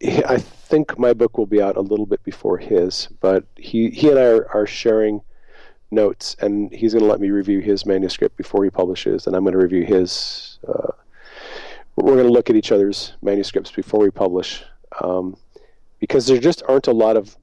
[0.03, 4.09] I think my book will be out a little bit before his, but he he
[4.09, 5.21] and I are, are sharing
[5.91, 9.43] notes, and he's going to let me review his manuscript before he publishes, and I'm
[9.43, 10.59] going to review his.
[12.01, 14.63] We're going to look at each other's manuscripts before we publish,
[15.01, 15.35] um,
[15.99, 17.37] because there just aren't a lot of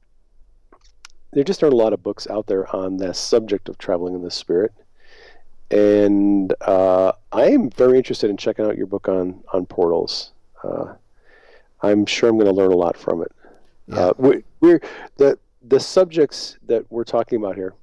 [1.33, 4.23] there just aren't a lot of books out there on the subject of traveling in
[4.23, 4.73] the spirit,
[5.71, 10.33] and uh, I am very interested in checking out your book on on portals.
[10.65, 10.95] Uh,
[11.83, 13.33] I'm sure I'm going to learn a lot from it.
[13.89, 13.97] Yeah.
[13.97, 14.81] Uh, we, we're
[15.19, 15.39] the
[15.69, 17.75] the subjects that we're talking about here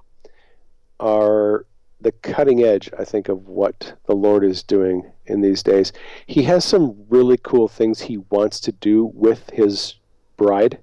[0.98, 1.66] are
[2.04, 5.92] the cutting edge, I think, of what the Lord is doing in these days.
[6.26, 9.96] He has some really cool things he wants to do with his
[10.36, 10.78] bride,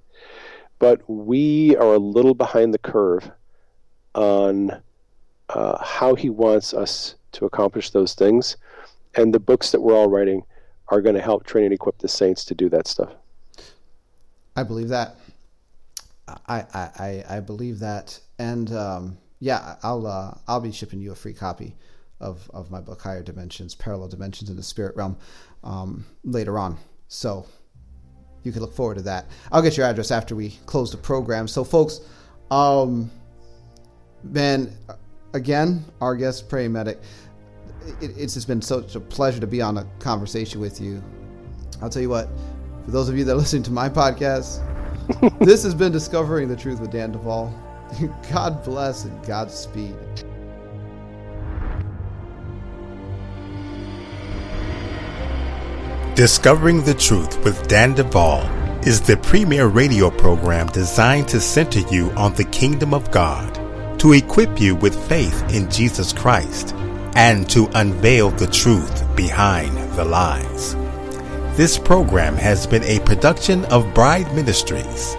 [0.80, 3.30] but we are a little behind the curve
[4.14, 4.82] on
[5.48, 8.56] uh, how he wants us to accomplish those things.
[9.14, 10.42] And the books that we're all writing
[10.88, 13.14] are going to help train and equip the saints to do that stuff.
[14.56, 15.16] I believe that.
[16.48, 21.16] I I, I believe that, and um, yeah, I'll uh, I'll be shipping you a
[21.16, 21.74] free copy
[22.20, 25.16] of of my book, Higher Dimensions, Parallel Dimensions in the Spirit Realm,
[25.64, 26.78] um, later on.
[27.08, 27.44] So
[28.44, 29.26] you can look forward to that.
[29.50, 31.48] I'll get your address after we close the program.
[31.48, 32.02] So, folks,
[32.52, 33.10] um,
[34.22, 34.72] man,
[35.34, 37.00] again, our guest, praying medic
[38.00, 41.02] it, it's just been such a pleasure to be on a conversation with you.
[41.80, 42.28] I'll tell you what,
[42.84, 44.60] for those of you that are listening to my podcast,
[45.40, 47.52] this has been Discovering the Truth with Dan Duval.
[48.32, 49.96] God bless and Godspeed.
[56.14, 58.42] Discovering the Truth with Dan Duval
[58.86, 63.54] is the premier radio program designed to center you on the kingdom of God,
[63.98, 66.74] to equip you with faith in Jesus Christ
[67.14, 70.74] and to unveil the truth behind the lies.
[71.56, 75.16] This program has been a production of Bride Ministries.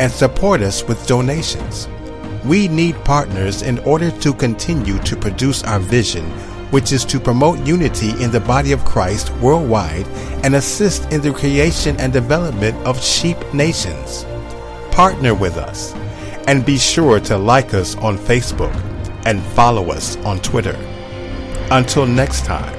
[0.00, 1.88] and support us with donations.
[2.44, 6.24] We need partners in order to continue to produce our vision
[6.70, 10.06] which is to promote unity in the body of Christ worldwide
[10.44, 14.24] and assist in the creation and development of sheep nations.
[14.90, 15.94] Partner with us
[16.48, 18.74] and be sure to like us on Facebook
[19.26, 20.76] and follow us on Twitter.
[21.70, 22.72] Until next time,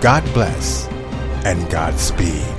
[0.00, 0.88] God bless
[1.46, 2.55] and Godspeed.